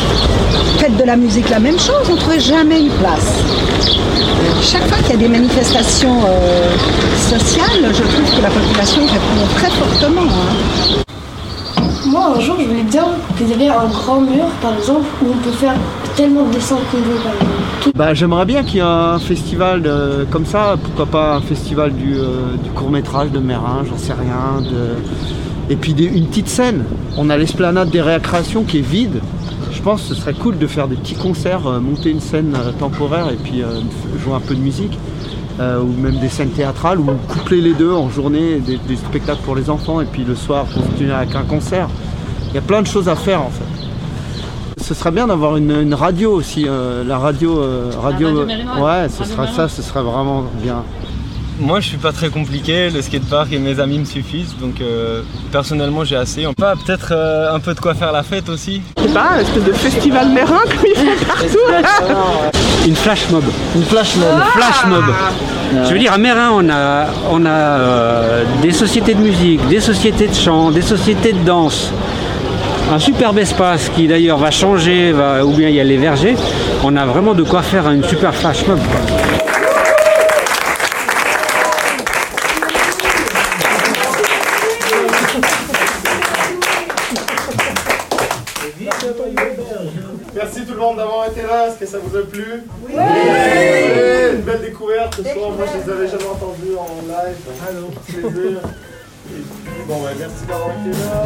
Fête 0.78 0.96
de 0.96 1.04
la 1.04 1.16
musique, 1.16 1.50
la 1.50 1.60
même 1.60 1.78
chose, 1.78 2.08
on 2.10 2.16
trouvait 2.16 2.40
jamais 2.40 2.80
une 2.80 2.90
place. 2.90 3.34
Chaque 4.62 4.86
fois 4.88 4.98
qu'il 4.98 5.10
y 5.10 5.14
a 5.14 5.16
des 5.16 5.28
manifestations 5.28 6.20
euh, 6.26 6.70
sociales, 7.18 7.92
je 7.92 8.02
trouve 8.02 8.36
que 8.36 8.42
la 8.42 8.50
population 8.50 9.02
répond 9.02 9.54
très 9.54 9.70
fortement. 9.70 10.22
hein. 10.22 11.02
Moi, 12.06 12.34
un 12.36 12.40
jour, 12.40 12.56
je 12.60 12.66
voulais 12.66 12.82
bien 12.82 13.04
qu'il 13.36 13.48
y 13.48 13.52
avait 13.54 13.68
un 13.68 13.86
grand 13.86 14.20
mur, 14.20 14.44
par 14.60 14.74
exemple, 14.76 15.06
où 15.22 15.26
on 15.32 15.36
peut 15.38 15.50
faire 15.56 15.74
tellement 16.16 16.44
de 16.46 16.52
descentes 16.54 16.80
qu'on 16.90 16.98
veut, 16.98 17.16
par 17.22 17.32
exemple. 17.32 17.50
Tout- 17.82 17.92
Bah, 17.94 18.14
J'aimerais 18.14 18.44
bien 18.44 18.62
qu'il 18.62 18.76
y 18.76 18.78
ait 18.78 18.82
un 18.82 19.18
festival 19.18 19.82
euh, 19.86 20.24
comme 20.30 20.46
ça, 20.46 20.76
pourquoi 20.82 21.06
pas 21.06 21.34
un 21.36 21.40
festival 21.40 21.92
du, 21.92 22.14
euh, 22.16 22.56
du 22.62 22.70
court-métrage 22.70 23.30
de 23.30 23.38
Mérin, 23.38 23.84
j'en 23.88 23.98
sais 23.98 24.12
rien. 24.12 24.60
de- 24.62 25.72
Et 25.72 25.76
puis 25.76 25.94
des- 25.94 26.04
une 26.04 26.26
petite 26.26 26.48
scène. 26.48 26.84
On 27.16 27.30
a 27.30 27.36
l'esplanade 27.38 27.88
des 27.90 28.02
récréations 28.02 28.64
qui 28.64 28.78
est 28.78 28.86
vide. 28.86 29.20
Je 29.84 29.90
pense 29.90 30.08
que 30.08 30.14
ce 30.14 30.22
serait 30.22 30.32
cool 30.32 30.56
de 30.56 30.66
faire 30.66 30.88
des 30.88 30.96
petits 30.96 31.14
concerts, 31.14 31.66
euh, 31.66 31.78
monter 31.78 32.08
une 32.08 32.22
scène 32.22 32.56
euh, 32.56 32.72
temporaire 32.72 33.28
et 33.28 33.36
puis 33.36 33.62
euh, 33.62 33.80
jouer 34.18 34.32
un 34.32 34.40
peu 34.40 34.54
de 34.54 34.60
musique. 34.60 34.98
ou 35.58 36.00
même 36.00 36.18
des 36.20 36.30
scènes 36.30 36.52
théâtrales, 36.52 36.98
ou 36.98 37.04
coupler 37.28 37.60
les 37.60 37.74
deux 37.74 37.92
en 37.92 38.08
journée, 38.08 38.60
des, 38.60 38.78
des 38.78 38.96
spectacles 38.96 39.42
pour 39.44 39.54
les 39.54 39.68
enfants, 39.68 40.00
et 40.00 40.06
puis 40.06 40.24
le 40.24 40.34
soir 40.36 40.64
continuer 40.72 41.12
avec 41.12 41.34
un 41.34 41.42
concert. 41.42 41.90
Il 42.48 42.54
y 42.54 42.58
a 42.58 42.62
plein 42.62 42.80
de 42.80 42.86
choses 42.86 43.10
à 43.10 43.14
faire 43.14 43.42
en 43.42 43.50
fait. 43.50 44.82
Ce 44.82 44.94
serait 44.94 45.10
bien 45.10 45.26
d'avoir 45.26 45.58
une, 45.58 45.70
une 45.70 45.92
radio 45.92 46.32
aussi, 46.32 46.64
la 46.64 47.18
radio, 47.18 47.62
radio, 48.00 48.30
radio 48.30 48.46
mérinoise. 48.46 48.80
ouais, 48.80 49.08
ce 49.10 49.18
Radio 49.18 49.34
serait 49.34 49.36
ça, 49.36 49.42
mérinoise. 49.42 49.72
ce 49.72 49.82
serait 49.82 50.02
vraiment 50.02 50.44
bien. 50.62 50.82
Moi, 51.60 51.78
je 51.78 51.86
suis 51.86 51.98
pas 51.98 52.10
très 52.10 52.30
compliqué. 52.30 52.90
Le 52.90 53.00
skatepark 53.00 53.52
et 53.52 53.58
mes 53.58 53.78
amis 53.78 53.98
me 53.98 54.04
suffisent. 54.04 54.56
Donc, 54.60 54.80
euh, 54.80 55.22
personnellement, 55.52 56.04
j'ai 56.04 56.16
assez. 56.16 56.46
On 56.46 56.52
peut 56.52 56.64
peut-être 56.84 57.12
euh, 57.12 57.54
un 57.54 57.60
peu 57.60 57.74
de 57.74 57.80
quoi 57.80 57.94
faire 57.94 58.10
la 58.10 58.24
fête 58.24 58.48
aussi. 58.48 58.82
Je 58.98 59.02
sais 59.04 59.08
pas, 59.14 59.34
un 59.36 59.38
espèce 59.38 59.62
de 59.62 59.72
festival 59.72 60.30
mérin 60.30 60.60
comme 60.64 60.84
ils 60.84 60.96
font 60.96 61.26
partout. 61.26 62.58
Une 62.86 62.96
flash 62.96 63.30
mob. 63.30 63.44
Une 63.76 63.84
flash 63.84 64.16
mob. 64.16 64.28
Une 64.34 64.60
flash 64.60 64.86
mob. 64.86 65.04
Je 65.86 65.92
veux 65.92 65.98
dire, 65.98 66.12
à 66.12 66.18
Mérin, 66.18 66.50
on 66.52 66.68
a, 66.68 67.06
on 67.30 67.44
a 67.46 67.48
euh, 67.48 68.44
des 68.60 68.72
sociétés 68.72 69.14
de 69.14 69.20
musique, 69.20 69.66
des 69.68 69.80
sociétés 69.80 70.28
de 70.28 70.34
chant, 70.34 70.70
des 70.70 70.82
sociétés 70.82 71.32
de 71.32 71.44
danse. 71.44 71.92
Un 72.92 72.98
superbe 72.98 73.38
espace 73.38 73.88
qui 73.88 74.06
d'ailleurs 74.06 74.38
va 74.38 74.50
changer, 74.50 75.12
va, 75.12 75.44
ou 75.44 75.52
bien 75.52 75.68
il 75.68 75.74
y 75.74 75.80
a 75.80 75.84
les 75.84 75.96
vergers. 75.96 76.36
On 76.84 76.96
a 76.96 77.06
vraiment 77.06 77.34
de 77.34 77.42
quoi 77.42 77.62
faire 77.62 77.90
une 77.90 78.04
super 78.04 78.34
flash 78.34 78.66
mob. 78.66 78.78
quoi. 78.78 79.00
Merci 90.34 90.66
tout 90.66 90.74
le 90.74 90.80
monde 90.80 90.96
d'avoir 90.96 91.26
été 91.28 91.42
là. 91.42 91.68
Est-ce 91.68 91.73
que 91.84 91.90
ça 91.90 91.98
vous 91.98 92.16
a 92.16 92.22
plu 92.22 92.62
Oui. 92.88 92.94
Une 92.94 94.40
belle 94.42 94.62
découverte 94.62 95.14
ce 95.16 95.22
soir. 95.22 95.50
Moi, 95.52 95.66
je 95.72 95.84
les 95.84 95.92
avais 95.92 96.08
jamais 96.08 96.26
entendus 96.26 96.76
en 96.78 97.02
live. 97.02 97.36
Allô. 97.68 97.88
Plaisir. 98.06 98.60
Et 99.30 99.40
puis, 99.40 99.82
bon, 99.86 100.02
ouais, 100.02 100.10
merci 100.18 100.44
d'avoir 100.46 100.70
été 100.70 100.90
là. 100.98 101.23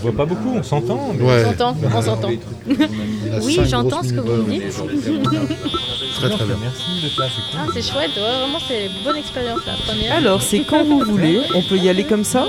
Se 0.00 0.02
voit 0.02 0.16
pas 0.16 0.24
beaucoup, 0.26 0.52
on 0.56 0.62
s'entend. 0.62 1.12
mais- 1.18 1.24
Ouais. 1.24 1.44
On 1.44 1.50
s'entend, 1.50 1.76
on 1.94 2.02
s'entend. 2.02 2.28
Oui, 3.42 3.58
j'entends 3.68 4.02
ce 4.02 4.12
que 4.12 4.20
vous 4.20 4.42
me 4.42 4.50
dites. 4.50 4.62
Très 6.20 6.28
très 6.30 6.44
bien. 6.44 6.56
Merci 6.60 7.00
d'être 7.02 7.18
là, 7.18 7.26
c'est 7.28 7.50
cool. 7.56 7.60
Ah, 7.62 7.66
c'est 7.72 7.82
chouette, 7.82 8.10
ouais, 8.14 8.20
vraiment, 8.22 8.58
c'est 8.68 8.86
une 8.86 9.04
bonne 9.04 9.16
expérience 9.16 9.60
la 9.66 9.72
première. 9.86 10.16
Alors, 10.16 10.42
c'est 10.42 10.60
quand 10.60 10.84
vous 10.84 11.00
voulez, 11.00 11.40
on 11.54 11.62
peut 11.62 11.76
y 11.78 11.88
aller 11.88 12.04
comme 12.04 12.24
ça 12.24 12.46